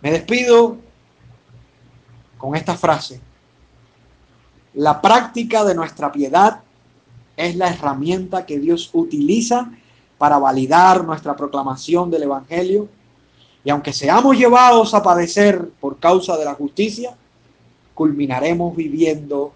Me 0.00 0.12
despido 0.12 0.76
con 2.38 2.56
esta 2.56 2.76
frase. 2.76 3.20
La 4.74 5.00
práctica 5.00 5.64
de 5.64 5.74
nuestra 5.74 6.10
piedad 6.10 6.60
es 7.36 7.56
la 7.56 7.68
herramienta 7.68 8.46
que 8.46 8.58
Dios 8.58 8.90
utiliza 8.92 9.70
para 10.16 10.38
validar 10.38 11.04
nuestra 11.04 11.34
proclamación 11.36 12.10
del 12.10 12.24
Evangelio. 12.24 12.88
Y 13.64 13.70
aunque 13.70 13.92
seamos 13.92 14.36
llevados 14.36 14.94
a 14.94 15.02
padecer 15.02 15.68
por 15.80 15.98
causa 15.98 16.36
de 16.36 16.44
la 16.44 16.54
justicia, 16.54 17.16
culminaremos 17.94 18.74
viviendo, 18.74 19.52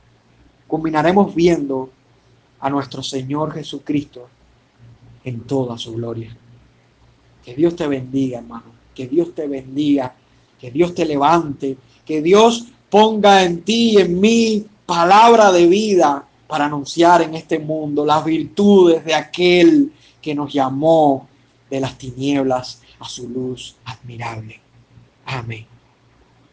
culminaremos 0.67 1.35
viendo 1.35 1.91
a 2.61 2.69
nuestro 2.71 3.03
Señor 3.03 3.53
Jesucristo 3.53 4.29
en 5.25 5.41
toda 5.41 5.79
su 5.79 5.95
gloria. 5.95 6.37
Que 7.45 7.55
Dios 7.55 7.77
te 7.77 7.87
bendiga, 7.87 8.39
hermano. 8.39 8.73
Que 8.95 9.07
Dios 9.07 9.35
te 9.35 9.47
bendiga. 9.47 10.15
Que 10.65 10.71
Dios 10.71 10.95
te 10.95 11.05
levante. 11.05 11.77
Que 12.07 12.23
Dios 12.23 12.65
ponga 12.89 13.43
en 13.43 13.61
ti 13.61 13.91
y 13.91 13.99
en 13.99 14.19
mí 14.19 14.65
palabra 14.87 15.53
de 15.53 15.67
vida 15.67 16.25
para 16.47 16.65
anunciar 16.65 17.21
en 17.21 17.35
este 17.35 17.59
mundo 17.59 18.07
las 18.07 18.25
virtudes 18.25 19.05
de 19.05 19.15
aquel 19.15 19.93
que 20.23 20.35
nos 20.35 20.51
llamó 20.51 21.29
de 21.69 21.81
las 21.81 21.99
tinieblas 21.99 22.81
a 22.99 23.07
su 23.07 23.29
luz 23.29 23.77
admirable. 23.85 24.59
Amén. 25.27 25.74